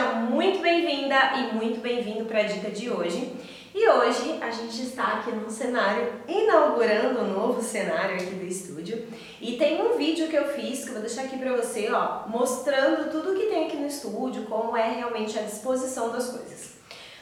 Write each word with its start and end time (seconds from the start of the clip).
seja 0.00 0.14
muito 0.14 0.60
bem-vinda 0.60 1.14
e 1.36 1.54
muito 1.54 1.80
bem-vindo 1.80 2.24
para 2.24 2.40
a 2.40 2.44
dica 2.44 2.70
de 2.70 2.88
hoje. 2.88 3.36
E 3.74 3.86
hoje 3.86 4.38
a 4.40 4.50
gente 4.50 4.82
está 4.82 5.18
aqui 5.18 5.30
num 5.30 5.50
cenário, 5.50 6.10
inaugurando 6.26 7.20
um 7.20 7.34
novo 7.34 7.62
cenário 7.62 8.16
aqui 8.16 8.34
do 8.34 8.46
estúdio. 8.46 9.06
E 9.40 9.58
tem 9.58 9.82
um 9.82 9.98
vídeo 9.98 10.28
que 10.28 10.36
eu 10.36 10.48
fiz, 10.48 10.84
que 10.84 10.88
eu 10.88 10.94
vou 10.94 11.02
deixar 11.02 11.24
aqui 11.24 11.36
para 11.36 11.54
você, 11.54 11.90
ó, 11.92 12.26
mostrando 12.28 13.10
tudo 13.10 13.38
que 13.38 13.46
tem 13.46 13.66
aqui 13.66 13.76
no 13.76 13.86
estúdio, 13.86 14.46
como 14.46 14.74
é 14.74 14.90
realmente 14.90 15.38
a 15.38 15.42
disposição 15.42 16.10
das 16.10 16.30
coisas. 16.30 16.76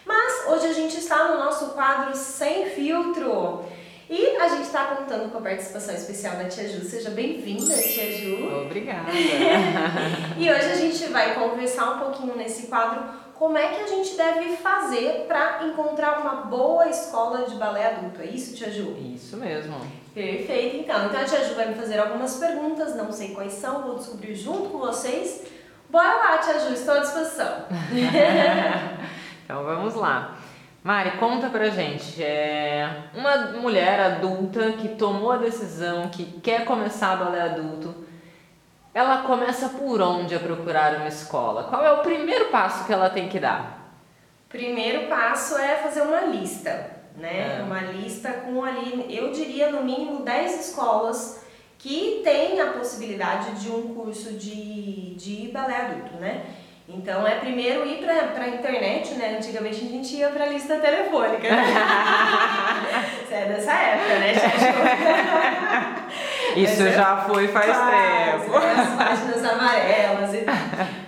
Mas 0.06 0.46
hoje 0.48 0.68
a 0.68 0.72
gente 0.72 0.96
está 0.98 1.32
no 1.32 1.38
nosso 1.38 1.70
quadro 1.70 2.16
Sem 2.16 2.66
Filtro. 2.66 3.64
E 4.10 4.36
a 4.38 4.48
gente 4.48 4.62
está 4.62 4.86
contando 4.86 5.30
com 5.30 5.36
a 5.36 5.40
participação 5.42 5.94
especial 5.94 6.36
da 6.36 6.44
Tia 6.44 6.66
Ju. 6.66 6.82
Seja 6.82 7.10
bem-vinda, 7.10 7.74
Tia 7.74 8.10
Ju. 8.12 8.62
Obrigada. 8.64 9.10
e 10.38 10.50
hoje 10.50 10.72
a 10.72 10.76
gente 10.76 11.04
vai 11.08 11.34
conversar 11.34 11.92
um 11.92 11.98
pouquinho 11.98 12.34
nesse 12.34 12.68
quadro 12.68 13.02
como 13.34 13.58
é 13.58 13.68
que 13.68 13.82
a 13.82 13.86
gente 13.86 14.16
deve 14.16 14.56
fazer 14.56 15.26
para 15.28 15.66
encontrar 15.66 16.22
uma 16.22 16.46
boa 16.46 16.88
escola 16.88 17.44
de 17.44 17.56
balé 17.56 17.86
adulto. 17.86 18.22
É 18.22 18.24
isso, 18.24 18.56
Tia 18.56 18.70
Ju? 18.70 18.96
Isso 19.14 19.36
mesmo. 19.36 19.76
Perfeito, 20.14 20.76
então. 20.78 21.06
Então 21.06 21.20
a 21.20 21.24
Tia 21.24 21.44
Ju 21.44 21.54
vai 21.54 21.68
me 21.68 21.74
fazer 21.74 21.98
algumas 21.98 22.36
perguntas, 22.38 22.96
não 22.96 23.12
sei 23.12 23.34
quais 23.34 23.52
são, 23.52 23.82
vou 23.82 23.96
descobrir 23.96 24.34
junto 24.34 24.70
com 24.70 24.78
vocês. 24.78 25.42
Bora 25.90 26.16
lá, 26.16 26.38
Tia 26.38 26.58
Ju, 26.60 26.72
estou 26.72 26.94
à 26.94 27.00
disposição. 27.00 27.66
então 29.44 29.64
vamos 29.64 29.94
lá. 29.94 30.37
Mari, 30.88 31.18
conta 31.18 31.50
pra 31.50 31.68
gente, 31.68 32.24
é 32.24 33.10
uma 33.14 33.36
mulher 33.60 34.00
adulta 34.00 34.72
que 34.72 34.88
tomou 34.88 35.30
a 35.30 35.36
decisão, 35.36 36.08
que 36.08 36.40
quer 36.40 36.64
começar 36.64 37.14
balé 37.14 37.42
adulto, 37.42 37.94
ela 38.94 39.18
começa 39.18 39.68
por 39.68 40.00
onde 40.00 40.34
a 40.34 40.40
procurar 40.40 40.94
uma 40.94 41.08
escola? 41.08 41.64
Qual 41.64 41.84
é 41.84 41.92
o 41.92 41.98
primeiro 41.98 42.46
passo 42.46 42.86
que 42.86 42.92
ela 42.94 43.10
tem 43.10 43.28
que 43.28 43.38
dar? 43.38 43.92
Primeiro 44.48 45.08
passo 45.08 45.58
é 45.58 45.76
fazer 45.76 46.00
uma 46.00 46.22
lista, 46.22 46.90
né? 47.16 47.58
É. 47.58 47.62
Uma 47.62 47.82
lista 47.82 48.32
com 48.32 48.64
ali, 48.64 49.14
eu 49.14 49.30
diria 49.30 49.70
no 49.70 49.84
mínimo 49.84 50.22
10 50.22 50.68
escolas 50.68 51.44
que 51.76 52.22
têm 52.24 52.62
a 52.62 52.72
possibilidade 52.72 53.60
de 53.60 53.70
um 53.70 53.94
curso 53.94 54.32
de, 54.38 55.14
de 55.16 55.50
balé 55.52 55.82
adulto, 55.82 56.16
né? 56.16 56.46
Então 56.88 57.26
é 57.26 57.34
primeiro 57.34 57.86
ir 57.86 57.98
para 57.98 58.44
a 58.44 58.48
internet, 58.48 59.14
né? 59.14 59.36
Antigamente 59.36 59.84
a 59.84 59.88
gente 59.88 60.16
ia 60.16 60.30
para 60.30 60.44
a 60.44 60.46
lista 60.48 60.78
telefônica. 60.78 61.46
Você 63.28 63.34
é 63.34 63.44
dessa 63.44 63.72
época, 63.72 64.18
né, 64.18 64.32
Isso 66.56 66.82
é 66.82 66.92
já 66.92 67.18
foi 67.18 67.46
faz, 67.48 67.66
faz 67.66 67.90
tempo. 67.90 68.58
Né, 68.58 68.74
as 68.78 68.88
páginas 68.96 69.44
amarelas 69.44 70.32
e 70.34 70.38
tal. 70.38 70.54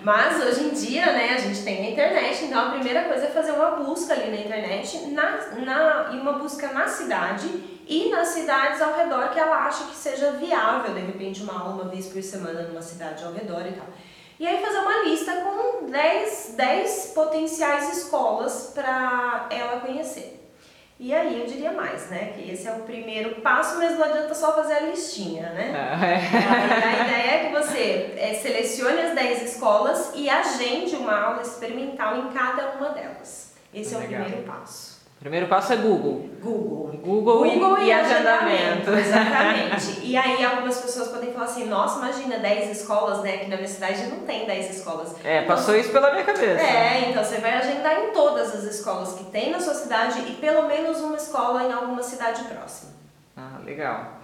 Mas 0.03 0.45
hoje 0.45 0.65
em 0.65 0.71
dia, 0.71 1.07
né, 1.13 1.31
a 1.35 1.39
gente 1.39 1.63
tem 1.63 1.87
a 1.87 1.91
internet, 1.91 2.45
então 2.45 2.69
a 2.69 2.71
primeira 2.73 3.05
coisa 3.05 3.25
é 3.25 3.31
fazer 3.31 3.53
uma 3.53 3.71
busca 3.71 4.13
ali 4.13 4.31
na 4.31 4.37
internet, 4.37 5.07
na, 5.09 5.39
na, 5.65 6.11
e 6.13 6.21
uma 6.21 6.35
busca 6.35 6.69
na 6.75 6.87
cidade 6.87 7.49
e 7.89 8.11
nas 8.11 8.29
cidades 8.29 8.83
ao 8.83 8.95
redor 8.95 9.31
que 9.31 9.41
ela 9.41 9.67
acha 9.67 9.85
que 9.85 9.97
seja 9.97 10.33
viável, 10.33 10.93
de 10.93 11.01
repente, 11.01 11.43
uma 11.43 11.59
aula 11.59 11.83
uma 11.83 11.91
vez 11.91 12.07
por 12.07 12.23
semana 12.23 12.63
numa 12.65 12.83
cidade 12.83 13.25
ao 13.25 13.33
redor 13.33 13.67
e 13.67 13.73
tal. 13.73 13.87
E 14.41 14.47
aí 14.47 14.59
fazer 14.65 14.79
uma 14.79 15.03
lista 15.03 15.33
com 15.43 15.91
10, 15.91 16.55
10 16.57 17.13
potenciais 17.15 17.99
escolas 17.99 18.73
para 18.75 19.47
ela 19.51 19.81
conhecer. 19.81 20.51
E 20.99 21.15
aí 21.15 21.41
eu 21.41 21.47
diria 21.47 21.73
mais, 21.73 22.09
né? 22.09 22.33
Que 22.35 22.51
esse 22.51 22.67
é 22.67 22.73
o 22.73 22.81
primeiro 22.81 23.43
passo, 23.43 23.77
mas 23.77 23.99
não 23.99 24.03
adianta 24.03 24.35
só 24.35 24.55
fazer 24.55 24.73
a 24.77 24.81
listinha, 24.81 25.51
né? 25.51 25.73
É. 25.75 26.87
A, 26.87 27.07
ideia 27.07 27.31
é 27.35 27.45
que 27.49 27.53
você 27.53 28.15
é, 28.17 28.33
selecione 28.33 28.99
as 29.03 29.15
10 29.15 29.43
escolas 29.43 30.13
e 30.15 30.31
agende 30.31 30.97
uma 30.97 31.21
aula 31.21 31.43
experimental 31.43 32.17
em 32.17 32.33
cada 32.33 32.79
uma 32.79 32.89
delas. 32.91 33.53
Esse 33.75 33.95
é 33.95 33.99
Legal. 33.99 34.23
o 34.23 34.25
primeiro 34.25 34.47
passo. 34.47 34.90
Primeiro 35.21 35.49
passo 35.49 35.75
é 35.75 35.77
Google. 35.77 36.31
Google. 36.41 36.99
Google, 37.03 37.45
Google 37.45 37.79
e, 37.79 37.89
e, 37.89 37.93
agendamento. 37.93 38.91
agendamento. 38.91 38.91
Exatamente. 38.99 40.01
e 40.03 40.17
aí 40.17 40.43
algumas 40.45 40.81
pessoas 40.81 41.09
podem 41.09 41.31
falar 41.33 41.45
assim, 41.45 41.67
nossa, 41.67 41.99
imagina 41.99 42.39
10 42.39 42.81
escolas, 42.81 43.23
né? 43.23 43.35
Aqui 43.35 43.51
na 43.51 43.57
minha 43.57 43.69
cidade 43.69 44.07
não 44.07 44.21
tem 44.21 44.47
10 44.47 44.79
escolas. 44.79 45.15
É, 45.23 45.43
passou 45.43 45.75
então, 45.75 45.85
isso 45.85 45.93
pela 45.93 46.11
minha 46.13 46.25
cabeça. 46.25 46.63
É, 46.63 47.11
então 47.11 47.23
você 47.23 47.37
vai 47.37 47.53
agendar 47.53 48.01
em 48.01 48.13
todas 48.13 48.55
as 48.55 48.65
escolas 48.65 49.13
que 49.13 49.25
tem 49.25 49.51
na 49.51 49.61
sua 49.61 49.75
cidade 49.75 50.21
e 50.21 50.33
pelo 50.41 50.67
menos 50.67 50.99
uma 51.01 51.17
escola 51.17 51.65
em 51.65 51.73
alguma 51.73 52.03
cidade 52.03 52.43
próxima. 52.45 52.93
Ah, 53.37 53.59
legal. 53.63 54.21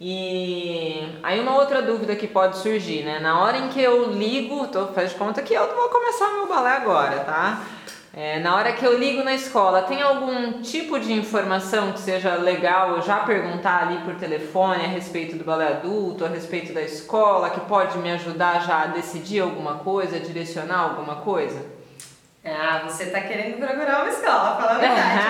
E 0.00 1.18
aí 1.22 1.40
uma 1.40 1.56
outra 1.56 1.82
dúvida 1.82 2.14
que 2.14 2.28
pode 2.28 2.58
surgir, 2.58 3.02
né? 3.02 3.18
Na 3.18 3.42
hora 3.42 3.58
em 3.58 3.68
que 3.68 3.80
eu 3.80 4.12
ligo, 4.12 4.68
tô 4.68 4.86
faz 4.88 5.10
de 5.10 5.16
conta 5.16 5.42
que 5.42 5.54
eu 5.54 5.74
vou 5.74 5.88
começar 5.88 6.34
meu 6.34 6.46
balé 6.46 6.70
agora, 6.70 7.20
tá? 7.20 7.62
É, 8.18 8.38
na 8.38 8.56
hora 8.56 8.72
que 8.72 8.82
eu 8.82 8.98
ligo 8.98 9.22
na 9.22 9.34
escola, 9.34 9.82
tem 9.82 10.00
algum 10.00 10.62
tipo 10.62 10.98
de 10.98 11.12
informação 11.12 11.92
que 11.92 12.00
seja 12.00 12.34
legal 12.36 12.96
eu 12.96 13.02
já 13.02 13.18
perguntar 13.18 13.82
ali 13.82 13.98
por 14.06 14.14
telefone 14.14 14.86
a 14.86 14.88
respeito 14.88 15.36
do 15.36 15.44
balé 15.44 15.68
adulto, 15.68 16.24
a 16.24 16.28
respeito 16.28 16.72
da 16.72 16.80
escola, 16.80 17.50
que 17.50 17.60
pode 17.60 17.98
me 17.98 18.10
ajudar 18.12 18.66
já 18.66 18.84
a 18.84 18.86
decidir 18.86 19.40
alguma 19.40 19.74
coisa, 19.80 20.16
a 20.16 20.18
direcionar 20.18 20.78
alguma 20.78 21.16
coisa? 21.16 21.62
Ah, 22.42 22.84
você 22.88 23.02
está 23.04 23.20
querendo 23.20 23.58
procurar 23.58 24.00
uma 24.00 24.08
escola, 24.08 24.56
fala 24.56 24.76
a 24.76 24.78
verdade. 24.80 25.26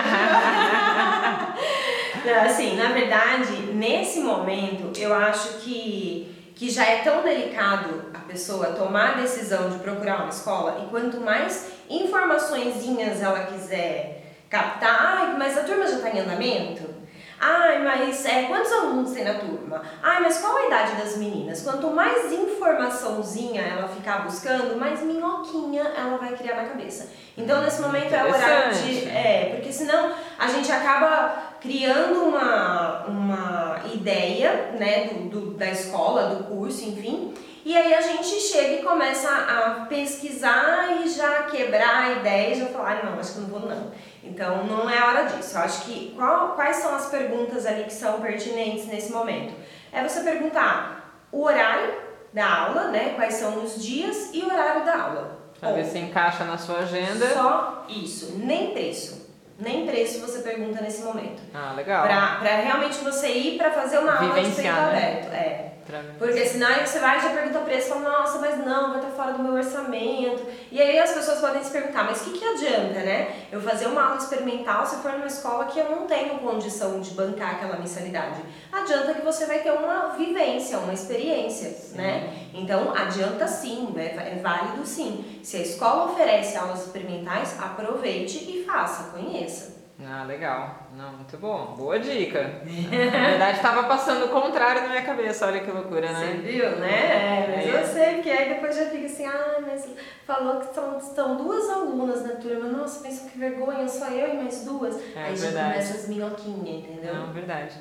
Não, 2.23 2.45
assim, 2.45 2.77
na 2.77 2.93
verdade, 2.93 3.51
nesse 3.73 4.21
momento, 4.21 4.97
eu 4.97 5.13
acho 5.13 5.57
que, 5.57 6.53
que 6.55 6.69
já 6.69 6.85
é 6.85 6.99
tão 6.99 7.21
delicado 7.21 8.05
a 8.13 8.19
pessoa 8.19 8.67
tomar 8.67 9.09
a 9.09 9.15
decisão 9.15 9.69
de 9.71 9.77
procurar 9.79 10.21
uma 10.21 10.29
escola, 10.29 10.85
e 10.85 10.89
quanto 10.89 11.19
mais 11.19 11.76
informaçõezinhas 11.89 13.21
ela 13.21 13.45
quiser 13.45 14.23
captar, 14.49 14.97
ai, 14.99 15.35
mas 15.37 15.57
a 15.57 15.63
turma 15.63 15.85
já 15.87 15.97
está 15.97 16.09
em 16.09 16.19
andamento? 16.19 16.97
Ai, 17.39 17.83
mas 17.83 18.25
é, 18.25 18.43
quantos 18.43 18.71
alunos 18.71 19.11
tem 19.11 19.23
na 19.23 19.35
turma? 19.35 19.83
Ai, 20.01 20.21
mas 20.21 20.39
qual 20.39 20.57
a 20.57 20.65
idade 20.65 20.95
das 20.95 21.17
meninas? 21.17 21.61
Quanto 21.61 21.91
mais 21.91 22.31
informaçãozinha 22.33 23.61
ela 23.61 23.87
ficar 23.87 24.23
buscando, 24.23 24.79
mais 24.79 25.01
minhoquinha 25.03 25.83
ela 25.95 26.17
vai 26.17 26.35
criar 26.35 26.55
na 26.55 26.69
cabeça. 26.69 27.11
Então, 27.37 27.61
nesse 27.61 27.79
momento 27.79 28.11
é 28.11 28.23
o 28.23 28.29
horário 28.29 28.73
de. 28.73 29.07
É, 29.09 29.51
porque 29.55 29.71
senão 29.71 30.13
a 30.39 30.47
gente 30.47 30.71
acaba 30.71 31.57
criando 31.61 32.23
uma, 32.23 33.05
uma 33.05 33.81
ideia 33.93 34.71
né, 34.79 35.05
do, 35.05 35.29
do 35.29 35.51
da 35.51 35.69
escola, 35.69 36.35
do 36.35 36.43
curso, 36.45 36.89
enfim, 36.89 37.33
e 37.67 37.75
aí 37.75 37.93
a 37.93 37.99
gente 37.99 38.39
chega 38.39 38.75
e 38.75 38.81
começa 38.81 39.29
a 39.29 39.85
pesquisar 39.87 41.01
e 41.03 41.09
já 41.09 41.43
quebrar 41.43 42.05
a 42.05 42.11
ideia 42.13 42.55
e 42.55 42.59
já 42.61 42.67
falar, 42.67 43.01
ah, 43.03 43.05
não, 43.05 43.19
acho 43.19 43.33
que 43.33 43.39
não 43.41 43.49
vou 43.49 43.59
não. 43.59 43.91
Então 44.23 44.63
não 44.63 44.89
é 44.89 45.03
hora 45.03 45.23
disso. 45.23 45.57
Eu 45.57 45.61
acho 45.63 45.81
que 45.81 46.13
qual, 46.15 46.53
quais 46.55 46.77
são 46.77 46.95
as 46.95 47.07
perguntas 47.07 47.65
ali 47.65 47.83
que 47.83 47.91
são 47.91 48.21
pertinentes 48.21 48.85
nesse 48.85 49.11
momento? 49.11 49.53
É 49.91 50.01
você 50.01 50.21
perguntar 50.21 51.11
o 51.29 51.43
horário 51.43 51.93
da 52.31 52.47
aula, 52.47 52.87
né? 52.87 53.15
Quais 53.17 53.33
são 53.33 53.61
os 53.61 53.83
dias 53.83 54.29
e 54.33 54.43
o 54.43 54.45
horário 54.45 54.85
da 54.85 55.01
aula. 55.01 55.39
Pra 55.59 55.73
ver 55.73 55.83
se 55.83 55.97
encaixa 55.97 56.45
na 56.45 56.57
sua 56.57 56.79
agenda. 56.79 57.33
Só 57.33 57.85
isso, 57.89 58.37
nem 58.37 58.71
preço. 58.71 59.27
Nem 59.59 59.85
preço 59.85 60.21
você 60.21 60.39
pergunta 60.39 60.79
nesse 60.79 61.03
momento. 61.03 61.41
Ah, 61.53 61.73
legal. 61.75 62.03
Pra, 62.03 62.37
pra 62.39 62.55
realmente 62.61 62.99
você 62.99 63.27
ir 63.27 63.57
para 63.57 63.71
fazer 63.71 63.97
uma 63.97 64.15
aula 64.15 64.41
de 64.41 64.51
peito 64.51 64.61
né? 64.61 64.69
aberto. 64.69 65.33
É. 65.33 65.76
Porque 66.17 66.45
senão 66.45 66.67
aí 66.67 66.85
você 66.85 66.99
vai 66.99 67.17
e 67.17 67.21
já 67.21 67.29
pergunta 67.29 67.59
o 67.59 67.63
preço, 67.63 67.89
fala, 67.89 68.01
nossa, 68.01 68.39
mas 68.39 68.65
não, 68.65 68.91
vai 68.91 68.99
estar 68.99 69.11
fora 69.11 69.33
do 69.33 69.43
meu 69.43 69.53
orçamento. 69.53 70.45
E 70.71 70.81
aí 70.81 70.99
as 70.99 71.11
pessoas 71.11 71.39
podem 71.39 71.63
se 71.63 71.71
perguntar, 71.71 72.03
mas 72.03 72.21
o 72.21 72.25
que, 72.25 72.39
que 72.39 72.45
adianta, 72.45 72.99
né? 72.99 73.47
Eu 73.51 73.61
fazer 73.61 73.87
uma 73.87 74.03
aula 74.03 74.17
experimental 74.17 74.85
se 74.85 74.97
for 74.97 75.13
numa 75.13 75.27
escola 75.27 75.65
que 75.65 75.79
eu 75.79 75.89
não 75.89 76.05
tenho 76.05 76.39
condição 76.39 76.99
de 76.99 77.11
bancar 77.11 77.55
aquela 77.55 77.77
mensalidade. 77.77 78.41
Adianta 78.71 79.13
que 79.13 79.21
você 79.21 79.45
vai 79.45 79.59
ter 79.59 79.71
uma 79.71 80.09
vivência, 80.17 80.77
uma 80.79 80.93
experiência, 80.93 81.69
sim. 81.69 81.95
né? 81.95 82.47
Então 82.53 82.93
adianta 82.93 83.47
sim, 83.47 83.93
é, 83.95 84.33
é 84.33 84.39
válido 84.41 84.85
sim. 84.85 85.39
Se 85.41 85.57
a 85.57 85.61
escola 85.61 86.11
oferece 86.11 86.57
aulas 86.57 86.85
experimentais, 86.85 87.55
aproveite 87.59 88.37
e 88.37 88.65
faça, 88.65 89.11
conheça. 89.11 89.76
Ah, 90.05 90.23
legal. 90.25 90.87
Não, 90.95 91.13
muito 91.13 91.37
bom. 91.37 91.73
Boa 91.75 91.97
dica. 91.97 92.61
Na 92.63 93.29
verdade, 93.29 93.57
estava 93.57 93.83
passando 93.85 94.25
o 94.25 94.29
contrário 94.29 94.83
na 94.83 94.89
minha 94.89 95.01
cabeça. 95.01 95.47
Olha 95.47 95.61
que 95.61 95.71
loucura, 95.71 96.11
né? 96.11 96.19
Você 96.19 96.37
viu, 96.37 96.75
né? 96.77 96.87
É, 96.87 97.55
mas 97.55 97.65
é. 97.65 97.81
eu 97.81 97.87
sei, 97.87 98.13
porque 98.15 98.29
aí 98.29 98.49
depois 98.53 98.75
já 98.75 98.85
fica 98.85 99.05
assim, 99.07 99.25
ah, 99.25 99.57
mas 99.65 99.89
falou 100.23 100.59
que 100.59 100.65
estão, 100.67 100.97
estão 100.99 101.37
duas 101.37 101.67
alunas 101.69 102.23
na 102.23 102.35
turma. 102.35 102.69
Nossa, 102.69 103.01
pensa 103.01 103.27
que 103.27 103.39
vergonha, 103.39 103.87
só 103.87 104.07
eu 104.09 104.35
e 104.35 104.37
mais 104.37 104.63
duas. 104.63 104.95
É, 105.15 105.23
aí 105.23 105.35
já 105.35 105.47
começa 105.47 105.93
as 105.95 106.07
minhoquinhas, 106.07 106.85
entendeu? 106.85 107.15
Não, 107.15 107.33
verdade. 107.33 107.75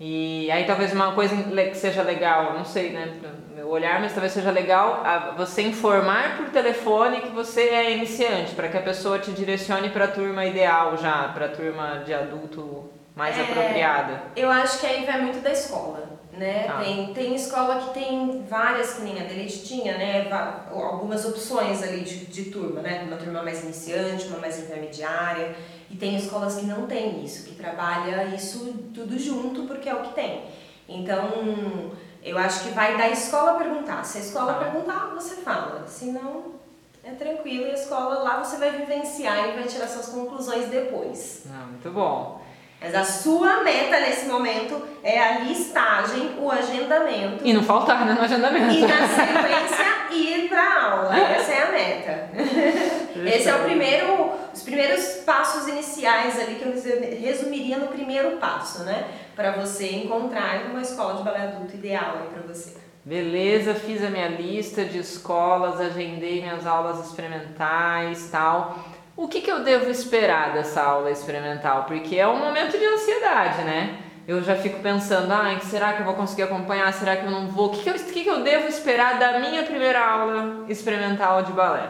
E 0.00 0.50
aí 0.50 0.64
talvez 0.64 0.92
uma 0.92 1.12
coisa 1.12 1.34
que 1.36 1.74
seja 1.76 2.02
legal, 2.02 2.54
não 2.54 2.64
sei, 2.64 2.90
né, 2.90 3.18
meu 3.54 3.68
olhar, 3.68 4.00
mas 4.00 4.12
talvez 4.12 4.32
seja 4.32 4.52
legal 4.52 5.02
você 5.36 5.62
informar 5.62 6.36
por 6.36 6.50
telefone 6.50 7.20
que 7.20 7.30
você 7.30 7.62
é 7.62 7.96
iniciante, 7.96 8.54
para 8.54 8.68
que 8.68 8.76
a 8.76 8.82
pessoa 8.82 9.18
te 9.18 9.32
direcione 9.32 9.90
para 9.90 10.04
a 10.04 10.08
turma 10.08 10.44
ideal 10.44 10.96
já, 10.96 11.28
para 11.34 11.46
a 11.46 11.48
turma 11.48 12.02
de 12.06 12.14
adulto 12.14 12.88
mais 13.16 13.36
é, 13.36 13.42
apropriada? 13.42 14.22
Eu 14.36 14.48
acho 14.48 14.78
que 14.78 14.86
aí 14.86 15.04
vai 15.04 15.20
muito 15.20 15.40
da 15.40 15.50
escola. 15.50 16.18
Né? 16.32 16.66
Ah. 16.68 16.80
Tem, 16.84 17.12
tem 17.12 17.34
escola 17.34 17.80
que 17.80 17.94
tem 17.94 18.44
várias, 18.48 18.94
que 18.94 19.02
nem 19.02 19.20
a 19.20 19.24
Delete 19.24 19.64
tinha, 19.64 19.98
né? 19.98 20.28
algumas 20.70 21.24
opções 21.24 21.82
ali 21.82 22.02
de, 22.02 22.26
de 22.26 22.44
turma, 22.44 22.80
né? 22.80 23.02
Uma 23.08 23.16
turma 23.16 23.42
mais 23.42 23.64
iniciante, 23.64 24.28
uma 24.28 24.38
mais 24.38 24.56
intermediária. 24.56 25.56
E 25.90 25.96
tem 25.96 26.16
escolas 26.16 26.56
que 26.56 26.66
não 26.66 26.86
tem 26.86 27.24
isso, 27.24 27.48
que 27.48 27.54
trabalha 27.54 28.24
isso 28.34 28.74
tudo 28.94 29.18
junto 29.18 29.62
porque 29.62 29.88
é 29.88 29.94
o 29.94 30.02
que 30.02 30.12
tem. 30.12 30.44
Então, 30.88 31.92
eu 32.22 32.36
acho 32.38 32.64
que 32.64 32.70
vai 32.70 32.96
da 32.96 33.08
escola 33.08 33.54
perguntar. 33.54 34.04
Se 34.04 34.18
a 34.18 34.20
escola 34.20 34.54
perguntar, 34.54 35.12
você 35.14 35.36
fala. 35.36 35.86
Se 35.86 36.06
não, 36.06 36.54
é 37.02 37.12
tranquilo 37.12 37.66
e 37.66 37.70
a 37.70 37.74
escola 37.74 38.22
lá 38.22 38.42
você 38.42 38.56
vai 38.56 38.70
vivenciar 38.70 39.48
e 39.48 39.52
vai 39.52 39.64
tirar 39.64 39.88
suas 39.88 40.06
conclusões 40.06 40.66
depois. 40.66 41.44
Ah, 41.50 41.66
muito 41.66 41.90
bom. 41.90 42.42
Mas 42.80 42.94
a 42.94 43.04
sua 43.04 43.64
meta 43.64 43.98
nesse 43.98 44.26
momento 44.26 44.80
é 45.02 45.18
a 45.18 45.38
listagem, 45.40 46.36
o 46.38 46.50
agendamento. 46.50 47.44
E 47.44 47.52
não 47.52 47.62
faltar 47.62 48.06
né, 48.06 48.12
no 48.12 48.20
agendamento. 48.20 48.72
E 48.72 48.82
na 48.82 49.08
sequência 49.08 49.98
ir 50.12 50.48
para 50.48 50.82
aula. 50.84 51.16
Essa 51.18 51.52
é 51.52 51.62
a 51.62 51.72
meta. 51.72 52.28
Esse 53.26 53.48
é 53.48 53.54
o 53.54 53.64
primeiro, 53.64 54.30
os 54.52 54.62
primeiros 54.62 55.04
passos 55.24 55.68
iniciais 55.68 56.38
ali 56.38 56.56
que 56.56 56.64
eu 56.64 56.72
resumiria 57.20 57.78
no 57.78 57.88
primeiro 57.88 58.36
passo, 58.38 58.84
né? 58.84 59.06
Para 59.34 59.52
você 59.52 59.94
encontrar 59.94 60.66
uma 60.70 60.82
escola 60.82 61.14
de 61.14 61.22
balé 61.22 61.42
adulto 61.42 61.74
ideal 61.74 62.18
aí 62.20 62.28
para 62.28 62.42
você. 62.42 62.76
Beleza, 63.04 63.74
fiz 63.74 64.04
a 64.04 64.10
minha 64.10 64.28
lista 64.28 64.84
de 64.84 64.98
escolas, 64.98 65.80
agendei 65.80 66.42
minhas 66.42 66.66
aulas 66.66 67.06
experimentais, 67.06 68.28
tal 68.30 68.98
o 69.18 69.26
que, 69.26 69.40
que 69.40 69.50
eu 69.50 69.64
devo 69.64 69.90
esperar 69.90 70.52
dessa 70.52 70.80
aula 70.80 71.10
experimental? 71.10 71.86
Porque 71.86 72.14
é 72.14 72.28
um 72.28 72.38
momento 72.38 72.78
de 72.78 72.84
ansiedade, 72.86 73.64
né? 73.64 73.98
Eu 74.28 74.40
já 74.44 74.54
fico 74.54 74.78
pensando, 74.78 75.32
ah, 75.32 75.58
será 75.60 75.94
que 75.94 76.02
eu 76.02 76.06
vou 76.06 76.14
conseguir 76.14 76.44
acompanhar? 76.44 76.92
Será 76.92 77.16
que 77.16 77.24
eu 77.24 77.30
não 77.30 77.48
vou? 77.48 77.66
O 77.66 77.70
que, 77.70 77.82
que, 77.82 77.90
eu, 77.90 77.94
que, 77.94 78.22
que 78.22 78.30
eu 78.30 78.44
devo 78.44 78.68
esperar 78.68 79.18
da 79.18 79.40
minha 79.40 79.64
primeira 79.64 79.98
aula 79.98 80.64
experimental 80.68 81.42
de 81.42 81.50
balé? 81.50 81.88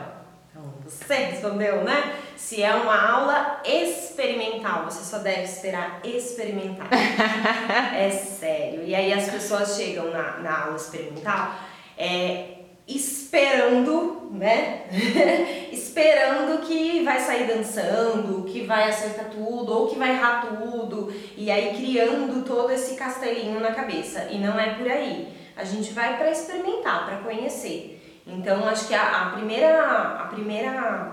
Você 0.89 1.15
respondeu, 1.15 1.85
né? 1.85 2.15
Se 2.35 2.63
é 2.63 2.75
uma 2.75 3.11
aula 3.11 3.61
experimental, 3.65 4.85
você 4.85 5.05
só 5.05 5.19
deve 5.19 5.43
esperar 5.43 6.01
experimentar. 6.03 6.89
é 7.95 8.11
sério. 8.11 8.83
E 8.85 8.95
aí 8.95 9.13
as 9.13 9.29
pessoas 9.29 9.77
chegam 9.77 10.11
na, 10.11 10.39
na 10.39 10.65
aula 10.65 10.77
experimental 10.77 11.55
é, 11.99 12.59
esperando, 12.87 14.31
né? 14.31 14.85
esperando 15.71 16.63
que 16.63 17.03
vai 17.05 17.21
sair 17.21 17.47
dançando, 17.47 18.45
que 18.45 18.65
vai 18.65 18.89
acertar 18.89 19.27
tudo, 19.31 19.73
ou 19.73 19.89
que 19.89 19.99
vai 19.99 20.11
errar 20.11 20.47
tudo, 20.47 21.13
e 21.37 21.51
aí 21.51 21.77
criando 21.77 22.45
todo 22.45 22.73
esse 22.73 22.95
castelinho 22.95 23.61
na 23.61 23.73
cabeça. 23.73 24.29
E 24.31 24.39
não 24.39 24.59
é 24.59 24.75
por 24.75 24.89
aí. 24.89 25.29
A 25.55 25.65
gente 25.65 25.93
vai 25.93 26.17
para 26.17 26.31
experimentar, 26.31 27.05
para 27.05 27.19
conhecer. 27.19 27.98
Então, 28.29 28.69
acho 28.69 28.87
que 28.87 28.95
a, 28.95 29.23
a 29.23 29.31
primeira, 29.31 29.83
a 30.21 30.27
primeira 30.27 31.13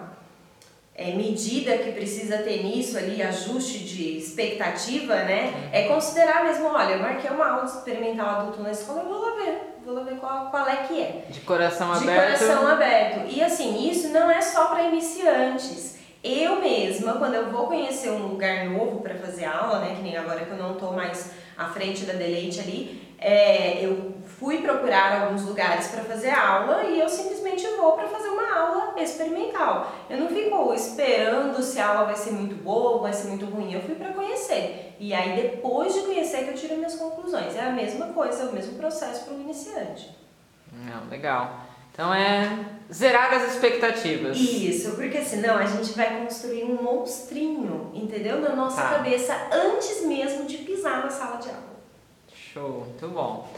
é, 0.94 1.13
medida 1.13 1.77
que 1.77 1.94
precisa 1.94 2.39
ter 2.39 2.63
nisso 2.63 2.97
ali, 2.97 3.23
ajuste 3.23 3.79
de 3.79 4.17
expectativa, 4.17 5.15
né? 5.15 5.69
É 5.71 5.88
considerar 5.88 6.44
mesmo, 6.44 6.67
olha, 6.67 6.94
eu 6.94 7.00
marquei 7.00 7.31
uma 7.31 7.47
aula 7.47 7.65
experimental 7.65 8.41
adulto 8.41 8.62
na 8.62 8.71
escola, 8.71 9.01
eu 9.01 9.07
vou 9.07 9.21
lá 9.21 9.35
ver 9.44 9.75
vou 9.85 9.94
lá 9.94 10.01
ver 10.01 10.15
qual, 10.15 10.50
qual 10.50 10.67
é 10.67 10.77
que 10.77 11.00
é. 11.00 11.25
De 11.29 11.41
coração 11.41 11.94
de 11.94 12.09
aberto. 12.09 12.39
De 12.39 12.45
coração 12.45 12.67
aberto. 12.67 13.29
E 13.29 13.44
assim, 13.44 13.88
isso 13.88 14.09
não 14.09 14.29
é 14.29 14.41
só 14.41 14.65
para 14.65 14.83
iniciantes. 14.83 16.00
Eu 16.23 16.59
mesma, 16.59 17.13
quando 17.13 17.35
eu 17.35 17.51
vou 17.51 17.68
conhecer 17.68 18.09
um 18.09 18.27
lugar 18.29 18.65
novo 18.65 19.01
para 19.01 19.13
fazer 19.13 19.45
aula, 19.45 19.79
né, 19.79 19.94
que 19.95 20.01
nem 20.01 20.18
agora 20.18 20.44
que 20.44 20.50
eu 20.50 20.57
não 20.57 20.73
estou 20.73 20.91
mais 20.91 21.31
à 21.56 21.65
frente 21.65 22.03
da 22.03 22.13
Deleite 22.13 22.59
ali, 22.59 23.13
é, 23.19 23.85
eu 23.85 24.14
fui 24.39 24.61
procurar 24.61 25.21
alguns 25.21 25.43
lugares 25.43 25.87
para 25.87 26.03
fazer 26.03 26.29
aula 26.29 26.83
e 26.83 26.99
eu 26.99 27.07
simplesmente 27.07 27.65
vou 27.77 27.93
para 27.93 28.07
fazer 28.07 28.29
uma 28.29 28.53
aula 28.53 28.93
experimental. 29.01 29.91
Eu 30.09 30.17
não 30.17 30.27
fico 30.27 30.73
esperando 30.73 31.61
se 31.63 31.79
a 31.79 31.87
aula 31.87 32.05
vai 32.05 32.15
ser 32.15 32.31
muito 32.31 32.55
boa 32.55 32.91
ou 32.91 33.01
vai 33.01 33.13
ser 33.13 33.29
muito 33.29 33.45
ruim. 33.45 33.73
Eu 33.73 33.81
fui 33.81 33.95
para 33.95 34.13
conhecer. 34.13 34.95
E 34.99 35.13
aí 35.13 35.41
depois 35.41 35.93
de 35.93 36.01
conhecer 36.01 36.43
que 36.43 36.49
eu 36.49 36.53
tiro 36.55 36.75
minhas 36.75 36.95
conclusões. 36.95 37.55
É 37.55 37.61
a 37.61 37.71
mesma 37.71 38.07
coisa, 38.07 38.43
é 38.43 38.45
o 38.47 38.53
mesmo 38.53 38.77
processo 38.77 39.25
para 39.25 39.33
o 39.33 39.41
iniciante. 39.41 40.15
Não, 40.71 41.09
legal. 41.09 41.61
Então 41.93 42.13
é 42.13 42.65
zerar 42.91 43.33
as 43.33 43.53
expectativas. 43.53 44.37
Isso, 44.37 44.95
porque 44.95 45.21
senão 45.21 45.57
a 45.57 45.65
gente 45.65 45.93
vai 45.93 46.19
construir 46.19 46.65
um 46.65 46.83
monstrinho, 46.83 47.89
entendeu? 47.93 48.41
Na 48.41 48.53
nossa 48.53 48.81
tá. 48.81 48.89
cabeça 48.95 49.33
antes 49.49 50.05
mesmo 50.05 50.45
de 50.45 50.57
pisar 50.57 51.03
na 51.03 51.09
sala 51.09 51.37
de 51.37 51.47
aula. 51.47 51.75
Show, 52.33 52.81
muito 52.81 53.07
bom. 53.07 53.49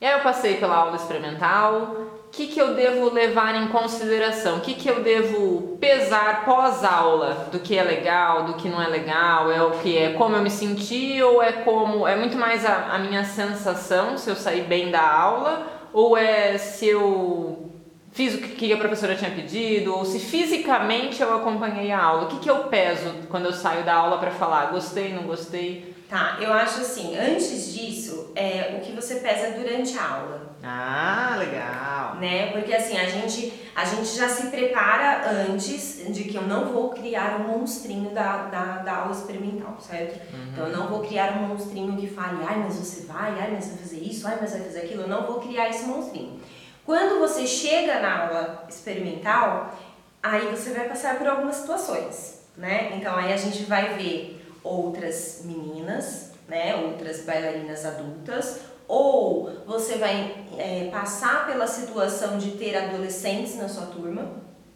E 0.00 0.04
aí 0.04 0.12
eu 0.12 0.20
passei 0.20 0.56
pela 0.56 0.76
aula 0.76 0.96
experimental. 0.96 1.96
O 2.26 2.30
que, 2.30 2.48
que 2.48 2.60
eu 2.60 2.74
devo 2.74 3.10
levar 3.10 3.54
em 3.54 3.68
consideração? 3.68 4.58
O 4.58 4.60
que, 4.60 4.74
que 4.74 4.88
eu 4.88 5.02
devo 5.02 5.78
pesar 5.78 6.44
pós-aula 6.44 7.48
do 7.50 7.60
que 7.60 7.78
é 7.78 7.82
legal, 7.82 8.44
do 8.44 8.54
que 8.54 8.68
não 8.68 8.82
é 8.82 8.88
legal? 8.88 9.50
É 9.50 9.62
o 9.62 9.70
que 9.78 9.96
é 9.96 10.12
como 10.12 10.36
eu 10.36 10.42
me 10.42 10.50
senti 10.50 11.22
ou 11.22 11.42
é 11.42 11.52
como 11.52 12.06
é 12.06 12.14
muito 12.14 12.36
mais 12.36 12.66
a, 12.66 12.94
a 12.94 12.98
minha 12.98 13.24
sensação 13.24 14.18
se 14.18 14.28
eu 14.28 14.36
sair 14.36 14.64
bem 14.64 14.90
da 14.90 15.00
aula 15.00 15.66
ou 15.94 16.14
é 16.14 16.58
se 16.58 16.86
eu 16.86 17.72
fiz 18.12 18.34
o 18.34 18.38
que 18.38 18.70
a 18.72 18.76
professora 18.76 19.14
tinha 19.14 19.30
pedido, 19.30 19.94
ou 19.94 20.04
se 20.04 20.18
fisicamente 20.18 21.22
eu 21.22 21.34
acompanhei 21.34 21.92
a 21.92 22.02
aula. 22.02 22.24
O 22.24 22.28
que, 22.28 22.40
que 22.40 22.50
eu 22.50 22.64
peso 22.64 23.12
quando 23.30 23.44
eu 23.44 23.52
saio 23.52 23.84
da 23.84 23.94
aula 23.94 24.18
para 24.18 24.30
falar 24.30 24.70
gostei, 24.70 25.12
não 25.12 25.22
gostei? 25.22 25.95
Tá, 26.08 26.38
eu 26.40 26.52
acho 26.52 26.82
assim, 26.82 27.16
antes 27.18 27.74
disso, 27.74 28.30
é 28.36 28.76
o 28.76 28.80
que 28.80 28.92
você 28.92 29.16
pesa 29.16 29.58
durante 29.58 29.98
a 29.98 30.08
aula. 30.08 30.56
Ah, 30.62 31.36
legal. 31.36 32.14
Né? 32.16 32.52
Porque 32.52 32.72
assim, 32.72 32.96
a 32.96 33.08
gente, 33.08 33.52
a 33.74 33.84
gente 33.84 34.16
já 34.16 34.28
se 34.28 34.46
prepara 34.46 35.28
antes 35.28 36.04
de 36.08 36.24
que 36.24 36.36
eu 36.36 36.42
não 36.42 36.66
vou 36.72 36.90
criar 36.90 37.40
um 37.40 37.58
monstrinho 37.58 38.10
da, 38.10 38.46
da, 38.46 38.64
da 38.78 38.96
aula 38.98 39.12
experimental, 39.12 39.76
certo? 39.80 40.20
Uhum. 40.32 40.48
Então 40.52 40.66
eu 40.68 40.76
não 40.76 40.88
vou 40.88 41.00
criar 41.00 41.32
um 41.32 41.48
monstrinho 41.48 41.96
que 41.96 42.06
fale, 42.06 42.38
ai, 42.46 42.56
mas 42.58 42.76
você 42.76 43.04
vai, 43.06 43.38
ai, 43.40 43.50
mas 43.52 43.66
vai 43.66 43.78
fazer 43.78 43.98
isso, 43.98 44.28
ai, 44.28 44.38
mas 44.40 44.52
vai 44.52 44.60
fazer 44.60 44.82
aquilo. 44.82 45.02
Eu 45.02 45.08
não 45.08 45.26
vou 45.26 45.40
criar 45.40 45.68
esse 45.68 45.84
monstrinho. 45.84 46.40
Quando 46.84 47.18
você 47.18 47.46
chega 47.48 48.00
na 48.00 48.26
aula 48.26 48.66
experimental, 48.68 49.76
aí 50.22 50.46
você 50.46 50.70
vai 50.70 50.88
passar 50.88 51.18
por 51.18 51.26
algumas 51.26 51.56
situações, 51.56 52.42
né? 52.56 52.92
Então 52.94 53.16
aí 53.16 53.32
a 53.32 53.36
gente 53.36 53.64
vai 53.64 53.94
ver 53.94 54.45
outras 54.66 55.42
meninas, 55.44 56.32
né, 56.48 56.76
outras 56.76 57.22
bailarinas 57.22 57.84
adultas, 57.84 58.60
ou 58.88 59.50
você 59.66 59.96
vai 59.96 60.44
é, 60.56 60.88
passar 60.92 61.46
pela 61.46 61.66
situação 61.66 62.38
de 62.38 62.52
ter 62.52 62.76
adolescentes 62.76 63.56
na 63.56 63.68
sua 63.68 63.86
turma 63.86 64.22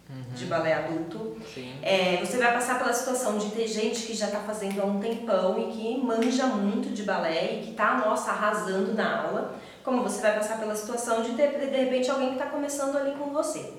uhum. 0.08 0.34
de 0.34 0.46
balé 0.46 0.74
adulto. 0.74 1.36
É, 1.82 2.16
você 2.16 2.38
vai 2.38 2.52
passar 2.52 2.78
pela 2.78 2.92
situação 2.92 3.38
de 3.38 3.50
ter 3.50 3.68
gente 3.68 4.02
que 4.02 4.14
já 4.14 4.26
está 4.26 4.40
fazendo 4.40 4.80
há 4.80 4.84
um 4.84 4.98
tempão 4.98 5.58
e 5.58 5.72
que 5.72 5.96
manja 5.98 6.46
muito 6.46 6.92
de 6.92 7.04
balé 7.04 7.54
e 7.54 7.62
que 7.64 7.70
está, 7.70 7.98
nossa, 7.98 8.30
arrasando 8.30 8.94
na 8.94 9.22
aula. 9.22 9.54
Como 9.84 10.02
você 10.02 10.20
vai 10.20 10.34
passar 10.34 10.58
pela 10.58 10.74
situação 10.74 11.22
de 11.22 11.32
ter, 11.32 11.58
de 11.58 11.76
repente, 11.76 12.10
alguém 12.10 12.30
que 12.30 12.34
está 12.34 12.46
começando 12.46 12.96
ali 12.96 13.12
com 13.12 13.30
você. 13.30 13.72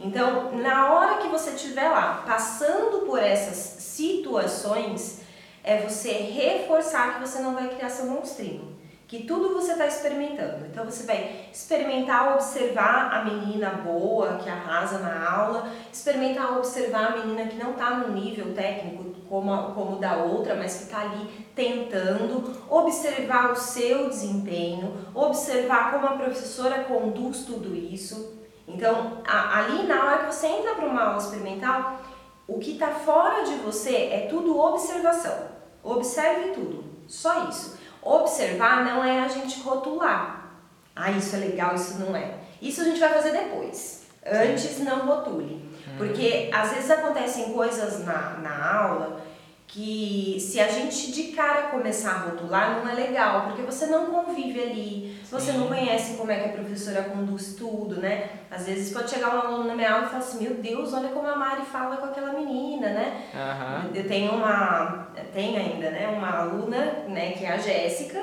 Então, 0.00 0.52
na 0.52 0.92
hora 0.92 1.16
que 1.16 1.28
você 1.28 1.50
estiver 1.50 1.88
lá, 1.88 2.22
passando 2.24 3.04
por 3.04 3.18
essas 3.18 3.56
situações, 3.56 5.22
é 5.68 5.82
você 5.82 6.10
reforçar 6.10 7.14
que 7.14 7.28
você 7.28 7.40
não 7.40 7.54
vai 7.54 7.68
criar 7.68 7.90
seu 7.90 8.06
monstrinho. 8.06 8.78
Que 9.06 9.24
tudo 9.24 9.52
você 9.54 9.72
está 9.72 9.86
experimentando. 9.86 10.64
Então 10.64 10.82
você 10.82 11.04
vai 11.04 11.46
experimentar 11.52 12.32
observar 12.34 13.12
a 13.12 13.24
menina 13.24 13.70
boa, 13.70 14.38
que 14.38 14.48
arrasa 14.48 14.98
na 14.98 15.30
aula, 15.30 15.68
experimentar 15.92 16.56
observar 16.56 17.12
a 17.12 17.16
menina 17.18 17.46
que 17.48 17.62
não 17.62 17.72
está 17.72 17.90
no 17.90 18.14
nível 18.14 18.54
técnico 18.54 19.04
como, 19.28 19.52
a, 19.52 19.72
como 19.72 19.96
da 19.96 20.16
outra, 20.16 20.54
mas 20.54 20.78
que 20.78 20.84
está 20.84 21.02
ali 21.02 21.28
tentando, 21.54 22.64
observar 22.70 23.52
o 23.52 23.56
seu 23.56 24.08
desempenho, 24.08 24.94
observar 25.14 25.92
como 25.92 26.06
a 26.06 26.16
professora 26.16 26.84
conduz 26.84 27.44
tudo 27.44 27.74
isso. 27.74 28.38
Então, 28.66 29.18
a, 29.26 29.58
ali 29.58 29.82
na 29.82 30.02
hora 30.02 30.18
que 30.24 30.34
você 30.34 30.46
entra 30.46 30.74
para 30.74 30.86
uma 30.86 31.02
aula 31.02 31.18
experimental, 31.18 32.00
o 32.46 32.58
que 32.58 32.72
está 32.72 32.88
fora 32.88 33.42
de 33.44 33.54
você 33.56 33.94
é 34.10 34.26
tudo 34.30 34.58
observação. 34.58 35.57
Observe 35.82 36.50
tudo, 36.50 36.84
só 37.06 37.48
isso. 37.48 37.78
Observar 38.02 38.84
não 38.84 39.04
é 39.04 39.20
a 39.20 39.28
gente 39.28 39.60
rotular. 39.60 40.50
Ah, 40.94 41.10
isso 41.10 41.36
é 41.36 41.38
legal, 41.38 41.74
isso 41.74 41.98
não 41.98 42.16
é. 42.16 42.34
Isso 42.60 42.80
a 42.80 42.84
gente 42.84 42.98
vai 42.98 43.12
fazer 43.12 43.32
depois. 43.32 44.06
Antes 44.26 44.78
não 44.80 45.06
rotule. 45.06 45.54
Uhum. 45.86 45.96
Porque 45.96 46.50
às 46.52 46.72
vezes 46.72 46.90
acontecem 46.90 47.52
coisas 47.52 48.04
na, 48.04 48.38
na 48.38 48.74
aula 48.74 49.28
que 49.68 50.38
se 50.40 50.58
a 50.58 50.66
gente 50.66 51.12
de 51.12 51.24
cara 51.24 51.68
começar 51.68 52.12
a 52.12 52.18
rotular 52.20 52.80
não 52.80 52.90
é 52.90 52.94
legal, 52.94 53.42
porque 53.42 53.60
você 53.60 53.86
não 53.86 54.06
convive 54.06 54.58
ali, 54.58 55.20
você 55.30 55.52
não 55.52 55.68
conhece 55.68 56.16
como 56.16 56.32
é 56.32 56.38
que 56.38 56.48
a 56.48 56.52
professora 56.52 57.02
conduz 57.02 57.54
tudo, 57.54 58.00
né? 58.00 58.30
Às 58.50 58.64
vezes 58.64 58.94
pode 58.94 59.10
chegar 59.10 59.28
um 59.28 59.40
aluno 59.40 59.64
na 59.64 59.74
minha 59.74 59.92
aula 59.92 60.06
e 60.06 60.08
falar 60.08 60.20
assim, 60.20 60.42
meu 60.42 60.54
Deus, 60.54 60.94
olha 60.94 61.10
como 61.10 61.28
a 61.28 61.36
Mari 61.36 61.66
fala 61.66 61.98
com 61.98 62.06
aquela 62.06 62.32
menina, 62.32 62.88
né? 62.88 63.24
Aham. 63.34 63.90
Eu 63.94 64.08
tenho 64.08 64.32
uma, 64.32 65.08
tenho 65.32 65.58
ainda, 65.58 65.90
né, 65.90 66.08
uma 66.08 66.40
aluna, 66.40 67.04
né, 67.08 67.32
que 67.32 67.44
é 67.44 67.52
a 67.52 67.56
Jéssica, 67.58 68.18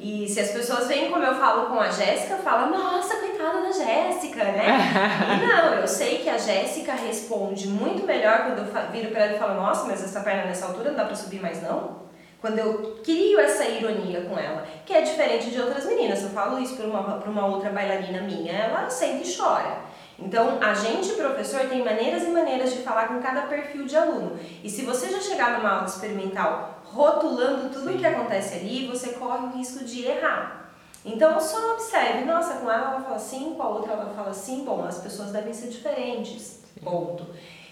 e 0.00 0.28
se 0.28 0.38
as 0.38 0.52
pessoas 0.52 0.86
veem 0.86 1.10
como 1.10 1.24
eu 1.24 1.34
falo 1.34 1.66
com 1.66 1.80
a 1.80 1.90
Jéssica, 1.90 2.36
falam, 2.36 2.70
nossa, 2.70 3.16
coitada 3.16 3.62
da 3.62 3.72
Jéssica, 3.72 4.44
né? 4.44 4.78
e 5.34 5.46
não, 5.46 5.74
eu 5.74 5.88
sei 5.88 6.18
que 6.18 6.30
a 6.30 6.38
Jéssica 6.38 6.92
responde 6.92 7.66
muito 7.66 8.06
melhor 8.06 8.44
quando 8.44 8.58
eu 8.58 8.92
viro 8.92 9.10
pra 9.10 9.24
ela 9.24 9.34
e 9.34 9.38
falo, 9.38 9.54
nossa, 9.54 9.88
mas 9.88 10.04
essa 10.04 10.20
perna 10.20 10.44
nessa 10.44 10.66
altura 10.66 10.90
não 10.90 10.96
dá 10.96 11.04
pra 11.04 11.16
subir 11.16 11.40
mais 11.40 11.60
não? 11.60 12.06
Quando 12.40 12.60
eu 12.60 13.00
crio 13.02 13.40
essa 13.40 13.64
ironia 13.64 14.20
com 14.20 14.38
ela, 14.38 14.64
que 14.86 14.92
é 14.92 15.00
diferente 15.00 15.50
de 15.50 15.60
outras 15.60 15.84
meninas. 15.86 16.22
Eu 16.22 16.30
falo 16.30 16.60
isso 16.60 16.76
pra 16.76 16.86
uma, 16.86 17.18
pra 17.18 17.28
uma 17.28 17.46
outra 17.46 17.70
bailarina 17.70 18.22
minha, 18.22 18.52
ela 18.52 18.88
sente 18.88 19.28
e 19.28 19.36
chora. 19.36 19.87
Então, 20.18 20.58
a 20.60 20.74
gente, 20.74 21.12
professor, 21.12 21.60
tem 21.68 21.84
maneiras 21.84 22.24
e 22.24 22.28
maneiras 22.28 22.72
de 22.72 22.82
falar 22.82 23.08
com 23.08 23.22
cada 23.22 23.42
perfil 23.42 23.86
de 23.86 23.96
aluno. 23.96 24.38
E 24.64 24.68
se 24.68 24.82
você 24.82 25.10
já 25.10 25.20
chegar 25.20 25.58
numa 25.58 25.70
aula 25.70 25.86
experimental 25.86 26.82
rotulando 26.84 27.70
tudo 27.70 27.94
o 27.94 27.98
que 27.98 28.06
acontece 28.06 28.54
ali, 28.56 28.88
você 28.88 29.10
corre 29.10 29.46
o 29.46 29.50
risco 29.50 29.84
de 29.84 30.06
errar. 30.06 30.72
Então, 31.04 31.38
só 31.38 31.74
observe. 31.74 32.24
Nossa, 32.24 32.54
com 32.54 32.70
ela 32.70 32.90
ela 32.90 33.00
fala 33.00 33.16
assim, 33.16 33.54
com 33.54 33.62
a 33.62 33.68
outra 33.68 33.92
ela 33.92 34.12
fala 34.14 34.30
assim. 34.30 34.64
Bom, 34.64 34.84
as 34.84 34.98
pessoas 34.98 35.30
devem 35.30 35.52
ser 35.52 35.68
diferentes. 35.68 36.62
Ponto. 36.82 37.26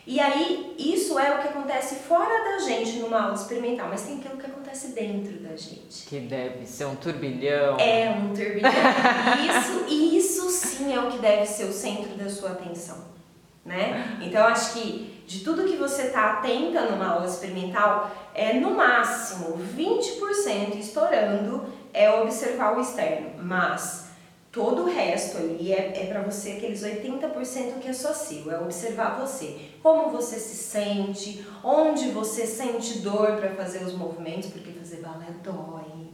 E 0.07 0.21
aí, 0.21 0.75
isso 0.79 1.19
é 1.19 1.35
o 1.35 1.43
que 1.43 1.49
acontece 1.49 1.97
fora 1.97 2.45
da 2.45 2.59
gente 2.61 3.01
numa 3.01 3.23
aula 3.23 3.35
experimental, 3.35 3.89
mas 3.89 4.03
tem 4.03 4.19
aquilo 4.19 4.37
que 4.37 4.47
acontece 4.47 4.89
dentro 4.89 5.33
da 5.39 5.57
gente. 5.57 6.07
Que 6.07 6.21
deve 6.21 6.65
ser 6.65 6.85
um 6.85 6.95
turbilhão. 6.95 7.77
É 7.81 8.11
um 8.11 8.33
turbilhão. 8.33 8.71
Isso, 9.89 9.95
isso 10.17 10.51
sim 10.51 10.95
é 10.95 11.01
o 11.01 11.11
que 11.11 11.19
deve 11.19 11.45
ser 11.45 11.65
o 11.65 11.73
centro 11.73 12.15
da 12.17 12.31
sua 12.31 12.51
atenção, 12.51 12.99
né? 13.65 14.17
Então 14.23 14.47
acho 14.47 14.75
que 14.75 15.17
de 15.27 15.41
tudo 15.41 15.65
que 15.65 15.77
você 15.77 16.03
está 16.03 16.35
atenta 16.35 16.83
numa 16.83 17.09
aula 17.09 17.27
experimental, 17.27 18.11
é 18.33 18.53
no 18.53 18.75
máximo 18.75 19.59
20% 19.77 20.77
estourando 20.79 21.65
é 21.93 22.09
observar 22.11 22.77
o 22.77 22.81
externo, 22.81 23.31
mas 23.43 24.06
todo 24.57 24.85
o 24.85 24.87
resto 24.87 25.37
ali 25.37 25.71
é, 25.71 25.93
é 25.95 26.07
para 26.07 26.23
você 26.23 26.53
aqueles 26.53 26.83
80% 26.83 27.79
que 27.79 27.89
é 27.89 27.93
só 27.93 28.15
seu, 28.15 28.51
é 28.51 28.59
observar 28.59 29.21
você, 29.21 29.55
como 29.83 30.09
você 30.09 30.37
se 30.37 30.57
sente, 30.57 31.47
onde 31.63 32.09
você 32.09 32.47
sente 32.47 33.01
dor 33.01 33.37
para 33.37 33.51
fazer 33.51 33.85
os 33.85 33.93
movimentos, 33.93 34.49
porque 34.49 34.73
fazer 34.73 35.03
balé 35.03 35.27
dói 35.45 36.07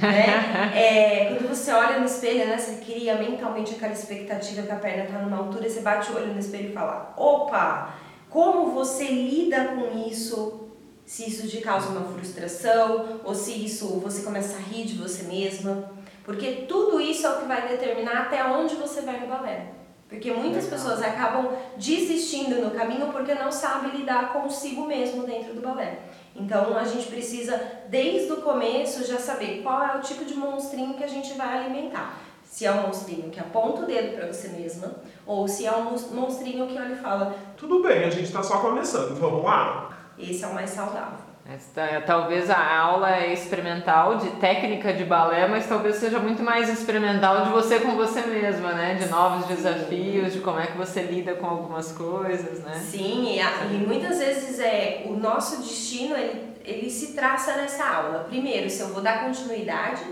né? 0.00 0.72
É, 0.74 1.26
quando 1.26 1.48
você 1.48 1.70
olha 1.70 1.98
no 1.98 2.06
espelho, 2.06 2.46
né, 2.46 2.56
você 2.56 2.76
cria 2.82 3.16
mentalmente 3.16 3.74
aquela 3.74 3.92
expectativa 3.92 4.62
que 4.62 4.72
a 4.72 4.76
perna 4.76 5.04
está 5.04 5.18
numa 5.18 5.36
altura, 5.36 5.68
você 5.68 5.80
bate 5.80 6.10
o 6.10 6.16
olho 6.16 6.32
no 6.32 6.40
espelho 6.40 6.70
e 6.70 6.72
fala: 6.72 7.12
opa, 7.16 7.94
como 8.30 8.70
você 8.70 9.04
lida 9.04 9.66
com 9.66 10.08
isso? 10.08 10.60
Se 11.04 11.28
isso 11.28 11.46
te 11.46 11.58
causa 11.58 11.88
uma 11.88 12.10
frustração 12.10 13.20
ou 13.22 13.34
se 13.34 13.52
isso 13.52 14.00
você 14.00 14.22
começa 14.22 14.56
a 14.56 14.60
rir 14.60 14.86
de 14.86 14.94
você 14.94 15.24
mesma, 15.24 15.92
porque 16.24 16.66
tudo 16.68 17.00
isso 17.00 17.26
é 17.26 17.30
o 17.30 17.40
que 17.40 17.46
vai 17.46 17.68
determinar 17.68 18.22
até 18.22 18.44
onde 18.44 18.74
você 18.76 19.00
vai 19.02 19.20
no 19.20 19.26
balé. 19.26 19.66
Porque 20.08 20.30
muitas 20.30 20.64
Legal. 20.64 20.78
pessoas 20.78 21.02
acabam 21.02 21.48
desistindo 21.78 22.56
no 22.62 22.70
caminho 22.72 23.06
porque 23.12 23.34
não 23.34 23.50
sabem 23.50 23.92
lidar 23.92 24.32
consigo 24.32 24.86
mesmo 24.86 25.24
dentro 25.24 25.54
do 25.54 25.62
balé. 25.62 26.00
Então 26.36 26.76
a 26.76 26.84
gente 26.84 27.06
precisa, 27.08 27.58
desde 27.88 28.30
o 28.32 28.36
começo, 28.42 29.04
já 29.06 29.18
saber 29.18 29.62
qual 29.62 29.82
é 29.82 29.96
o 29.96 30.00
tipo 30.00 30.24
de 30.24 30.34
monstrinho 30.34 30.94
que 30.94 31.04
a 31.04 31.08
gente 31.08 31.32
vai 31.34 31.64
alimentar. 31.64 32.18
Se 32.44 32.66
é 32.66 32.72
um 32.72 32.82
monstrinho 32.82 33.30
que 33.30 33.40
aponta 33.40 33.82
o 33.82 33.86
dedo 33.86 34.14
para 34.14 34.26
você 34.30 34.48
mesma, 34.48 34.96
ou 35.26 35.48
se 35.48 35.64
é 35.64 35.72
um 35.72 35.84
mons- 35.84 36.10
monstrinho 36.10 36.66
que 36.66 36.76
olha 36.78 36.92
e 36.92 36.96
fala, 36.96 37.34
Tudo 37.56 37.82
bem, 37.82 38.04
a 38.04 38.10
gente 38.10 38.30
tá 38.30 38.42
só 38.42 38.58
começando, 38.58 39.18
vamos 39.18 39.42
lá? 39.42 39.88
esse 40.18 40.44
é 40.44 40.46
o 40.46 40.52
mais 40.54 40.68
saudável. 40.68 41.18
Esta- 41.50 42.00
talvez 42.06 42.48
a 42.48 42.76
aula 42.78 43.16
é 43.16 43.32
experimental 43.32 44.16
de 44.16 44.30
técnica 44.32 44.92
de 44.92 45.04
balé, 45.04 45.48
mas 45.48 45.66
talvez 45.66 45.96
seja 45.96 46.18
muito 46.20 46.40
mais 46.42 46.68
experimental 46.68 47.42
de 47.44 47.50
você 47.50 47.80
com 47.80 47.96
você 47.96 48.20
mesma, 48.22 48.72
né? 48.72 48.94
De 48.94 49.06
novos 49.08 49.46
desafios, 49.46 50.32
de 50.32 50.38
como 50.38 50.60
é 50.60 50.66
que 50.68 50.78
você 50.78 51.02
lida 51.02 51.34
com 51.34 51.46
algumas 51.46 51.90
coisas, 51.92 52.60
né? 52.60 52.74
Sim, 52.74 53.34
e, 53.34 53.40
a- 53.40 53.64
e 53.72 53.74
muitas 53.84 54.18
vezes 54.18 54.60
é 54.60 55.02
o 55.06 55.14
nosso 55.14 55.60
destino 55.60 56.16
ele, 56.16 56.54
ele 56.64 56.88
se 56.88 57.12
traça 57.12 57.56
nessa 57.56 57.84
aula. 57.88 58.24
Primeiro, 58.28 58.70
se 58.70 58.80
eu 58.80 58.88
vou 58.88 59.02
dar 59.02 59.24
continuidade, 59.24 60.02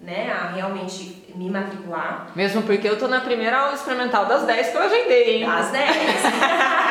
né, 0.00 0.30
a 0.32 0.52
realmente 0.54 1.24
me 1.34 1.50
matricular, 1.50 2.28
Mesmo 2.36 2.62
porque 2.62 2.88
eu 2.88 2.96
tô 2.96 3.08
na 3.08 3.20
primeira 3.20 3.58
aula 3.58 3.74
experimental 3.74 4.26
das 4.26 4.44
10 4.44 4.68
que 4.68 4.76
eu 4.76 4.82
agendei, 4.82 5.42
hein? 5.42 5.44
às 5.50 5.70
10. 5.72 5.88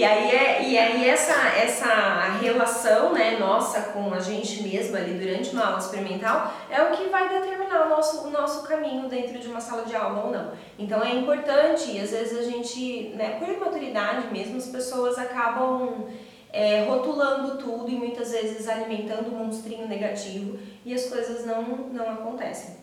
e 0.00 0.04
aí, 0.04 0.30
é, 0.34 0.66
e 0.66 0.78
aí 0.78 1.06
essa, 1.10 1.34
essa 1.58 2.38
relação 2.40 3.12
né, 3.12 3.36
nossa 3.38 3.82
com 3.92 4.14
a 4.14 4.18
gente 4.18 4.62
mesma 4.62 4.96
ali 4.96 5.12
durante 5.12 5.50
uma 5.50 5.66
aula 5.66 5.78
experimental 5.78 6.54
é 6.70 6.80
o 6.80 6.92
que 6.92 7.10
vai 7.10 7.28
determinar 7.28 7.84
o 7.84 7.90
nosso, 7.90 8.26
o 8.26 8.30
nosso 8.30 8.66
caminho 8.66 9.10
dentro 9.10 9.38
de 9.38 9.46
uma 9.46 9.60
sala 9.60 9.84
de 9.84 9.94
aula 9.94 10.24
ou 10.24 10.30
não. 10.32 10.52
Então 10.78 11.04
é 11.04 11.12
importante, 11.12 11.90
e 11.90 12.00
às 12.00 12.12
vezes 12.12 12.38
a 12.38 12.50
gente, 12.50 13.12
né, 13.14 13.36
por 13.38 13.46
imaturidade 13.46 14.28
mesmo, 14.32 14.56
as 14.56 14.68
pessoas 14.68 15.18
acabam 15.18 16.06
é, 16.50 16.84
rotulando 16.84 17.58
tudo 17.58 17.90
e 17.90 17.94
muitas 17.94 18.32
vezes 18.32 18.66
alimentando 18.70 19.28
um 19.28 19.44
monstrinho 19.44 19.86
negativo 19.86 20.58
e 20.82 20.94
as 20.94 21.10
coisas 21.10 21.44
não, 21.44 21.62
não 21.62 22.08
acontecem. 22.10 22.79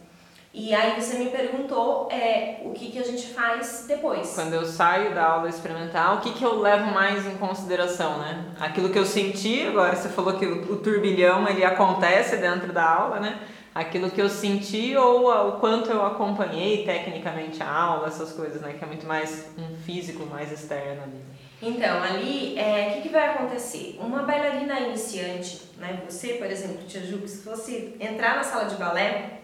E 0.60 0.74
aí 0.74 1.00
você 1.00 1.20
me 1.20 1.30
perguntou 1.30 2.10
é, 2.12 2.62
o 2.64 2.72
que, 2.72 2.92
que 2.92 2.98
a 2.98 3.04
gente 3.04 3.28
faz 3.28 3.86
depois. 3.88 4.34
Quando 4.34 4.56
eu 4.56 4.66
saio 4.66 5.14
da 5.14 5.24
aula 5.24 5.48
experimental, 5.48 6.16
o 6.16 6.22
que, 6.22 6.34
que 6.34 6.44
eu 6.44 6.60
levo 6.60 6.92
mais 6.92 7.28
em 7.28 7.38
consideração, 7.38 8.18
né? 8.18 8.44
Aquilo 8.60 8.90
que 8.90 8.98
eu 8.98 9.06
senti, 9.06 9.68
agora 9.68 9.96
você 9.96 10.10
falou 10.10 10.34
que 10.34 10.48
o, 10.48 10.78
turbilhão 10.78 11.48
ele 11.48 11.64
acontece 11.64 12.38
dentro 12.38 12.74
da 12.74 12.84
aula, 12.84 13.20
né? 13.20 13.40
Aquilo 13.76 14.10
que 14.10 14.20
eu 14.20 14.28
senti 14.28 14.98
ou 14.98 15.30
o 15.30 15.52
quanto 15.60 15.92
eu 15.92 16.04
acompanhei 16.04 16.84
tecnicamente 16.84 17.62
a 17.62 17.72
aula, 17.72 18.08
essas 18.08 18.34
coisas, 18.34 18.60
né? 18.60 18.74
Que 18.74 18.84
é 18.84 18.88
muito 18.88 19.06
mais 19.06 19.52
um 19.60 19.78
físico 19.86 20.26
mais 20.26 20.52
externo 20.52 21.04
ali. 21.04 21.24
Então, 21.62 22.02
ali, 22.02 22.58
é, 22.58 22.90
o 22.90 22.94
que, 22.96 23.02
que 23.04 23.10
vai 23.10 23.30
acontecer? 23.30 24.00
Uma 24.00 24.24
bailarina 24.24 24.80
iniciante, 24.80 25.62
né? 25.78 26.02
Você, 26.10 26.34
por 26.34 26.48
exemplo, 26.48 26.84
Tia 26.88 27.02
Ju, 27.02 27.28
se 27.28 27.44
fosse 27.44 27.96
entrar 28.00 28.38
na 28.38 28.44
sala 28.44 28.66
de 28.66 28.76
balé, 28.76 29.37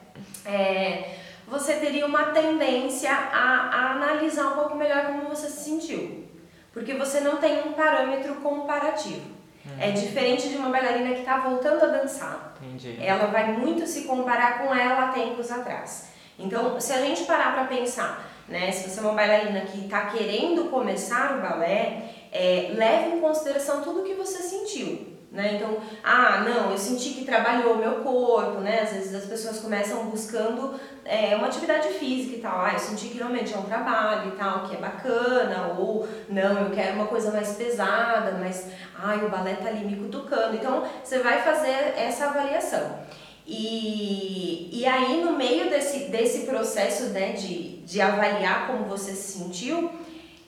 é, 0.45 1.15
você 1.47 1.75
teria 1.75 2.05
uma 2.05 2.27
tendência 2.27 3.11
a, 3.11 3.69
a 3.69 3.91
analisar 3.91 4.47
um 4.47 4.55
pouco 4.55 4.75
melhor 4.75 5.05
como 5.07 5.29
você 5.29 5.47
se 5.47 5.63
sentiu. 5.63 6.23
Porque 6.71 6.93
você 6.93 7.19
não 7.19 7.37
tem 7.37 7.67
um 7.67 7.73
parâmetro 7.73 8.35
comparativo. 8.35 9.33
É 9.79 9.91
diferente 9.91 10.49
de 10.49 10.57
uma 10.57 10.69
bailarina 10.69 11.13
que 11.13 11.21
está 11.21 11.37
voltando 11.37 11.83
a 11.83 11.87
dançar. 11.87 12.55
Entendi. 12.61 12.97
Ela 13.01 13.27
vai 13.27 13.53
muito 13.53 13.87
se 13.87 14.03
comparar 14.03 14.59
com 14.59 14.75
ela 14.75 15.05
há 15.05 15.11
tempos 15.13 15.49
atrás. 15.51 16.09
Então, 16.37 16.79
se 16.81 16.91
a 16.91 16.99
gente 16.99 17.23
parar 17.23 17.53
para 17.53 17.65
pensar, 17.65 18.29
né, 18.47 18.71
se 18.71 18.89
você 18.89 18.99
é 18.99 19.03
uma 19.03 19.13
bailarina 19.13 19.61
que 19.61 19.85
está 19.85 20.07
querendo 20.07 20.69
começar 20.69 21.37
o 21.37 21.41
balé, 21.41 22.09
é, 22.31 22.71
leve 22.73 23.15
em 23.15 23.21
consideração 23.21 23.81
tudo 23.81 24.03
que 24.03 24.15
você 24.15 24.41
sentiu. 24.43 25.12
Né? 25.33 25.55
Então, 25.55 25.79
ah, 26.03 26.41
não, 26.41 26.69
eu 26.69 26.77
senti 26.77 27.09
que 27.09 27.25
trabalhou 27.25 27.75
meu 27.75 28.03
corpo, 28.03 28.59
né? 28.59 28.81
Às 28.81 28.91
vezes 28.91 29.15
as 29.15 29.25
pessoas 29.25 29.59
começam 29.59 30.05
buscando 30.05 30.79
é, 31.03 31.35
uma 31.35 31.47
atividade 31.47 31.87
física 31.87 32.35
e 32.35 32.39
tal. 32.39 32.61
Ah, 32.63 32.73
eu 32.73 32.79
senti 32.79 33.07
que 33.07 33.17
realmente 33.17 33.51
é 33.51 33.57
um 33.57 33.63
trabalho 33.63 34.27
e 34.27 34.37
tal, 34.37 34.67
que 34.67 34.75
é 34.75 34.77
bacana, 34.77 35.73
ou 35.79 36.07
não, 36.29 36.65
eu 36.65 36.69
quero 36.69 36.97
uma 36.97 37.07
coisa 37.07 37.31
mais 37.31 37.53
pesada, 37.53 38.37
mas 38.39 38.67
ai, 38.95 39.25
o 39.25 39.29
balé 39.29 39.55
tá 39.55 39.69
ali 39.69 39.83
me 39.83 39.95
cutucando. 39.95 40.55
Então, 40.55 40.83
você 41.03 41.17
vai 41.17 41.41
fazer 41.41 41.95
essa 41.97 42.25
avaliação. 42.25 42.99
E, 43.47 44.69
e 44.71 44.85
aí, 44.85 45.19
no 45.23 45.33
meio 45.33 45.67
desse, 45.67 46.11
desse 46.11 46.45
processo 46.45 47.05
né, 47.05 47.31
de, 47.31 47.77
de 47.77 47.99
avaliar 47.99 48.67
como 48.67 48.85
você 48.85 49.13
se 49.13 49.39
sentiu, 49.39 49.89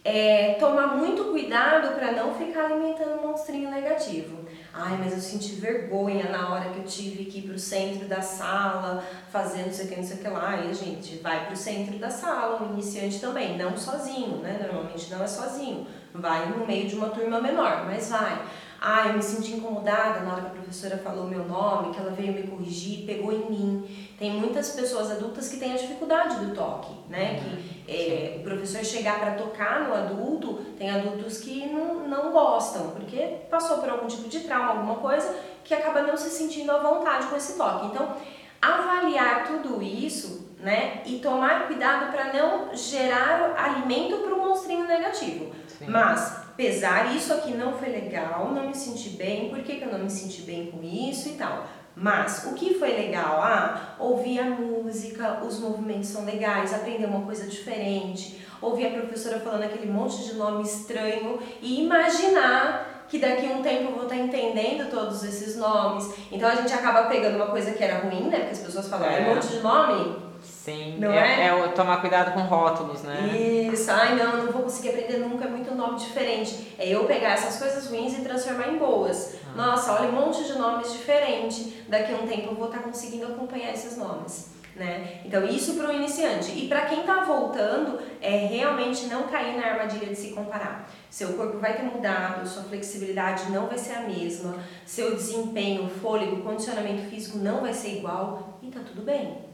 é, 0.04 0.54
tomar 0.60 0.96
muito 0.96 1.24
cuidado 1.26 1.96
para 1.96 2.12
não 2.12 2.36
ficar 2.36 2.66
alimentando 2.66 3.20
um 3.20 3.28
monstrinho 3.28 3.72
negativo. 3.72 4.45
Ai, 4.78 4.98
mas 4.98 5.14
eu 5.14 5.22
senti 5.22 5.56
vergonha 5.56 6.30
na 6.30 6.50
hora 6.50 6.70
que 6.70 6.80
eu 6.80 6.84
tive 6.84 7.24
que 7.26 7.40
ir 7.40 7.44
pro 7.44 7.58
centro 7.58 8.10
da 8.10 8.22
sala, 8.22 9.02
fazendo 9.36 9.66
não 9.66 9.74
sei 9.74 9.86
o 9.86 9.90
que, 9.90 9.96
não 9.98 10.04
sei 10.04 10.18
o 10.18 10.20
que 10.20 10.28
lá. 10.30 10.58
E 10.58 10.70
a 10.70 10.74
gente 10.74 11.18
vai 11.18 11.46
pro 11.46 11.56
centro 11.56 11.98
da 12.00 12.10
sala, 12.10 12.62
o 12.62 12.74
iniciante 12.74 13.20
também, 13.20 13.58
não 13.58 13.76
sozinho, 13.78 14.38
né? 14.38 14.58
Normalmente 14.62 15.12
não 15.12 15.24
é 15.24 15.28
sozinho. 15.28 15.86
Vai 16.14 16.48
no 16.50 16.66
meio 16.66 16.88
de 16.88 16.96
uma 16.96 17.10
turma 17.10 17.40
menor, 17.40 17.86
mas 17.86 18.10
vai. 18.10 18.42
Ah, 18.82 19.08
eu 19.08 19.14
me 19.14 19.24
senti 19.24 19.54
incomodada 19.54 20.20
na 20.20 20.34
hora 20.34 20.42
que 20.42 20.48
a 20.48 20.52
professora 20.52 20.98
falou 20.98 21.26
meu 21.26 21.44
nome, 21.46 21.94
que 21.94 22.00
ela 22.00 22.12
veio 22.12 22.34
me 22.34 22.44
corrigir, 22.44 23.06
pegou 23.06 23.32
em 23.32 23.50
mim. 23.50 24.16
Tem 24.18 24.32
muitas 24.32 24.72
pessoas 24.72 25.12
adultas 25.12 25.50
que 25.50 25.58
têm 25.58 25.74
a 25.74 25.78
dificuldade 25.78 26.46
do 26.46 26.54
toque, 26.54 26.94
né? 27.10 27.40
Que 27.40 27.92
é, 27.92 28.38
o 28.40 28.44
professor 28.44 28.84
chegar 28.86 29.20
para 29.20 29.32
tocar 29.32 29.88
no 29.88 29.94
adulto, 29.94 30.54
tem 30.78 30.90
adultos 30.90 31.40
que 31.40 31.66
não, 31.68 32.08
não 32.08 32.32
gostam, 32.32 32.92
porque 32.92 33.38
passou 33.50 33.80
por 33.80 33.90
algum 33.90 34.08
tipo 34.08 34.30
de 34.30 34.42
trauma 34.42 34.56
trauma, 34.56 34.70
alguma 34.70 34.96
coisa 34.96 35.36
que 35.64 35.74
acaba 35.74 36.02
não 36.02 36.16
se 36.16 36.30
sentindo 36.30 36.72
à 36.72 36.78
vontade 36.78 37.28
com 37.28 37.36
esse 37.36 37.58
toque. 37.58 37.88
Então, 37.88 38.16
avaliar 38.62 39.46
tudo 39.48 39.82
isso, 39.82 40.54
né, 40.60 41.02
e 41.06 41.20
tomar 41.20 41.68
cuidado 41.68 42.12
para 42.12 42.34
não 42.34 42.76
gerar 42.76 43.54
alimento 43.56 44.18
para 44.18 44.34
o 44.34 44.40
monstrinho 44.40 44.88
negativo. 44.88 45.54
Sim. 45.68 45.86
Mas 45.88 46.46
pesar 46.58 47.16
isso 47.16 47.34
aqui 47.34 47.52
não 47.52 47.74
foi 47.74 47.90
legal, 47.90 48.52
não 48.52 48.68
me 48.68 48.76
senti 48.76 49.10
bem, 49.10 49.50
por 49.50 49.60
que, 49.60 49.76
que 49.76 49.84
eu 49.84 49.92
não 49.92 50.00
me 50.00 50.10
senti 50.10 50.42
bem 50.42 50.72
com 50.72 50.82
isso 50.84 51.30
e 51.30 51.34
tal. 51.34 51.68
Mas 51.96 52.46
o 52.46 52.54
que 52.54 52.74
foi 52.74 52.90
legal? 52.90 53.42
Ah, 53.42 53.96
ouvir 54.00 54.40
a 54.40 54.46
música, 54.46 55.42
os 55.44 55.60
movimentos 55.60 56.10
são 56.10 56.26
legais, 56.26 56.74
aprender 56.74 57.06
uma 57.06 57.22
coisa 57.22 57.48
diferente, 57.48 58.46
ouvir 58.62 58.88
a 58.88 58.92
professora 58.92 59.40
falando 59.40 59.64
aquele 59.64 59.90
monte 59.90 60.18
de 60.26 60.34
nome 60.34 60.64
estranho 60.64 61.40
e 61.62 61.84
imaginar 61.84 62.95
que 63.08 63.20
daqui 63.20 63.52
a 63.52 63.56
um 63.56 63.62
tempo 63.62 63.84
eu 63.84 63.92
vou 63.92 64.04
estar 64.04 64.18
entendendo 64.18 64.90
todos 64.90 65.24
esses 65.24 65.56
nomes. 65.56 66.14
Então 66.32 66.50
a 66.50 66.56
gente 66.56 66.74
acaba 66.74 67.04
pegando 67.04 67.36
uma 67.36 67.48
coisa 67.48 67.72
que 67.72 67.84
era 67.84 68.00
ruim, 68.00 68.30
né? 68.30 68.40
Porque 68.40 68.54
as 68.54 68.60
pessoas 68.60 68.88
falam, 68.88 69.10
é, 69.10 69.22
um 69.22 69.36
monte 69.36 69.48
de 69.48 69.60
nome, 69.60 70.26
Sim, 70.66 70.98
não 71.00 71.12
é, 71.12 71.46
é? 71.46 71.48
é 71.48 71.68
tomar 71.70 72.02
cuidado 72.02 72.34
com 72.34 72.42
rótulos, 72.42 73.04
né? 73.04 73.38
Isso, 73.38 73.90
ai 73.92 74.16
não, 74.16 74.46
não 74.46 74.52
vou 74.52 74.64
conseguir 74.64 74.90
aprender 74.90 75.20
nunca, 75.20 75.46
é 75.46 75.48
muito 75.48 75.74
nome 75.76 76.00
diferente. 76.00 76.74
É 76.78 76.88
eu 76.88 77.06
pegar 77.06 77.34
essas 77.34 77.58
coisas 77.58 77.88
ruins 77.88 78.18
e 78.18 78.22
transformar 78.22 78.70
em 78.70 78.78
boas. 78.78 79.36
Ah. 79.48 79.56
Nossa, 79.56 79.94
olha 79.94 80.10
um 80.10 80.14
monte 80.14 80.44
de 80.44 80.54
nomes 80.58 80.92
diferentes, 80.92 81.74
daqui 81.88 82.14
a 82.14 82.18
um 82.18 82.28
tempo 82.28 82.50
eu 82.50 82.56
vou 82.56 82.68
estar 82.68 82.80
conseguindo 82.80 83.28
acompanhar 83.28 83.74
esses 83.74 83.98
nomes. 83.98 84.56
Né? 84.76 85.22
Então, 85.24 85.46
isso 85.46 85.76
para 85.76 85.88
o 85.88 85.94
iniciante. 85.94 86.52
E 86.52 86.68
para 86.68 86.82
quem 86.82 87.02
está 87.02 87.24
voltando, 87.24 87.98
é 88.26 88.48
realmente 88.48 89.06
não 89.06 89.24
cair 89.24 89.56
na 89.56 89.68
armadilha 89.68 90.08
de 90.08 90.16
se 90.16 90.32
comparar. 90.32 90.90
Seu 91.10 91.34
corpo 91.34 91.60
vai 91.60 91.76
ter 91.76 91.84
mudado, 91.84 92.48
sua 92.48 92.64
flexibilidade 92.64 93.52
não 93.52 93.68
vai 93.68 93.78
ser 93.78 93.94
a 93.94 94.02
mesma, 94.02 94.56
seu 94.86 95.16
desempenho, 95.16 95.90
fôlego, 95.90 96.42
condicionamento 96.42 97.10
físico 97.10 97.38
não 97.38 97.62
vai 97.62 97.74
ser 97.74 97.98
igual 97.98 98.60
e 98.62 98.68
tá 98.68 98.80
tudo 98.86 99.04
bem 99.04 99.46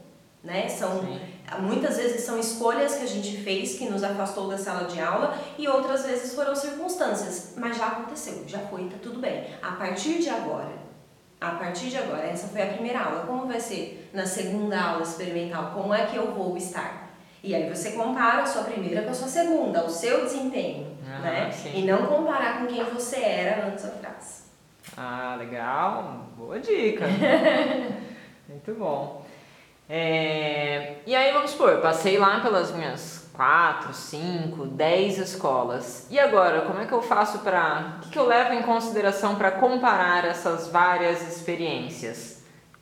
né? 0.42 0.68
São 0.68 1.02
muitas 1.60 1.96
vezes 1.96 2.22
são 2.22 2.38
escolhas 2.38 2.94
que 2.96 3.04
a 3.04 3.06
gente 3.06 3.36
fez 3.42 3.78
que 3.78 3.88
nos 3.88 4.02
afastou 4.02 4.48
da 4.48 4.58
sala 4.58 4.88
de 4.88 5.00
aula 5.00 5.38
e 5.58 5.68
outras 5.68 6.04
vezes 6.04 6.34
foram 6.34 6.54
circunstâncias, 6.54 7.54
mas 7.56 7.76
já 7.76 7.88
aconteceu, 7.88 8.44
já 8.46 8.58
foi, 8.58 8.88
tá 8.88 8.96
tudo 9.00 9.20
bem. 9.20 9.46
A 9.62 9.72
partir 9.72 10.18
de 10.18 10.30
agora, 10.30 10.72
a 11.40 11.50
partir 11.52 11.90
de 11.90 11.98
agora, 11.98 12.22
essa 12.22 12.48
foi 12.48 12.62
a 12.62 12.72
primeira 12.72 13.00
aula. 13.00 13.26
Como 13.26 13.46
vai 13.46 13.60
ser 13.60 14.08
na 14.12 14.26
segunda 14.26 14.80
aula 14.80 15.02
experimental? 15.02 15.72
Como 15.74 15.92
é 15.92 16.06
que 16.06 16.16
eu 16.16 16.32
vou 16.32 16.56
estar? 16.56 17.01
E 17.42 17.54
aí 17.54 17.68
você 17.68 17.92
compara 17.92 18.42
a 18.42 18.46
sua 18.46 18.62
primeira 18.62 19.02
com 19.02 19.10
a 19.10 19.14
sua 19.14 19.26
segunda, 19.26 19.84
o 19.84 19.90
seu 19.90 20.24
desempenho, 20.24 20.96
ah, 21.06 21.18
né? 21.18 21.50
Sim. 21.50 21.72
E 21.74 21.82
não 21.84 22.06
comparar 22.06 22.60
com 22.60 22.66
quem 22.66 22.84
você 22.84 23.16
era 23.16 23.66
antes 23.66 23.84
atrás. 23.84 24.50
Ah, 24.96 25.34
legal, 25.38 26.26
boa 26.36 26.60
dica. 26.60 27.04
Muito 28.48 28.74
bom. 28.74 29.24
É, 29.88 30.96
e 31.04 31.14
aí 31.14 31.32
vamos 31.32 31.50
supor, 31.50 31.78
passei 31.80 32.16
lá 32.16 32.40
pelas 32.40 32.70
minhas 32.70 33.22
quatro, 33.32 33.92
cinco, 33.92 34.66
dez 34.66 35.18
escolas. 35.18 36.06
E 36.10 36.18
agora, 36.18 36.62
como 36.62 36.80
é 36.80 36.86
que 36.86 36.92
eu 36.92 37.02
faço 37.02 37.40
para. 37.40 37.96
O 37.98 38.00
que, 38.02 38.10
que 38.10 38.18
eu 38.18 38.26
levo 38.26 38.54
em 38.54 38.62
consideração 38.62 39.34
para 39.36 39.50
comparar 39.50 40.24
essas 40.24 40.68
várias 40.68 41.22
experiências? 41.22 42.31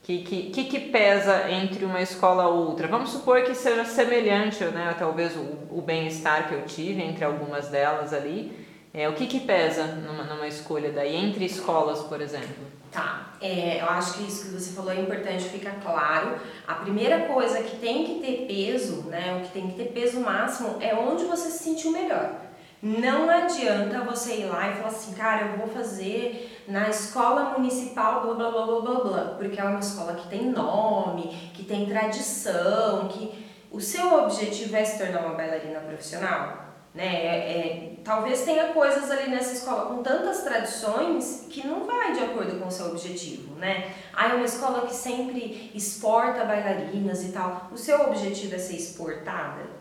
Que, 0.02 0.22
que, 0.22 0.64
que, 0.64 0.80
pesa 0.80 1.50
entre 1.50 1.84
uma 1.84 2.00
escola 2.00 2.44
e 2.44 2.46
outra? 2.46 2.88
Vamos 2.88 3.10
supor 3.10 3.42
que 3.42 3.54
seja 3.54 3.84
semelhante, 3.84 4.64
né? 4.64 4.94
Talvez 4.98 5.36
o, 5.36 5.76
o 5.78 5.82
bem-estar 5.82 6.48
que 6.48 6.54
eu 6.54 6.62
tive 6.62 7.02
entre 7.02 7.24
algumas 7.24 7.68
delas 7.68 8.12
ali. 8.12 8.66
É, 8.92 9.08
o 9.08 9.12
que, 9.12 9.26
que 9.26 9.40
pesa 9.40 9.84
numa, 9.84 10.24
numa 10.24 10.48
escolha 10.48 10.90
daí, 10.90 11.14
entre 11.14 11.44
escolas, 11.44 12.00
por 12.00 12.20
exemplo? 12.20 12.66
Tá, 12.90 13.34
é, 13.40 13.80
eu 13.80 13.86
acho 13.86 14.14
que 14.14 14.24
isso 14.24 14.46
que 14.46 14.50
você 14.50 14.72
falou 14.72 14.90
é 14.90 15.00
importante, 15.00 15.44
fica 15.44 15.70
claro. 15.80 16.40
A 16.66 16.74
primeira 16.74 17.20
coisa 17.26 17.62
que 17.62 17.76
tem 17.76 18.04
que 18.04 18.20
ter 18.20 18.46
peso, 18.48 19.02
né, 19.02 19.38
o 19.38 19.46
que 19.46 19.52
tem 19.52 19.68
que 19.70 19.76
ter 19.76 19.92
peso 19.92 20.18
máximo 20.18 20.76
é 20.80 20.92
onde 20.92 21.24
você 21.24 21.50
se 21.50 21.62
sentiu 21.62 21.92
melhor. 21.92 22.32
Não 22.82 23.28
adianta 23.28 24.00
você 24.00 24.36
ir 24.36 24.46
lá 24.46 24.70
e 24.70 24.76
falar 24.76 24.88
assim, 24.88 25.12
cara, 25.12 25.48
eu 25.48 25.58
vou 25.58 25.68
fazer 25.68 26.64
na 26.66 26.88
escola 26.88 27.50
municipal 27.58 28.22
blá 28.22 28.34
blá 28.34 28.50
blá 28.50 28.66
blá 28.66 28.80
blá 28.80 29.00
blá, 29.04 29.24
porque 29.36 29.60
é 29.60 29.64
uma 29.64 29.80
escola 29.80 30.14
que 30.14 30.28
tem 30.28 30.50
nome, 30.50 31.52
que 31.52 31.62
tem 31.62 31.84
tradição, 31.86 33.06
que 33.08 33.46
o 33.70 33.80
seu 33.80 34.24
objetivo 34.24 34.74
é 34.76 34.84
se 34.84 34.98
tornar 34.98 35.20
uma 35.26 35.34
bailarina 35.34 35.80
profissional. 35.80 36.70
Né? 36.94 37.04
É, 37.04 37.36
é, 37.36 37.92
talvez 38.02 38.42
tenha 38.42 38.68
coisas 38.72 39.10
ali 39.10 39.30
nessa 39.30 39.52
escola 39.52 39.94
com 39.94 40.02
tantas 40.02 40.42
tradições 40.42 41.46
que 41.50 41.64
não 41.66 41.84
vai 41.84 42.14
de 42.14 42.20
acordo 42.20 42.58
com 42.58 42.66
o 42.66 42.70
seu 42.70 42.86
objetivo, 42.86 43.54
né? 43.56 43.92
Ah, 44.12 44.30
é 44.30 44.34
uma 44.34 44.44
escola 44.44 44.86
que 44.86 44.94
sempre 44.94 45.70
exporta 45.72 46.44
bailarinas 46.44 47.22
e 47.22 47.30
tal. 47.30 47.68
O 47.70 47.76
seu 47.76 48.00
objetivo 48.06 48.56
é 48.56 48.58
ser 48.58 48.74
exportada? 48.74 49.79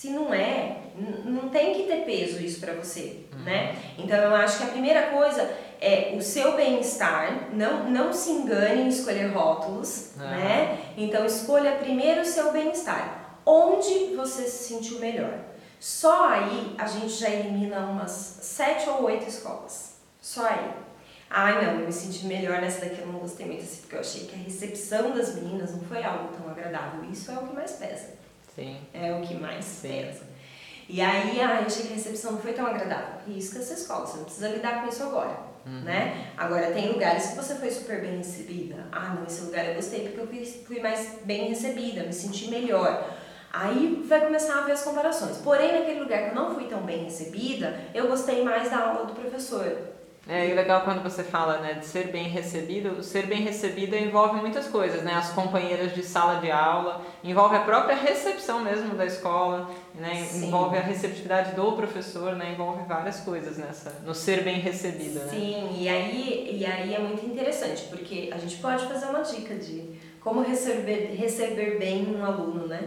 Se 0.00 0.08
não 0.08 0.32
é, 0.32 0.78
não 1.26 1.50
tem 1.50 1.74
que 1.74 1.82
ter 1.82 2.06
peso 2.06 2.42
isso 2.42 2.58
para 2.58 2.72
você, 2.72 3.26
uhum. 3.34 3.44
né? 3.44 3.76
Então 3.98 4.16
eu 4.16 4.34
acho 4.34 4.56
que 4.56 4.64
a 4.64 4.68
primeira 4.68 5.10
coisa 5.10 5.54
é 5.78 6.14
o 6.16 6.22
seu 6.22 6.56
bem-estar, 6.56 7.50
não, 7.52 7.90
não 7.90 8.10
se 8.10 8.30
engane 8.30 8.80
em 8.80 8.88
escolher 8.88 9.26
rótulos, 9.26 10.12
uhum. 10.16 10.22
né? 10.22 10.78
Então 10.96 11.26
escolha 11.26 11.72
primeiro 11.72 12.22
o 12.22 12.24
seu 12.24 12.50
bem-estar. 12.50 13.40
Onde 13.44 14.16
você 14.16 14.44
se 14.44 14.68
sentiu 14.68 15.00
melhor? 15.00 15.38
Só 15.78 16.28
aí 16.30 16.74
a 16.78 16.86
gente 16.86 17.12
já 17.12 17.28
elimina 17.28 17.80
umas 17.80 18.10
sete 18.40 18.88
ou 18.88 19.02
oito 19.02 19.28
escolas. 19.28 19.96
Só 20.18 20.46
aí. 20.46 20.70
Ai 21.28 21.62
não, 21.62 21.78
eu 21.78 21.86
me 21.86 21.92
senti 21.92 22.24
melhor 22.24 22.62
nessa 22.62 22.86
daqui, 22.86 23.02
eu 23.02 23.06
não 23.06 23.18
gostei 23.18 23.44
muito 23.44 23.64
assim, 23.64 23.82
porque 23.82 23.96
eu 23.96 24.00
achei 24.00 24.24
que 24.24 24.34
a 24.34 24.44
recepção 24.44 25.10
das 25.10 25.34
meninas 25.34 25.72
não 25.72 25.82
foi 25.82 26.02
algo 26.02 26.32
tão 26.34 26.50
agradável. 26.50 27.04
Isso 27.12 27.30
é 27.30 27.34
o 27.34 27.46
que 27.46 27.54
mais 27.54 27.72
pesa. 27.72 28.19
Sim. 28.60 28.76
É 28.92 29.12
o 29.14 29.22
que 29.22 29.34
mais 29.34 29.64
Sim. 29.64 29.88
pesa. 29.88 30.30
E 30.88 31.00
aí, 31.00 31.40
ai, 31.40 31.64
achei 31.64 31.86
que 31.86 31.92
a 31.92 31.96
recepção 31.96 32.32
não 32.32 32.40
foi 32.40 32.52
tão 32.52 32.66
agradável. 32.66 33.20
Risca 33.26 33.58
essa 33.58 33.74
escola, 33.74 34.06
você 34.06 34.16
não 34.18 34.24
precisa 34.24 34.48
lidar 34.48 34.82
com 34.82 34.88
isso 34.88 35.02
agora. 35.04 35.50
Uhum. 35.64 35.82
Né? 35.82 36.32
Agora, 36.36 36.72
tem 36.72 36.92
lugares 36.92 37.28
que 37.28 37.36
você 37.36 37.54
foi 37.54 37.70
super 37.70 38.00
bem 38.00 38.18
recebida. 38.18 38.86
Ah, 38.90 39.14
não, 39.14 39.24
esse 39.24 39.42
lugar 39.42 39.64
eu 39.66 39.74
gostei 39.74 40.08
porque 40.08 40.20
eu 40.20 40.26
fui, 40.26 40.44
fui 40.66 40.80
mais 40.80 41.20
bem 41.24 41.48
recebida, 41.48 42.02
me 42.02 42.12
senti 42.12 42.48
melhor. 42.48 43.08
Aí 43.52 44.02
vai 44.06 44.20
começar 44.20 44.58
a 44.58 44.60
ver 44.62 44.72
as 44.72 44.82
comparações. 44.82 45.38
Porém, 45.38 45.72
naquele 45.72 46.00
lugar 46.00 46.24
que 46.24 46.30
eu 46.30 46.34
não 46.34 46.54
fui 46.54 46.64
tão 46.64 46.82
bem 46.82 47.04
recebida, 47.04 47.80
eu 47.94 48.08
gostei 48.08 48.42
mais 48.44 48.70
da 48.70 48.78
aula 48.78 49.06
do 49.06 49.14
professor. 49.14 49.89
É, 50.30 50.48
e 50.48 50.54
legal 50.54 50.82
quando 50.82 51.02
você 51.02 51.24
fala, 51.24 51.58
né, 51.58 51.74
de 51.74 51.84
ser 51.84 52.12
bem 52.12 52.28
recebido, 52.28 53.02
ser 53.02 53.26
bem 53.26 53.42
recebida 53.42 53.98
envolve 53.98 54.40
muitas 54.40 54.68
coisas, 54.68 55.02
né, 55.02 55.14
as 55.14 55.32
companheiras 55.32 55.92
de 55.92 56.04
sala 56.04 56.40
de 56.40 56.48
aula, 56.52 57.04
envolve 57.24 57.56
a 57.56 57.60
própria 57.62 57.96
recepção 57.96 58.62
mesmo 58.62 58.94
da 58.94 59.04
escola, 59.04 59.68
né, 59.92 60.28
envolve 60.36 60.76
a 60.76 60.82
receptividade 60.82 61.56
do 61.56 61.72
professor, 61.72 62.36
né, 62.36 62.52
envolve 62.52 62.84
várias 62.86 63.18
coisas 63.22 63.58
nessa, 63.58 64.02
no 64.06 64.14
ser 64.14 64.44
bem 64.44 64.60
recebida, 64.60 65.24
né. 65.24 65.30
Sim, 65.32 65.76
e 65.76 65.88
aí, 65.88 66.58
e 66.60 66.64
aí 66.64 66.94
é 66.94 67.00
muito 67.00 67.26
interessante, 67.26 67.86
porque 67.90 68.30
a 68.32 68.38
gente 68.38 68.56
pode 68.58 68.86
fazer 68.86 69.06
uma 69.06 69.22
dica 69.22 69.56
de 69.56 69.98
como 70.20 70.42
receber, 70.42 71.16
receber 71.18 71.76
bem 71.78 72.06
um 72.06 72.24
aluno, 72.24 72.68
né? 72.68 72.80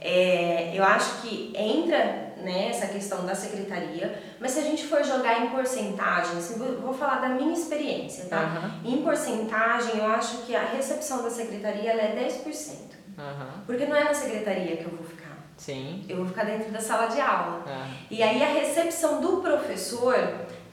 É, 0.00 0.72
eu 0.74 0.84
acho 0.84 1.22
que 1.22 1.52
entra 1.54 2.27
né, 2.42 2.68
essa 2.68 2.86
questão 2.86 3.24
da 3.24 3.34
secretaria, 3.34 4.22
mas 4.40 4.52
se 4.52 4.60
a 4.60 4.62
gente 4.62 4.86
for 4.86 5.04
jogar 5.04 5.44
em 5.44 5.50
porcentagem, 5.50 6.38
assim, 6.38 6.58
vou, 6.58 6.94
falar 6.94 7.16
da 7.16 7.28
minha 7.28 7.52
experiência, 7.52 8.26
tá? 8.26 8.72
Uhum. 8.84 8.92
Em 8.92 9.02
porcentagem, 9.02 9.98
eu 9.98 10.06
acho 10.06 10.38
que 10.38 10.54
a 10.54 10.64
recepção 10.64 11.22
da 11.22 11.30
secretaria 11.30 11.92
ela 11.92 12.02
é 12.02 12.28
10%. 12.28 12.98
Uhum. 13.18 13.62
Porque 13.66 13.86
não 13.86 13.96
é 13.96 14.04
na 14.04 14.14
secretaria 14.14 14.76
que 14.76 14.84
eu 14.84 14.90
vou 14.90 15.04
ficar. 15.04 15.36
Sim. 15.56 16.04
Eu 16.08 16.18
vou 16.18 16.26
ficar 16.26 16.44
dentro 16.44 16.70
da 16.70 16.80
sala 16.80 17.06
de 17.06 17.20
aula. 17.20 17.64
Uhum. 17.66 17.94
E 18.10 18.22
aí 18.22 18.42
a 18.42 18.48
recepção 18.48 19.20
do 19.20 19.38
professor 19.38 20.16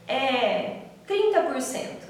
é 0.06 0.82
30%. 1.08 2.06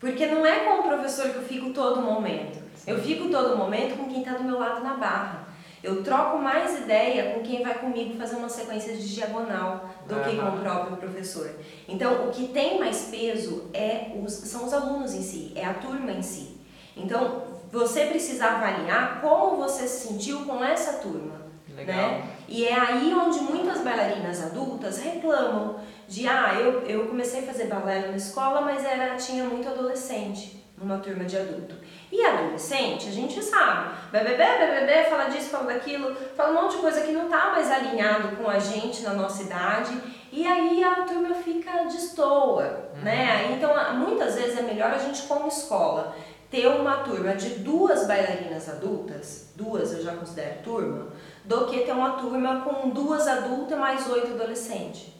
Porque 0.00 0.26
não 0.26 0.44
é 0.44 0.60
com 0.60 0.80
o 0.80 0.82
professor 0.82 1.28
que 1.30 1.36
eu 1.36 1.42
fico 1.42 1.70
todo 1.70 2.00
momento. 2.00 2.58
Sim. 2.74 2.90
Eu 2.90 2.98
fico 3.02 3.28
todo 3.28 3.56
momento 3.56 3.96
com 3.96 4.08
quem 4.08 4.20
está 4.20 4.32
do 4.32 4.44
meu 4.44 4.58
lado 4.58 4.82
na 4.82 4.94
barra. 4.94 5.39
Eu 5.82 6.02
troco 6.02 6.38
mais 6.38 6.78
ideia 6.78 7.32
com 7.32 7.40
quem 7.40 7.62
vai 7.62 7.78
comigo 7.78 8.18
fazer 8.18 8.36
uma 8.36 8.48
sequência 8.48 8.94
de 8.94 9.14
diagonal 9.14 9.88
do 10.06 10.14
uhum. 10.14 10.22
que 10.22 10.36
com 10.36 10.48
o 10.48 10.60
próprio 10.60 10.96
professor. 10.98 11.50
Então, 11.88 12.28
o 12.28 12.30
que 12.30 12.48
tem 12.48 12.78
mais 12.78 13.08
peso 13.10 13.70
é 13.72 14.12
os, 14.22 14.32
são 14.32 14.66
os 14.66 14.74
alunos 14.74 15.14
em 15.14 15.22
si, 15.22 15.52
é 15.54 15.64
a 15.64 15.74
turma 15.74 16.12
em 16.12 16.22
si. 16.22 16.60
Então, 16.96 17.44
você 17.72 18.06
precisa 18.06 18.46
avaliar 18.46 19.20
como 19.20 19.56
você 19.56 19.86
se 19.86 20.08
sentiu 20.08 20.40
com 20.44 20.62
essa 20.62 20.98
turma. 20.98 21.40
Legal. 21.74 21.96
Né? 21.96 22.30
E 22.48 22.66
é 22.66 22.78
aí 22.78 23.14
onde 23.14 23.38
muitas 23.40 23.80
bailarinas 23.80 24.42
adultas 24.44 24.98
reclamam 24.98 25.76
de 26.08 26.26
ah, 26.26 26.54
eu, 26.58 26.82
eu 26.82 27.06
comecei 27.06 27.40
a 27.40 27.46
fazer 27.46 27.66
balé 27.66 28.08
na 28.08 28.16
escola, 28.16 28.60
mas 28.60 28.84
era 28.84 29.14
tinha 29.14 29.44
muito 29.44 29.68
adolescente. 29.68 30.64
numa 30.76 30.98
turma 30.98 31.24
de 31.24 31.36
adulto. 31.36 31.76
E 32.12 32.26
adolescente, 32.26 33.08
a 33.08 33.12
gente 33.12 33.40
sabe, 33.42 33.94
vai 34.10 34.24
beber, 34.24 35.08
fala 35.08 35.28
disso, 35.28 35.50
fala 35.50 35.72
daquilo, 35.72 36.14
fala 36.36 36.50
um 36.50 36.62
monte 36.62 36.72
de 36.76 36.82
coisa 36.82 37.02
que 37.02 37.12
não 37.12 37.28
tá 37.28 37.50
mais 37.52 37.70
alinhado 37.70 38.36
com 38.36 38.50
a 38.50 38.58
gente 38.58 39.02
na 39.02 39.12
nossa 39.12 39.42
idade, 39.42 39.96
e 40.32 40.44
aí 40.44 40.82
a 40.82 41.02
turma 41.02 41.34
fica 41.36 41.84
destoa, 41.84 42.90
uhum. 42.96 43.02
né? 43.02 43.52
Então, 43.52 43.72
muitas 43.94 44.34
vezes 44.34 44.58
é 44.58 44.62
melhor 44.62 44.90
a 44.92 44.98
gente, 44.98 45.22
como 45.22 45.46
escola, 45.46 46.16
ter 46.50 46.66
uma 46.66 46.96
turma 47.04 47.34
de 47.36 47.50
duas 47.60 48.08
bailarinas 48.08 48.68
adultas, 48.68 49.52
duas 49.54 49.92
eu 49.92 50.02
já 50.02 50.16
considero 50.16 50.62
turma, 50.64 51.06
do 51.44 51.66
que 51.66 51.80
ter 51.80 51.92
uma 51.92 52.14
turma 52.14 52.62
com 52.62 52.90
duas 52.90 53.28
adultas 53.28 53.78
mais 53.78 54.10
oito 54.10 54.32
adolescentes. 54.32 55.19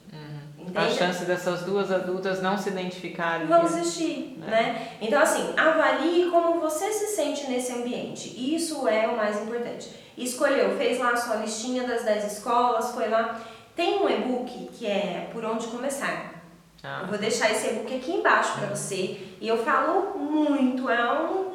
Uhum. 0.75 0.85
A 0.85 0.89
chance 0.89 1.25
dessas 1.25 1.63
duas 1.63 1.91
adultas 1.91 2.41
não 2.41 2.57
se 2.57 2.69
identificarem. 2.69 3.47
Vão 3.47 3.65
existir, 3.65 4.37
né? 4.39 4.47
né? 4.47 4.89
Então, 5.01 5.21
assim, 5.21 5.53
avalie 5.57 6.31
como 6.31 6.61
você 6.61 6.93
se 6.93 7.17
sente 7.17 7.49
nesse 7.49 7.73
ambiente. 7.73 8.55
Isso 8.55 8.87
é 8.87 9.09
o 9.09 9.17
mais 9.17 9.41
importante. 9.43 9.89
Escolheu, 10.17 10.77
fez 10.77 10.99
lá 10.99 11.11
a 11.11 11.17
sua 11.17 11.37
listinha 11.37 11.87
das 11.87 12.05
10 12.05 12.33
escolas, 12.33 12.91
foi 12.93 13.09
lá. 13.09 13.41
Tem 13.75 13.99
um 14.03 14.09
e-book 14.09 14.71
que 14.75 14.87
é 14.87 15.29
Por 15.33 15.45
Onde 15.45 15.67
Começar. 15.67 16.35
Ah. 16.83 17.01
Eu 17.03 17.09
vou 17.09 17.19
deixar 17.19 17.51
esse 17.51 17.69
e-book 17.69 17.95
aqui 17.95 18.13
embaixo 18.13 18.59
para 18.59 18.69
você. 18.69 19.21
E 19.41 19.49
eu 19.49 19.59
falo 19.59 20.19
muito, 20.19 20.89
é 20.89 21.13
um, 21.21 21.50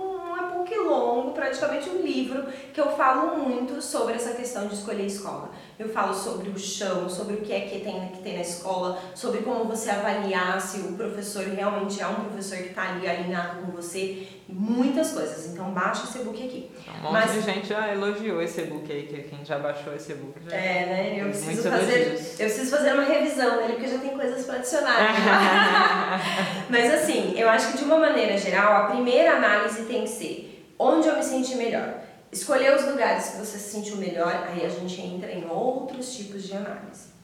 longo, 0.77 1.31
praticamente 1.31 1.89
um 1.89 2.01
livro, 2.01 2.45
que 2.73 2.79
eu 2.79 2.91
falo 2.91 3.37
muito 3.37 3.81
sobre 3.81 4.15
essa 4.15 4.33
questão 4.33 4.67
de 4.67 4.75
escolher 4.75 5.05
escola. 5.05 5.51
Eu 5.77 5.89
falo 5.89 6.13
sobre 6.13 6.49
o 6.49 6.57
chão, 6.57 7.09
sobre 7.09 7.35
o 7.35 7.41
que 7.41 7.51
é 7.53 7.61
que 7.61 7.81
tem 7.81 8.09
que 8.09 8.21
ter 8.21 8.33
na 8.33 8.41
escola, 8.41 8.97
sobre 9.13 9.41
como 9.41 9.65
você 9.65 9.89
avaliar 9.89 10.59
se 10.61 10.79
o 10.79 10.93
professor 10.93 11.43
realmente 11.45 12.01
é 12.01 12.07
um 12.07 12.15
professor 12.15 12.57
que 12.57 12.69
está 12.69 12.93
ali 12.93 13.07
alinhado 13.07 13.61
com 13.61 13.71
você, 13.71 14.27
muitas 14.47 15.11
coisas. 15.11 15.47
Então 15.47 15.71
baixa 15.71 16.03
esse 16.03 16.19
e-book 16.19 16.41
aqui. 16.41 16.71
Um 16.87 17.03
monte 17.03 17.11
Mas, 17.11 17.33
de 17.33 17.41
gente 17.41 17.67
já 17.67 17.93
elogiou 17.93 18.41
esse 18.41 18.61
e-book 18.61 18.91
aí, 18.91 19.03
que 19.03 19.23
quem 19.23 19.43
já 19.43 19.59
baixou 19.59 19.93
esse 19.93 20.13
e-book 20.13 20.39
já. 20.45 20.55
É, 20.55 20.85
né? 20.85 21.21
Eu 21.21 21.29
preciso 21.29 21.69
fazer, 21.69 22.35
eu 22.39 22.45
preciso 22.45 22.75
fazer 22.75 22.93
uma 22.93 23.03
revisão 23.03 23.57
nele 23.57 23.73
porque 23.73 23.89
já 23.89 23.97
tem 23.97 24.11
coisas 24.11 24.45
para 24.45 24.55
adicionar. 24.55 26.21
Mas 26.69 26.93
assim, 26.93 27.33
eu 27.37 27.49
acho 27.49 27.71
que 27.71 27.79
de 27.79 27.83
uma 27.83 27.97
maneira 27.97 28.37
geral, 28.37 28.83
a 28.83 28.87
primeira 28.87 29.35
análise 29.35 29.83
tem 29.83 30.03
que 30.03 30.09
ser 30.09 30.55
onde 30.77 31.07
eu 31.07 31.15
me 31.15 31.23
senti 31.23 31.55
melhor. 31.55 31.95
Escolher 32.31 32.75
os 32.75 32.85
lugares 32.85 33.29
que 33.29 33.37
você 33.37 33.57
se 33.57 33.71
sentiu 33.71 33.97
melhor, 33.97 34.47
aí 34.49 34.65
a 34.65 34.69
gente 34.69 34.99
entra 35.01 35.31
em 35.31 35.47
outros 35.49 36.15
tipos 36.15 36.43
de 36.43 36.53
análise. 36.55 37.15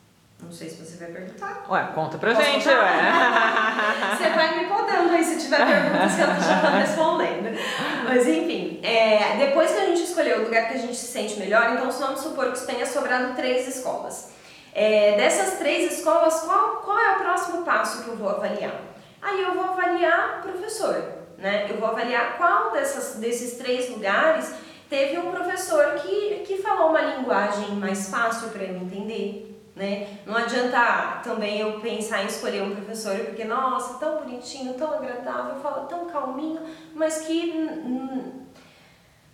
Não 0.41 0.51
sei 0.51 0.69
se 0.69 0.83
você 0.83 0.97
vai 0.97 1.11
perguntar. 1.11 1.65
Ué, 1.69 1.89
conta 1.93 2.17
pra 2.17 2.33
Posso 2.33 2.45
gente, 2.45 2.63
contar? 2.63 2.83
ué. 2.83 4.17
você 4.17 4.29
vai 4.29 4.59
me 4.59 4.65
podando 4.65 5.13
aí 5.13 5.23
se 5.23 5.37
tiver 5.37 5.57
perguntas 5.57 6.15
que 6.15 6.21
eu 6.21 6.27
já 6.27 6.61
tô 6.61 6.67
respondendo. 6.77 7.57
Mas 8.05 8.27
enfim, 8.27 8.79
é, 8.81 9.37
depois 9.37 9.71
que 9.71 9.77
a 9.77 9.85
gente 9.85 10.03
escolheu 10.03 10.39
o 10.39 10.43
lugar 10.45 10.67
que 10.67 10.75
a 10.75 10.79
gente 10.79 10.95
se 10.95 11.05
sente 11.07 11.37
melhor, 11.37 11.73
então 11.73 11.91
vamos 11.91 12.21
supor 12.21 12.51
que 12.51 12.59
tenha 12.65 12.85
sobrado 12.87 13.35
três 13.35 13.67
escolas. 13.67 14.31
É, 14.73 15.15
dessas 15.17 15.59
três 15.59 15.91
escolas, 15.91 16.39
qual, 16.39 16.77
qual 16.77 16.97
é 16.97 17.17
o 17.17 17.19
próximo 17.19 17.61
passo 17.63 18.03
que 18.03 18.09
eu 18.09 18.15
vou 18.15 18.29
avaliar? 18.29 18.81
Aí 19.21 19.43
eu 19.43 19.53
vou 19.53 19.65
avaliar 19.65 20.41
professor, 20.41 21.03
né? 21.41 21.65
Eu 21.69 21.77
vou 21.77 21.89
avaliar 21.89 22.37
qual 22.37 22.71
dessas, 22.71 23.15
desses 23.15 23.57
três 23.57 23.89
lugares 23.89 24.53
teve 24.87 25.17
um 25.17 25.31
professor 25.31 25.95
que, 25.95 26.43
que 26.45 26.57
falou 26.61 26.89
uma 26.89 27.01
linguagem 27.01 27.75
mais 27.75 28.09
fácil 28.09 28.49
para 28.49 28.63
eu 28.63 28.75
entender. 28.75 29.47
Né? 29.75 30.19
Não 30.25 30.35
adianta 30.35 31.21
também 31.23 31.59
eu 31.59 31.79
pensar 31.79 32.23
em 32.23 32.27
escolher 32.27 32.61
um 32.61 32.75
professor 32.75 33.17
porque, 33.19 33.43
nossa, 33.43 33.97
tão 33.97 34.17
bonitinho, 34.17 34.73
tão 34.75 34.93
agradável, 34.93 35.61
fala 35.61 35.85
tão 35.87 36.05
calminho, 36.05 36.59
mas 36.93 37.21
que 37.21 37.71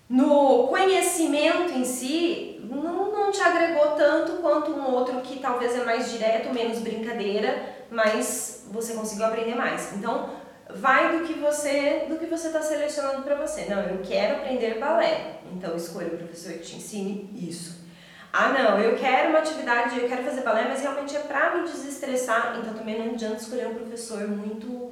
no 0.07 0.67
conhecimento 0.67 1.73
em 1.73 1.83
si 1.83 2.61
não, 2.63 3.11
não 3.11 3.31
te 3.31 3.41
agregou 3.41 3.87
tanto 3.97 4.33
quanto 4.33 4.71
um 4.71 4.93
outro 4.93 5.19
que 5.21 5.39
talvez 5.39 5.75
é 5.75 5.83
mais 5.83 6.11
direto, 6.11 6.53
menos 6.53 6.79
brincadeira, 6.79 7.75
mas 7.89 8.67
você 8.71 8.93
conseguiu 8.93 9.25
aprender 9.25 9.55
mais. 9.55 9.91
Então, 9.93 10.29
vai 10.75 11.17
do 11.17 11.25
que 11.25 11.33
você 11.33 12.05
do 12.09 12.17
que 12.17 12.25
você 12.25 12.47
está 12.47 12.61
selecionando 12.61 13.23
para 13.23 13.35
você. 13.35 13.65
Não, 13.65 13.81
eu 13.81 13.99
quero 14.03 14.37
aprender 14.37 14.79
balé, 14.79 15.39
então 15.51 15.75
escolha 15.75 16.07
o 16.07 16.17
professor 16.17 16.53
que 16.53 16.59
te 16.59 16.75
ensine 16.77 17.29
isso. 17.35 17.85
Ah, 18.31 18.49
não, 18.49 18.79
eu 18.79 18.95
quero 18.97 19.29
uma 19.29 19.39
atividade, 19.39 19.99
eu 19.99 20.07
quero 20.07 20.23
fazer 20.23 20.41
balé, 20.41 20.65
mas 20.67 20.81
realmente 20.81 21.15
é 21.15 21.19
para 21.19 21.55
me 21.55 21.63
desestressar, 21.63 22.57
então 22.59 22.73
também 22.73 22.99
não 22.99 23.13
adianta 23.13 23.41
escolher 23.41 23.67
um 23.67 23.75
professor 23.75 24.27
muito 24.27 24.91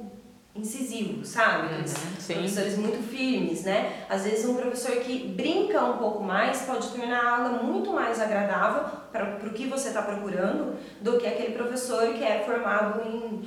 incisivo, 0.54 1.24
sabe? 1.24 1.68
Uhum, 1.74 2.34
professores 2.34 2.78
muito 2.78 3.02
firmes, 3.08 3.62
né? 3.62 4.04
Às 4.08 4.24
vezes 4.24 4.46
um 4.46 4.56
professor 4.56 4.96
que 4.96 5.28
brinca 5.28 5.84
um 5.84 5.98
pouco 5.98 6.24
mais 6.24 6.62
pode 6.62 6.88
tornar 6.88 7.20
a 7.20 7.36
aula 7.36 7.62
muito 7.62 7.92
mais 7.92 8.20
agradável 8.20 8.84
para 9.12 9.46
o 9.46 9.50
que 9.50 9.66
você 9.66 9.88
está 9.88 10.02
procurando 10.02 10.76
do 11.00 11.18
que 11.18 11.26
aquele 11.26 11.54
professor 11.54 12.14
que 12.14 12.24
é 12.24 12.42
formado 12.44 13.02
em 13.06 13.42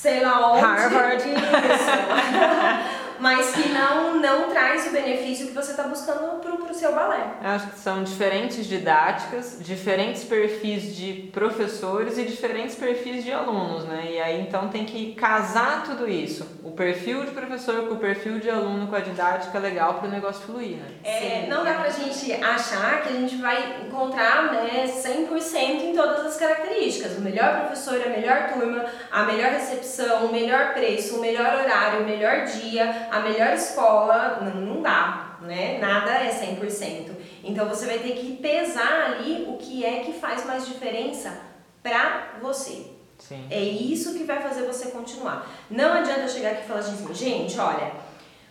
sei 0.00 0.20
lá 0.20 0.52
onde. 0.52 0.64
Harvard. 0.64 1.22
Isso. 1.22 1.32
mas 3.20 3.54
que 3.54 3.68
não, 3.68 4.16
não 4.16 4.48
traz 4.48 4.86
o 4.88 4.90
benefício 4.90 5.46
que 5.46 5.52
você 5.52 5.72
está 5.72 5.84
buscando 5.84 6.40
para 6.40 6.51
o 6.72 6.74
seu 6.74 6.94
balé. 6.94 7.34
Eu 7.40 7.50
acho 7.50 7.68
que 7.68 7.78
são 7.78 8.02
diferentes 8.02 8.66
didáticas, 8.66 9.58
diferentes 9.60 10.24
perfis 10.24 10.96
de 10.96 11.30
professores 11.32 12.18
e 12.18 12.24
diferentes 12.24 12.74
perfis 12.74 13.22
de 13.22 13.32
alunos, 13.32 13.84
né? 13.84 14.08
E 14.10 14.20
aí 14.20 14.40
então 14.40 14.68
tem 14.68 14.84
que 14.84 15.14
casar 15.14 15.84
tudo 15.84 16.08
isso, 16.08 16.60
o 16.64 16.72
perfil 16.72 17.24
de 17.24 17.30
professor 17.30 17.86
com 17.88 17.94
o 17.94 17.98
perfil 17.98 18.38
de 18.38 18.50
aluno 18.50 18.86
com 18.88 18.96
a 18.96 19.00
didática 19.00 19.58
legal 19.58 19.94
para 19.94 20.08
o 20.08 20.10
negócio 20.10 20.42
fluir, 20.42 20.76
né? 20.76 20.88
É, 21.04 21.46
não 21.48 21.64
dá 21.64 21.74
para 21.74 21.88
a 21.88 21.90
gente 21.90 22.32
achar 22.32 23.02
que 23.02 23.10
a 23.10 23.12
gente 23.12 23.36
vai 23.36 23.82
encontrar 23.86 24.52
né, 24.52 24.86
100% 24.86 25.82
em 25.82 25.94
todas 25.94 26.26
as 26.26 26.36
características. 26.36 27.18
O 27.18 27.20
melhor 27.20 27.60
professor, 27.60 28.00
a 28.04 28.08
melhor 28.08 28.48
turma, 28.52 28.84
a 29.10 29.24
melhor 29.24 29.52
recepção, 29.52 30.26
o 30.26 30.32
melhor 30.32 30.72
preço, 30.72 31.16
o 31.16 31.20
melhor 31.20 31.54
horário, 31.54 32.00
o 32.00 32.04
melhor 32.04 32.44
dia, 32.44 33.08
a 33.10 33.20
melhor 33.20 33.52
escola, 33.54 34.40
não, 34.42 34.60
não 34.60 34.82
dá, 34.82 35.31
né? 35.42 35.78
Nada 35.78 36.12
é 36.12 36.30
100%. 36.30 37.10
Então 37.44 37.68
você 37.68 37.86
vai 37.86 37.98
ter 37.98 38.12
que 38.12 38.36
pesar 38.36 39.04
ali 39.04 39.46
o 39.48 39.56
que 39.56 39.84
é 39.84 40.00
que 40.00 40.12
faz 40.12 40.46
mais 40.46 40.66
diferença 40.66 41.40
pra 41.82 42.38
você. 42.40 42.86
Sim. 43.18 43.46
É 43.50 43.60
isso 43.60 44.14
que 44.14 44.24
vai 44.24 44.42
fazer 44.42 44.66
você 44.66 44.90
continuar. 44.90 45.48
Não 45.70 45.92
adianta 45.92 46.28
chegar 46.28 46.50
aqui 46.50 46.62
e 46.64 46.68
falar 46.68 46.80
assim, 46.80 47.14
gente, 47.14 47.58
olha, 47.58 47.92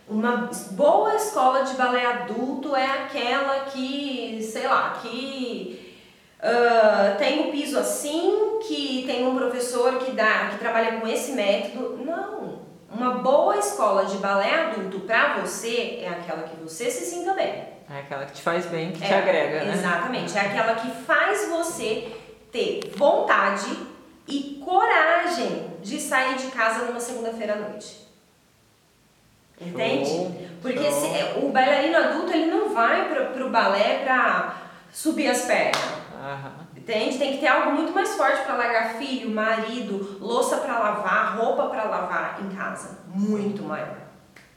uma 0.08 0.50
boa 0.72 1.14
escola 1.14 1.62
de 1.62 1.74
balé 1.74 2.04
adulto 2.04 2.74
é 2.74 2.86
aquela 2.86 3.66
que, 3.66 4.40
sei 4.42 4.66
lá, 4.66 4.98
que 5.00 5.94
uh, 6.38 7.18
tem 7.18 7.40
o 7.40 7.48
um 7.48 7.50
piso 7.50 7.78
assim, 7.78 8.58
que 8.66 9.04
tem 9.06 9.26
um 9.26 9.36
professor 9.36 9.98
que 9.98 10.12
dá, 10.12 10.48
que 10.50 10.58
trabalha 10.58 11.00
com 11.00 11.06
esse 11.06 11.32
método. 11.32 12.02
Não, 12.04 12.51
uma 12.92 13.14
boa 13.14 13.56
escola 13.56 14.04
de 14.04 14.18
balé 14.18 14.54
adulto 14.54 15.00
para 15.00 15.38
você 15.38 16.00
é 16.02 16.08
aquela 16.08 16.42
que 16.42 16.56
você 16.56 16.90
se 16.90 17.04
sinta 17.06 17.32
bem. 17.34 17.64
É 17.90 17.98
aquela 18.00 18.26
que 18.26 18.32
te 18.32 18.42
faz 18.42 18.66
bem, 18.66 18.92
que 18.92 19.02
é, 19.02 19.06
te 19.06 19.14
agrega, 19.14 19.64
né? 19.64 19.72
Exatamente. 19.74 20.36
É 20.36 20.40
aquela 20.40 20.74
que 20.74 20.90
faz 20.90 21.48
você 21.48 22.12
ter 22.50 22.92
vontade 22.96 23.76
e 24.28 24.60
coragem 24.64 25.70
de 25.82 26.00
sair 26.00 26.36
de 26.36 26.46
casa 26.48 26.84
numa 26.84 27.00
segunda-feira 27.00 27.54
à 27.54 27.56
noite. 27.56 28.02
Entende? 29.60 30.08
Show, 30.08 30.48
Porque 30.60 30.90
Se, 30.90 31.06
é, 31.06 31.38
o 31.42 31.50
bailarino 31.50 31.96
adulto 31.96 32.32
ele 32.32 32.46
não 32.50 32.74
vai 32.74 33.08
pro, 33.08 33.26
pro 33.26 33.50
balé 33.50 34.00
pra 34.04 34.56
subir 34.92 35.28
as 35.28 35.42
pernas. 35.42 35.82
Aham. 36.14 36.61
Entende? 36.82 37.16
Tem 37.16 37.32
que 37.34 37.38
ter 37.38 37.46
algo 37.46 37.76
muito 37.76 37.92
mais 37.92 38.16
forte 38.16 38.42
para 38.42 38.56
largar 38.56 38.94
filho, 38.94 39.30
marido, 39.30 40.18
louça 40.20 40.56
para 40.56 40.80
lavar, 40.80 41.38
roupa 41.38 41.68
para 41.68 41.84
lavar 41.84 42.40
em 42.42 42.56
casa. 42.56 42.98
Muito 43.06 43.62
maior. 43.62 43.98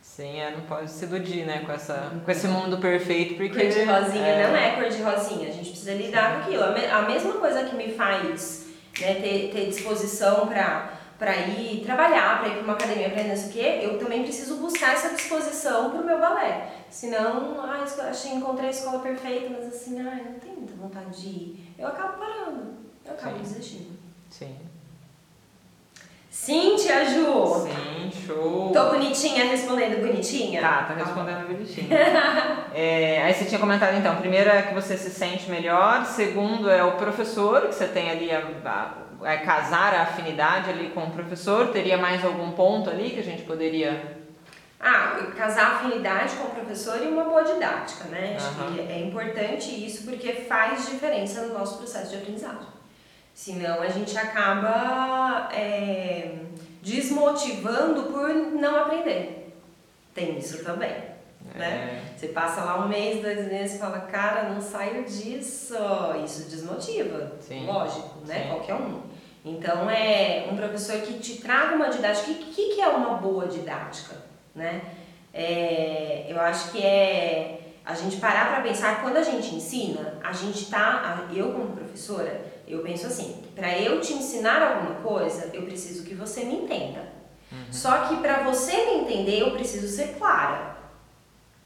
Sim, 0.02 0.40
é, 0.40 0.50
não 0.50 0.62
pode 0.62 0.90
se 0.90 1.06
iludir, 1.06 1.46
né, 1.46 1.62
com, 1.64 1.72
essa, 1.72 2.14
com 2.24 2.32
esse 2.32 2.48
mundo 2.48 2.80
perfeito, 2.80 3.36
porque... 3.36 3.60
Cor 3.60 3.70
de 3.70 3.84
rosinha 3.84 4.26
é... 4.26 4.48
não 4.48 4.56
é 4.56 4.72
cor 4.72 4.90
de 4.90 5.04
rosinha, 5.04 5.50
a 5.50 5.52
gente 5.52 5.70
precisa 5.70 5.94
lidar 5.94 6.34
com 6.34 6.40
aquilo. 6.42 6.64
A, 6.64 7.02
mesma 7.04 7.34
coisa 7.34 7.64
que 7.64 7.76
me 7.76 7.94
faz 7.94 8.66
né, 9.00 9.14
ter, 9.16 9.52
ter 9.54 9.68
disposição 9.68 10.48
para 10.48 10.94
para 11.17 11.36
ir 11.38 11.84
trabalhar, 11.86 12.39
para 12.39 12.49
ir 12.49 12.54
para 12.56 12.63
uma 12.63 12.73
academia, 12.73 13.10
para 13.10 13.23
não 13.23 13.36
sei 13.36 13.49
o 13.49 13.54
quê, 13.54 13.80
eu 13.84 13.99
também 13.99 14.23
preciso 14.23 14.58
buscar 14.58 14.93
essa 14.93 15.13
disposição 15.13 15.91
para 15.91 16.01
o 16.01 16.06
meu 16.06 16.19
balé. 16.19 16.69
Senão, 16.89 17.56
ah, 17.60 17.84
achei, 18.10 18.34
encontrei 18.34 18.67
a 18.67 18.71
escola 18.71 18.99
perfeita, 18.99 19.49
mas 19.49 19.67
assim, 19.67 19.99
ah, 19.99 20.19
não 20.30 20.39
tenho 20.39 20.58
muita 20.58 20.75
vontade 20.75 21.21
de 21.21 21.28
ir. 21.28 21.73
Eu 21.78 21.88
acabo 21.88 22.17
parando, 22.17 22.73
eu 23.06 23.13
acabo 23.13 23.38
Sim. 23.38 23.43
desistindo. 23.43 23.97
Sim. 24.30 24.56
Sim, 26.30 26.75
tia 26.75 27.06
Ju! 27.06 27.65
Sim, 27.65 28.12
show! 28.28 28.69
Tô 28.73 28.89
bonitinha 28.89 29.45
respondendo 29.45 30.06
bonitinha? 30.06 30.60
Tá, 30.60 30.84
tá 30.84 30.93
respondendo 30.93 31.47
bonitinha. 31.47 31.88
é, 32.75 33.23
aí 33.23 33.34
você 33.34 33.45
tinha 33.45 33.60
comentado 33.60 33.95
então, 33.95 34.17
primeiro 34.17 34.49
é 34.49 34.63
que 34.63 34.73
você 34.73 34.97
se 34.97 35.10
sente 35.10 35.49
melhor, 35.49 36.06
segundo 36.06 36.69
é 36.69 36.84
o 36.84 36.97
professor, 36.97 37.62
que 37.62 37.73
você 37.73 37.88
tem 37.88 38.12
ali 38.12 38.30
a, 38.32 38.39
a 38.39 39.05
é, 39.23 39.38
casar 39.38 39.93
a 39.93 40.01
afinidade 40.04 40.69
ali 40.69 40.89
com 40.89 41.04
o 41.04 41.12
professor? 41.12 41.67
Teria 41.67 41.97
mais 41.97 42.23
algum 42.23 42.51
ponto 42.51 42.89
ali 42.89 43.12
que 43.12 43.19
a 43.19 43.23
gente 43.23 43.43
poderia 43.43 44.17
Ah, 44.80 45.17
casar 45.36 45.75
afinidade 45.75 46.36
com 46.36 46.47
o 46.47 46.51
professor 46.51 47.01
e 47.01 47.08
uma 47.08 47.23
boa 47.23 47.43
didática, 47.43 48.06
né? 48.06 48.36
Acho 48.36 48.47
Aham. 48.60 48.73
que 48.73 48.80
é 48.82 48.99
importante 48.99 49.69
isso 49.86 50.04
porque 50.06 50.34
faz 50.34 50.88
diferença 50.89 51.41
no 51.41 51.54
nosso 51.54 51.78
processo 51.78 52.10
de 52.12 52.17
aprendizagem. 52.17 52.67
Senão 53.34 53.82
a 53.82 53.88
gente 53.89 54.17
acaba 54.17 55.49
é, 55.54 56.36
desmotivando 56.82 58.04
por 58.04 58.30
não 58.30 58.75
aprender. 58.84 59.54
Tem 60.13 60.38
isso 60.38 60.63
também, 60.63 60.93
né? 61.58 62.02
Você 62.15 62.28
passa 62.28 62.63
lá 62.63 62.86
um 62.86 62.88
mês, 62.88 63.22
dois 63.22 63.48
meses 63.48 63.76
e 63.76 63.80
fala, 63.80 64.00
cara, 64.02 64.50
não 64.50 64.62
saio 64.62 65.04
disso. 65.04 65.76
Isso 66.24 66.50
desmotiva, 66.50 67.34
Sim. 67.39 67.65
lógico, 67.65 68.20
né? 68.26 68.44
Sim. 68.44 68.50
Qualquer 68.50 68.76
um. 68.76 69.02
Então 69.44 69.89
é 69.89 70.48
um 70.52 70.56
professor 70.56 71.00
que 71.02 71.20
te 71.20 71.41
traga 71.41 71.76
uma 71.76 71.89
didática. 71.89 72.32
O 72.32 72.36
que, 72.36 72.46
que, 72.52 72.76
que 72.76 72.82
é 72.82 72.88
uma 72.88 73.18
boa 73.18 73.48
didática? 73.48 74.15
Né? 74.56 74.82
É, 75.34 76.26
eu 76.30 76.39
acho 76.39 76.72
que 76.72 76.84
é 76.84 77.60
a 77.86 77.94
gente 77.94 78.18
parar 78.18 78.50
para 78.50 78.63
pensar 78.63 79.02
quando 79.02 79.18
a 79.18 79.24
gente 79.24 79.54
ensina, 79.54 80.18
a 80.24 80.34
gente 80.34 80.65
tá, 80.72 81.28
eu 81.32 81.52
como 81.52 81.76
professora, 81.76 82.41
eu 82.68 82.80
penso 82.80 83.06
assim, 83.06 83.44
para 83.54 83.78
eu 83.78 84.02
te 84.02 84.13
ensinar 84.13 84.60
alguma 84.62 84.96
coisa, 85.02 85.52
eu 85.54 85.62
preciso 85.63 86.04
que 86.04 86.15
você 86.15 86.44
me 86.46 86.56
entenda. 86.56 87.13
Só 87.72 88.08
que 88.08 88.18
para 88.18 88.44
você 88.44 88.72
me 88.72 89.02
entender, 89.02 89.39
eu 89.39 89.52
preciso 89.52 89.88
ser 89.88 90.15
clara. 90.18 90.75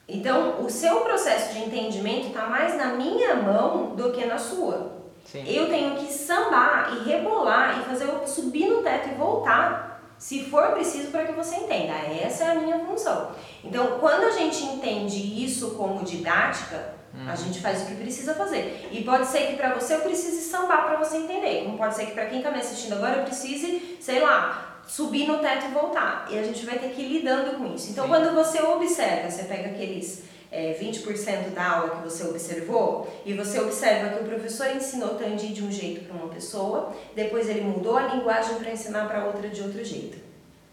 Então, 0.10 0.66
o 0.66 0.70
seu 0.70 1.02
processo 1.02 1.54
de 1.54 1.60
entendimento 1.60 2.28
está 2.28 2.48
mais 2.48 2.76
na 2.76 2.94
minha 2.94 3.36
mão 3.36 3.96
do 3.96 4.12
que 4.12 4.26
na 4.26 4.38
sua. 4.38 5.00
Sim. 5.26 5.44
Eu 5.48 5.70
tenho 5.70 5.96
que 5.96 6.12
sambar 6.12 6.92
e 6.96 7.08
rebolar 7.08 7.80
e 7.80 7.84
fazer 7.84 8.06
eu 8.06 8.26
subir 8.26 8.68
no 8.68 8.82
teto 8.82 9.10
e 9.10 9.14
voltar, 9.14 10.02
se 10.18 10.44
for 10.46 10.72
preciso, 10.72 11.12
para 11.12 11.26
que 11.26 11.34
você 11.34 11.56
entenda. 11.56 11.94
Essa 11.94 12.46
é 12.46 12.52
a 12.52 12.56
minha 12.56 12.80
função. 12.80 13.32
Então, 13.64 14.00
quando 14.00 14.24
a 14.24 14.32
gente 14.32 14.64
entende 14.64 15.44
isso 15.44 15.76
como 15.76 16.04
didática, 16.04 16.98
a 17.28 17.36
gente 17.36 17.60
faz 17.60 17.84
o 17.84 17.86
que 17.86 17.96
precisa 17.96 18.34
fazer. 18.34 18.90
E 18.92 19.04
pode 19.04 19.26
ser 19.28 19.48
que 19.48 19.56
para 19.56 19.74
você 19.74 19.96
eu 19.96 20.02
precise 20.02 20.50
sambar 20.50 20.86
para 20.86 20.98
você 20.98 21.18
entender. 21.18 21.64
Como 21.66 21.78
pode 21.78 21.96
ser 21.96 22.08
que 22.08 22.12
para 22.12 22.26
quem 22.26 22.40
está 22.40 22.52
me 22.52 22.60
assistindo 22.60 22.94
agora 22.94 23.18
eu 23.18 23.24
precise, 23.24 23.98
sei 24.00 24.20
lá, 24.20 24.69
subir 24.90 25.28
no 25.28 25.38
teto 25.38 25.68
e 25.68 25.72
voltar. 25.72 26.28
E 26.30 26.38
a 26.38 26.44
gente 26.44 26.66
vai 26.66 26.80
ter 26.80 26.90
que 26.90 27.02
ir 27.02 27.20
lidando 27.20 27.58
com 27.58 27.74
isso. 27.74 27.92
Então, 27.92 28.06
Sim. 28.06 28.10
quando 28.10 28.34
você 28.34 28.60
observa, 28.62 29.30
você 29.30 29.44
pega 29.44 29.70
aqueles 29.70 30.24
é, 30.52 30.74
20% 30.74 31.52
da 31.54 31.70
aula 31.70 31.98
que 31.98 32.10
você 32.10 32.24
observou 32.24 33.08
e 33.24 33.34
você 33.34 33.60
observa 33.60 34.10
que 34.10 34.24
o 34.24 34.28
professor 34.28 34.68
ensinou 34.76 35.10
Tandi 35.10 35.54
de 35.54 35.64
um 35.64 35.72
jeito 35.72 36.06
para 36.06 36.18
uma 36.18 36.28
pessoa, 36.28 36.92
depois 37.16 37.48
ele 37.48 37.62
mudou 37.62 37.98
a 37.98 38.16
linguagem 38.16 38.56
para 38.56 38.72
ensinar 38.72 39.08
para 39.08 39.26
outra 39.26 39.48
de 39.48 39.62
outro 39.62 39.86
jeito. 39.86 40.18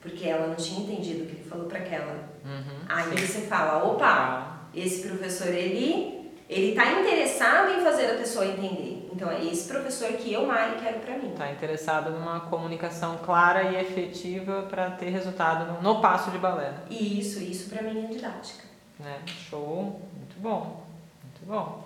Porque 0.00 0.26
ela 0.26 0.46
não 0.46 0.54
tinha 0.54 0.80
entendido 0.80 1.24
o 1.24 1.26
que 1.26 1.32
ele 1.32 1.48
falou 1.48 1.66
para 1.66 1.80
aquela. 1.80 2.30
Uhum. 2.42 2.78
Aí 2.88 3.10
você 3.16 3.40
fala, 3.42 3.84
opa, 3.84 4.68
esse 4.74 5.06
professor 5.06 5.48
ele 5.48 6.16
ele 6.48 6.70
está 6.70 7.00
interessado 7.00 7.72
em 7.72 7.82
fazer 7.82 8.06
a 8.12 8.14
pessoa 8.14 8.46
entender. 8.46 8.95
Então 9.16 9.30
é 9.30 9.42
esse 9.46 9.66
professor 9.66 10.08
que 10.12 10.30
eu, 10.30 10.46
Mari, 10.46 10.76
quero 10.78 10.98
para 11.00 11.16
mim. 11.16 11.32
Tá 11.36 11.50
interessado 11.50 12.10
numa 12.10 12.40
comunicação 12.40 13.16
clara 13.24 13.62
e 13.62 13.76
efetiva 13.80 14.66
para 14.68 14.90
ter 14.90 15.08
resultado 15.08 15.72
no, 15.72 15.80
no 15.82 16.02
passo 16.02 16.30
de 16.30 16.36
balé, 16.36 16.68
né? 16.70 16.78
E 16.90 17.18
isso, 17.18 17.42
isso 17.42 17.70
para 17.70 17.82
mim 17.82 18.04
é 18.04 18.08
didática. 18.08 18.64
né? 19.00 19.16
Show, 19.48 20.00
muito 20.14 20.36
bom, 20.38 20.84
muito 21.22 21.46
bom. 21.46 21.82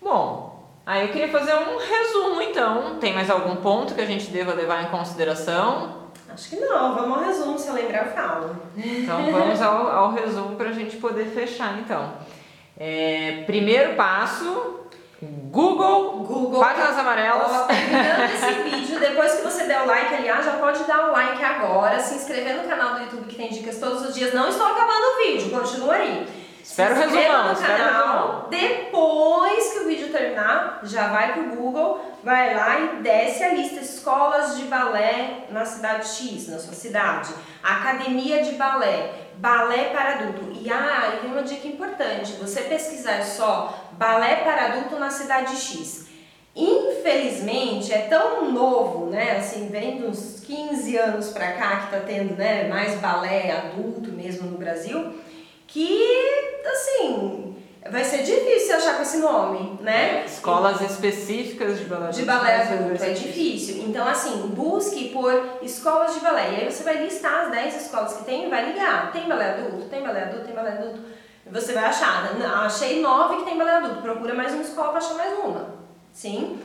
Bom, 0.00 0.64
aí 0.86 1.02
eu 1.06 1.12
queria 1.12 1.28
fazer 1.28 1.52
um 1.54 1.76
resumo 1.76 2.40
então. 2.40 2.98
Tem 2.98 3.12
mais 3.12 3.28
algum 3.28 3.56
ponto 3.56 3.94
que 3.94 4.00
a 4.00 4.06
gente 4.06 4.30
deva 4.30 4.54
levar 4.54 4.82
em 4.84 4.86
consideração? 4.86 6.00
Acho 6.32 6.48
que 6.48 6.56
não, 6.56 6.94
vamos 6.94 7.18
ao 7.18 7.24
resumo, 7.24 7.58
se 7.58 7.68
eu 7.68 7.74
lembrar 7.74 8.06
eu 8.06 8.12
falo. 8.14 8.56
Então 8.74 9.30
vamos 9.30 9.60
ao, 9.60 9.88
ao 9.88 10.12
resumo 10.14 10.56
para 10.56 10.70
a 10.70 10.72
gente 10.72 10.96
poder 10.96 11.26
fechar 11.26 11.78
então. 11.78 12.14
É, 12.78 13.42
primeiro 13.44 13.94
passo, 13.94 14.79
Google, 15.50 16.24
Google. 16.24 16.60
páginas 16.60 16.96
amarelas. 16.96 17.50
Ó, 17.50 17.64
terminando 17.64 18.32
esse 18.32 18.52
vídeo, 18.70 19.00
depois 19.00 19.34
que 19.34 19.42
você 19.42 19.64
der 19.64 19.82
o 19.82 19.86
like, 19.86 20.14
aliás, 20.14 20.44
já 20.44 20.52
pode 20.52 20.84
dar 20.84 21.08
o 21.08 21.12
like 21.12 21.42
agora, 21.42 21.98
se 21.98 22.14
inscrever 22.14 22.56
no 22.62 22.68
canal 22.68 22.94
do 22.94 23.00
YouTube 23.00 23.26
que 23.26 23.34
tem 23.34 23.50
dicas 23.50 23.78
todos 23.80 24.08
os 24.08 24.14
dias. 24.14 24.32
Não 24.32 24.48
estou 24.48 24.64
acabando 24.66 25.02
o 25.02 25.16
vídeo, 25.26 25.50
continua 25.50 25.94
aí. 25.94 26.28
Espera 26.62 26.94
o 26.94 26.96
Se 26.96 27.02
resumão, 27.02 27.46
no 27.46 27.52
espera 27.52 27.74
o 27.74 27.78
canal. 27.78 28.16
resumão. 28.18 28.46
Depois 28.48 29.72
que 29.72 29.78
o 29.80 29.88
vídeo 29.88 30.12
terminar, 30.12 30.80
já 30.84 31.08
vai 31.08 31.32
pro 31.32 31.56
Google, 31.56 32.00
vai 32.22 32.54
lá 32.54 32.78
e 32.78 33.02
desce 33.02 33.42
a 33.42 33.48
lista 33.48 33.80
escolas 33.80 34.56
de 34.56 34.64
balé 34.64 35.46
na 35.50 35.64
cidade 35.64 36.06
X, 36.06 36.48
na 36.48 36.60
sua 36.60 36.74
cidade, 36.74 37.34
academia 37.60 38.44
de 38.44 38.52
balé, 38.52 39.29
balé 39.40 39.84
para 39.84 40.18
adulto. 40.18 40.52
E 40.52 40.70
ah, 40.70 41.20
e 41.24 41.26
uma 41.26 41.42
dica 41.42 41.66
importante, 41.66 42.34
você 42.34 42.62
pesquisar 42.62 43.22
só 43.24 43.88
balé 43.92 44.36
para 44.36 44.66
adulto 44.66 44.96
na 44.96 45.10
cidade 45.10 45.56
X. 45.56 46.08
Infelizmente, 46.54 47.92
é 47.92 48.02
tão 48.02 48.50
novo, 48.52 49.06
né? 49.06 49.36
Assim, 49.36 49.68
vem 49.68 50.04
uns 50.04 50.40
15 50.40 50.96
anos 50.96 51.28
pra 51.30 51.52
cá 51.52 51.76
que 51.80 51.90
tá 51.92 52.00
tendo, 52.00 52.34
né, 52.34 52.68
mais 52.68 53.00
balé 53.00 53.52
adulto 53.52 54.10
mesmo 54.12 54.50
no 54.50 54.58
Brasil, 54.58 55.14
que, 55.66 56.02
assim, 56.66 57.56
vai 57.88 58.04
ser 58.04 58.22
difícil 58.22 58.76
achar 58.76 58.96
com 58.96 59.02
esse 59.02 59.18
nome, 59.18 59.78
né? 59.80 60.24
Escolas 60.26 60.80
específicas 60.80 61.78
de 61.78 61.84
balé 61.84 62.10
De 62.10 62.22
balé 62.24 62.62
adulto 62.62 63.02
é 63.02 63.10
difícil. 63.10 63.84
Então, 63.88 64.06
assim, 64.06 64.48
busque 64.48 65.08
por 65.10 65.58
escolas 65.62 66.14
de 66.14 66.20
balé. 66.20 66.50
E 66.52 66.56
aí 66.56 66.70
você 66.72 66.82
vai 66.82 67.02
listar 67.04 67.44
as 67.46 67.50
10 67.50 67.82
escolas 67.82 68.12
que 68.14 68.24
tem 68.24 68.46
e 68.46 68.50
vai 68.50 68.70
ligar. 68.72 69.10
Tem 69.12 69.28
balé 69.28 69.50
adulto? 69.54 69.86
Tem 69.88 70.02
balé 70.02 70.24
adulto? 70.24 70.44
Tem 70.46 70.54
balé 70.54 70.70
adulto? 70.72 71.00
Você 71.50 71.72
vai 71.72 71.84
achar. 71.84 72.34
"Não, 72.38 72.62
Achei 72.62 73.00
nove 73.00 73.36
que 73.36 73.44
tem 73.44 73.56
balé 73.58 73.76
adulto. 73.76 74.02
Procura 74.02 74.34
mais 74.34 74.52
uma 74.52 74.62
escola 74.62 74.88
para 74.90 74.98
achar 74.98 75.14
mais 75.14 75.38
uma. 75.38 75.74
Sim? 76.12 76.58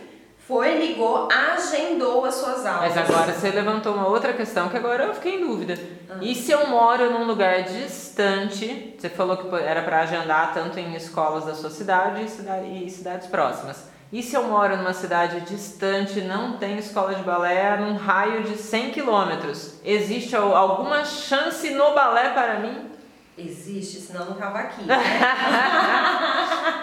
Foi, 0.48 0.78
ligou, 0.78 1.28
agendou 1.32 2.24
as 2.24 2.36
suas 2.36 2.66
aulas. 2.66 2.94
Mas 2.96 3.10
agora 3.10 3.34
você 3.34 3.50
levantou 3.50 3.94
uma 3.96 4.08
outra 4.08 4.32
questão 4.34 4.70
que 4.70 4.78
agora 4.78 5.06
eu 5.06 5.14
fiquei 5.16 5.36
em 5.38 5.48
dúvida. 5.48 5.78
Ah. 6.10 6.18
E 6.22 6.36
se 6.36 6.52
eu 6.52 6.68
moro 6.68 7.10
num 7.12 7.26
lugar 7.26 7.64
distante, 7.64 8.96
você 8.98 9.10
falou 9.10 9.38
que 9.38 9.56
era 9.56 9.82
para 9.82 10.02
agendar 10.02 10.54
tanto 10.54 10.80
em 10.80 10.94
escolas 10.96 11.46
da 11.46 11.56
sua 11.56 11.70
cidade 11.70 12.24
e, 12.24 12.30
cida- 12.30 12.62
cidades 12.90 13.28
próximas. 13.28 13.86
E 14.14 14.22
se 14.22 14.36
eu 14.36 14.44
moro 14.44 14.78
numa 14.78 14.94
cidade 14.94 15.42
distante, 15.42 16.22
não 16.22 16.58
tem 16.58 16.78
escola 16.78 17.16
de 17.16 17.24
balé, 17.24 17.76
num 17.78 17.96
raio 17.98 18.44
de 18.44 18.56
100 18.56 18.92
quilômetros, 18.92 19.80
existe 19.84 20.36
al- 20.36 20.56
alguma 20.56 21.04
chance 21.04 21.70
no 21.72 21.94
balé 21.96 22.30
para 22.30 22.60
mim? 22.60 22.92
Existe, 23.38 24.00
senão 24.00 24.26
não 24.26 24.34
tava 24.36 24.60
aqui. 24.60 24.84
Né? 24.84 24.96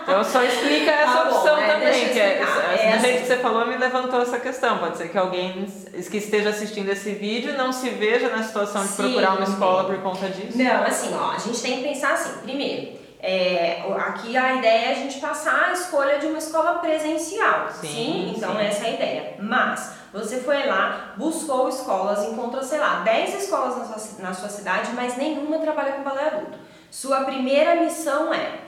Então 0.03 0.25
só 0.25 0.43
explica 0.43 0.91
essa 0.91 1.13
Tá 1.13 1.31
opção 1.31 1.59
é, 1.59 1.67
também, 1.73 2.03
eu 2.07 2.13
que 2.13 2.19
é, 2.21 2.41
essa- 2.43 2.97
do 2.97 3.01
jeito 3.03 3.21
que 3.23 3.27
você 3.29 3.37
falou 3.37 3.67
me 3.67 3.77
levantou 3.77 4.21
essa 4.21 4.39
questão. 4.39 4.79
Pode 4.79 4.99
ser 4.99 5.09
que 5.09 5.17
alguém 5.17 5.65
que 5.65 6.17
esteja 6.17 6.51
assistindo 6.51 6.89
esse 6.91 7.13
vídeo 7.13 7.57
não 7.57 7.73
se 7.73 7.89
veja 7.91 8.29
na 8.29 8.43
situação 8.43 8.83
de 8.83 8.89
Sim, 8.89 9.03
procurar 9.05 9.35
uma 9.37 9.45
escola 9.45 9.83
sim. 9.85 9.89
por 9.95 10.03
conta 10.03 10.29
disso. 10.29 10.59
Não, 10.59 10.83
assim, 10.85 11.15
ó, 11.15 11.31
a 11.33 11.39
gente 11.39 11.63
tem 11.63 11.77
que 11.79 11.89
pensar 11.89 12.15
assim. 12.15 12.41
Primeiro, 12.43 12.99
é, 13.21 13.83
aqui 13.99 14.37
a 14.37 14.55
ideia 14.55 14.87
é 14.87 14.91
a 14.91 14.95
gente 14.95 15.21
passar 15.21 15.69
a 15.69 15.73
escolha 15.73 16.19
de 16.19 16.27
uma 16.27 16.39
escola 16.39 16.81
presencial. 16.81 17.69
Sim, 17.81 18.35
então 18.37 18.57
sim. 18.57 18.61
essa 18.63 18.85
é 18.85 18.91
a 18.91 18.93
ideia. 18.95 19.35
Mas 19.39 19.93
você 20.13 20.41
foi 20.41 20.67
lá, 20.67 21.15
buscou 21.17 21.69
escolas, 21.69 22.25
encontrou, 22.25 22.63
sei 22.63 22.79
lá, 22.79 23.01
10 23.01 23.43
escolas 23.43 23.79
na 23.79 23.85
sua, 23.85 24.23
na 24.23 24.35
sua 24.35 24.49
cidade, 24.49 24.93
mas 24.95 25.17
nenhuma 25.17 25.59
trabalha 25.59 25.93
com 25.93 26.03
balé 26.03 26.27
adulto. 26.27 26.59
Sua 26.91 27.25
primeira 27.25 27.77
missão 27.77 28.33
é 28.33 28.61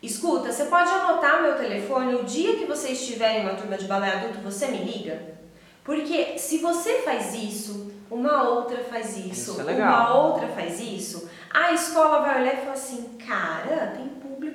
Escuta, 0.00 0.52
você 0.52 0.66
pode 0.66 0.88
anotar 0.88 1.42
meu 1.42 1.56
telefone 1.56 2.14
o 2.14 2.22
dia 2.22 2.56
que 2.56 2.66
você 2.66 2.92
estiver 2.92 3.38
em 3.38 3.42
uma 3.42 3.54
turma 3.54 3.76
de 3.76 3.86
balé 3.86 4.12
adulto, 4.12 4.38
você 4.38 4.68
me 4.68 4.78
liga? 4.78 5.20
Porque 5.82 6.38
se 6.38 6.58
você 6.58 7.02
faz 7.02 7.34
isso, 7.34 7.90
uma 8.08 8.48
outra 8.48 8.84
faz 8.84 9.16
isso, 9.16 9.58
Isso 9.58 9.60
é 9.60 9.74
uma 9.74 10.14
outra 10.14 10.46
faz 10.48 10.80
isso, 10.80 11.28
a 11.52 11.72
escola 11.72 12.20
vai 12.20 12.42
olhar 12.42 12.54
e 12.54 12.58
falar 12.58 12.72
assim: 12.74 13.18
cara, 13.26 13.94
tem 13.96 14.08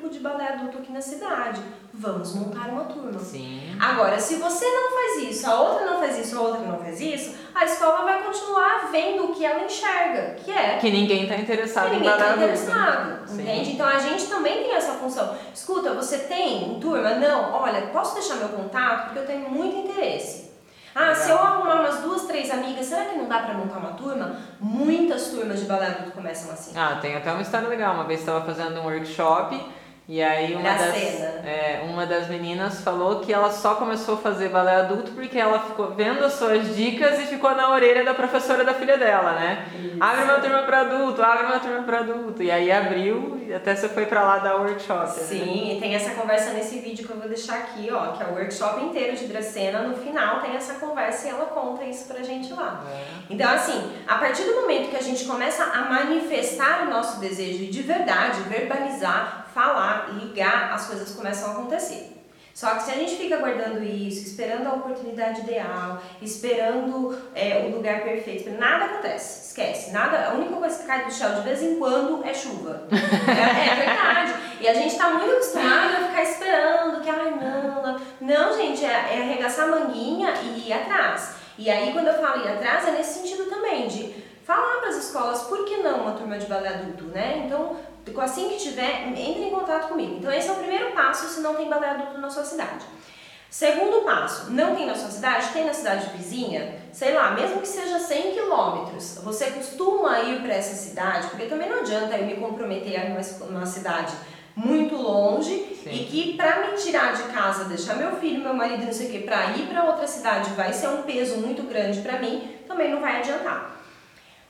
público 0.04 0.10
de 0.10 0.20
balé 0.20 0.50
adulto 0.50 0.78
aqui 0.80 0.92
na 0.92 1.02
cidade, 1.02 1.62
vamos 1.94 2.36
montar 2.36 2.68
uma 2.70 2.84
turma. 2.86 3.18
Sim. 3.20 3.76
Agora, 3.80 4.20
se 4.20 4.36
você 4.36 4.66
não 4.66 4.92
faz 4.92 5.30
isso, 5.30 5.50
a 5.50 5.60
outra 5.62 5.86
não 5.86 6.00
faz 6.00 6.18
isso, 6.20 6.38
a 6.38 6.42
outra 6.42 6.60
não 6.62 6.78
faz 6.78 7.00
isso, 7.00 7.36
a 7.56 7.64
escola 7.66 8.04
vai 8.04 8.22
continuar 8.24 8.90
vendo 8.92 9.26
o 9.26 9.34
que 9.34 9.46
ela 9.46 9.64
enxerga, 9.64 10.36
que 10.36 10.52
é 10.52 10.78
Que 10.78 10.92
ninguém 10.92 11.24
está 11.24 11.36
interessado 11.38 11.90
que 11.90 11.96
em 11.96 12.00
ninguém 12.00 12.12
balé 12.12 12.22
está 12.24 12.34
adulto. 12.34 12.54
interessado, 12.54 13.28
Sim. 13.28 13.42
entende? 13.42 13.72
Então 13.72 13.88
a 13.88 14.00
gente 14.00 14.26
também 14.28 14.64
tem 14.64 14.74
essa 14.74 14.94
função. 14.94 15.36
Escuta, 15.54 15.94
você 15.94 16.18
tem 16.20 16.80
turma? 16.80 17.12
Não, 17.16 17.54
olha, 17.54 17.82
posso 17.88 18.14
deixar 18.16 18.36
meu 18.36 18.50
contato 18.50 19.06
porque 19.06 19.20
eu 19.20 19.26
tenho 19.26 19.50
muito 19.50 19.76
interesse. 19.78 20.52
Ah, 20.96 21.16
se 21.16 21.32
eu 21.32 21.40
arrumar 21.40 21.82
umas 21.82 22.02
duas, 22.02 22.22
três 22.26 22.52
amigas, 22.52 22.86
será 22.86 23.06
que 23.06 23.18
não 23.18 23.26
dá 23.28 23.40
pra 23.40 23.56
montar 23.56 23.80
uma 23.80 23.94
turma? 23.94 24.36
Muitas 24.60 25.30
turmas 25.30 25.60
de 25.60 25.66
balé 25.66 25.88
adulto 25.88 26.12
começam 26.12 26.52
assim. 26.54 26.72
Ah, 26.78 27.00
tem 27.02 27.16
até 27.16 27.32
uma 27.32 27.42
história 27.42 27.68
legal. 27.68 27.96
Uma 27.96 28.04
vez 28.04 28.20
estava 28.20 28.46
fazendo 28.46 28.80
um 28.80 28.84
workshop 28.84 29.60
E 30.08 30.22
aí 30.22 30.54
uma 30.54 30.74
das, 30.74 30.96
é, 30.96 31.82
uma 31.86 32.06
das 32.06 32.28
meninas 32.28 32.82
falou 32.82 33.22
que 33.22 33.32
ela 33.32 33.50
só 33.50 33.76
começou 33.76 34.16
a 34.16 34.18
fazer 34.18 34.50
balé 34.50 34.76
adulto 34.76 35.12
porque 35.12 35.40
ela 35.40 35.60
ficou 35.60 35.92
vendo 35.92 36.26
as 36.26 36.34
suas 36.34 36.76
dicas 36.76 37.20
e 37.20 37.26
ficou 37.26 37.56
na 37.56 37.70
orelha 37.70 38.04
da 38.04 38.14
professora 38.14 38.66
da 38.66 38.74
filha 38.74 38.98
dela, 38.98 39.32
né? 39.32 39.66
Isso. 39.82 39.98
Abre 40.02 40.24
uma 40.26 40.40
turma 40.40 40.64
para 40.64 40.82
adulto, 40.82 41.22
abre 41.22 41.46
uma 41.46 41.60
turma 41.60 41.84
para 41.84 42.00
adulto. 42.00 42.44
E 42.44 42.52
aí 42.52 42.70
abriu 42.70 43.42
e 43.48 43.54
até 43.54 43.74
você 43.74 43.88
foi 43.88 44.06
para 44.06 44.24
lá 44.24 44.40
dar 44.40 44.58
workshop. 44.58 45.08
Né? 45.08 45.26
Sim, 45.26 45.68
né? 45.68 45.74
e 45.76 45.80
tem 45.80 45.96
essa 45.96 46.12
conversa 46.12 46.52
nesse 46.52 46.80
vídeo 46.80 47.06
que 47.06 47.14
eu 47.14 47.18
vou 47.18 47.30
deixar 47.30 47.60
aqui, 47.60 47.90
ó, 47.90 48.12
que 48.12 48.24
é 48.24 48.26
o 48.26 48.34
workshop 48.34 48.84
inteiro 48.84 49.16
de 49.16 49.28
Dracena. 49.28 49.84
No 49.84 49.96
final 49.96 50.42
tem 50.42 50.54
essa 50.54 50.74
conversa 50.74 51.28
e 51.28 51.32
ela 51.32 51.46
conta 51.46 51.86
isso 51.86 52.12
pra 52.12 52.22
gente 52.22 52.52
lá. 52.52 52.84
É. 52.92 53.04
Então, 53.30 53.50
assim, 53.50 53.90
a 54.06 54.16
partir 54.16 54.44
do 54.44 54.56
momento 54.56 54.90
que 54.90 54.98
a 54.98 55.02
gente 55.02 55.24
começa 55.24 55.64
a 55.64 55.90
manifestar 55.90 56.84
o 56.84 56.90
nosso 56.90 57.22
desejo 57.22 57.72
de 57.72 57.82
verdade, 57.82 58.42
verbalizar, 58.50 59.43
falar, 59.54 60.10
ligar, 60.14 60.74
as 60.74 60.88
coisas 60.88 61.12
começam 61.16 61.50
a 61.50 61.52
acontecer. 61.54 62.14
Só 62.54 62.76
que 62.76 62.84
se 62.84 62.92
a 62.92 62.96
gente 62.96 63.16
fica 63.16 63.38
guardando 63.38 63.84
isso, 63.84 64.28
esperando 64.28 64.68
a 64.68 64.74
oportunidade 64.74 65.42
ideal, 65.42 66.00
esperando 66.22 67.18
é, 67.34 67.66
o 67.66 67.76
lugar 67.76 68.04
perfeito, 68.04 68.52
nada 68.52 68.86
acontece. 68.86 69.48
Esquece. 69.48 69.92
Nada, 69.92 70.30
a 70.30 70.34
única 70.36 70.56
coisa 70.56 70.78
que 70.78 70.86
cai 70.86 71.04
do 71.04 71.12
céu 71.12 71.34
de 71.34 71.42
vez 71.42 71.64
em 71.64 71.80
quando 71.80 72.24
é 72.24 72.32
chuva. 72.32 72.84
é, 72.94 73.72
é, 73.72 73.76
verdade. 73.86 74.34
E 74.62 74.68
a 74.68 74.74
gente 74.76 74.92
está 74.92 75.10
muito 75.10 75.32
acostumado 75.32 75.96
a 75.96 76.08
ficar 76.10 76.24
esperando 76.24 77.02
que, 77.02 77.10
ai, 77.10 77.32
não, 77.32 77.82
não. 77.82 78.02
Não, 78.22 78.56
gente, 78.56 78.86
é, 78.86 78.90
é 78.90 79.22
arregaçar 79.24 79.68
a 79.68 79.72
manguinha 79.72 80.34
e 80.44 80.68
ir 80.68 80.74
atrás. 80.74 81.36
E 81.58 81.70
aí, 81.72 81.92
quando 81.92 82.08
eu 82.08 82.22
falo 82.22 82.46
ir 82.46 82.50
atrás, 82.50 82.88
é 82.88 82.92
nesse 82.92 83.20
sentido 83.20 83.50
também, 83.50 83.88
de 83.88 84.14
falar 84.46 84.80
para 84.80 84.90
as 84.90 84.98
escolas, 84.98 85.44
por 85.44 85.66
que 85.66 85.78
não 85.78 86.02
uma 86.02 86.12
turma 86.12 86.38
de 86.38 86.46
balé 86.46 86.70
adulto, 86.70 87.06
né? 87.06 87.44
Então, 87.46 87.78
assim 88.22 88.50
que 88.50 88.58
tiver, 88.58 89.08
entre 89.08 89.44
em 89.44 89.50
contato 89.50 89.90
comigo. 89.90 90.16
Então 90.18 90.32
esse 90.32 90.48
é 90.48 90.52
o 90.52 90.56
primeiro 90.56 90.92
passo 90.92 91.28
se 91.28 91.42
não 91.42 91.56
tem 91.56 91.70
balé 91.70 91.90
adulto 91.90 92.20
na 92.20 92.30
sua 92.30 92.44
cidade. 92.44 92.86
Segundo 93.50 94.04
passo, 94.04 94.50
não 94.50 94.76
tem 94.76 94.88
na 94.88 94.96
sua 94.96 95.12
cidade, 95.12 95.54
tem 95.54 95.66
na 95.66 95.74
cidade 95.76 96.10
vizinha, 96.18 96.76
sei 96.92 97.14
lá, 97.14 97.32
mesmo 97.32 97.62
que 97.62 97.68
seja 97.68 98.00
100 98.00 98.32
quilômetros, 98.32 99.20
você 99.24 99.52
costuma 99.52 100.22
ir 100.22 100.42
para 100.42 100.56
essa 100.56 100.76
cidade, 100.76 101.28
porque 101.28 101.46
também 101.46 101.70
não 101.70 101.82
adianta 101.82 102.18
eu 102.18 102.26
me 102.26 102.36
comprometer 102.38 103.00
a 103.00 103.06
ir 103.06 103.16
numa 103.48 103.66
cidade 103.68 104.12
muito 104.56 104.96
longe 104.96 105.78
Sim. 105.84 105.92
e 105.92 106.06
que 106.06 106.34
para 106.36 106.68
me 106.68 106.78
tirar 106.78 107.14
de 107.14 107.24
casa, 107.32 107.66
deixar 107.66 107.96
meu 107.96 108.16
filho, 108.16 108.42
meu 108.42 108.56
marido, 108.56 108.86
não 108.86 108.94
sei 108.94 109.08
o 109.08 109.12
que, 109.12 109.20
para 109.20 109.52
ir 109.52 109.68
para 109.68 109.84
outra 109.84 110.08
cidade 110.08 110.50
vai 110.52 110.74
ser 110.74 110.88
um 110.88 111.04
peso 111.04 111.38
muito 111.38 111.62
grande 111.64 112.02
para 112.02 112.20
mim, 112.20 112.58
também 112.68 112.92
não 112.92 113.02
vai 113.02 113.20
adiantar. 113.20 113.73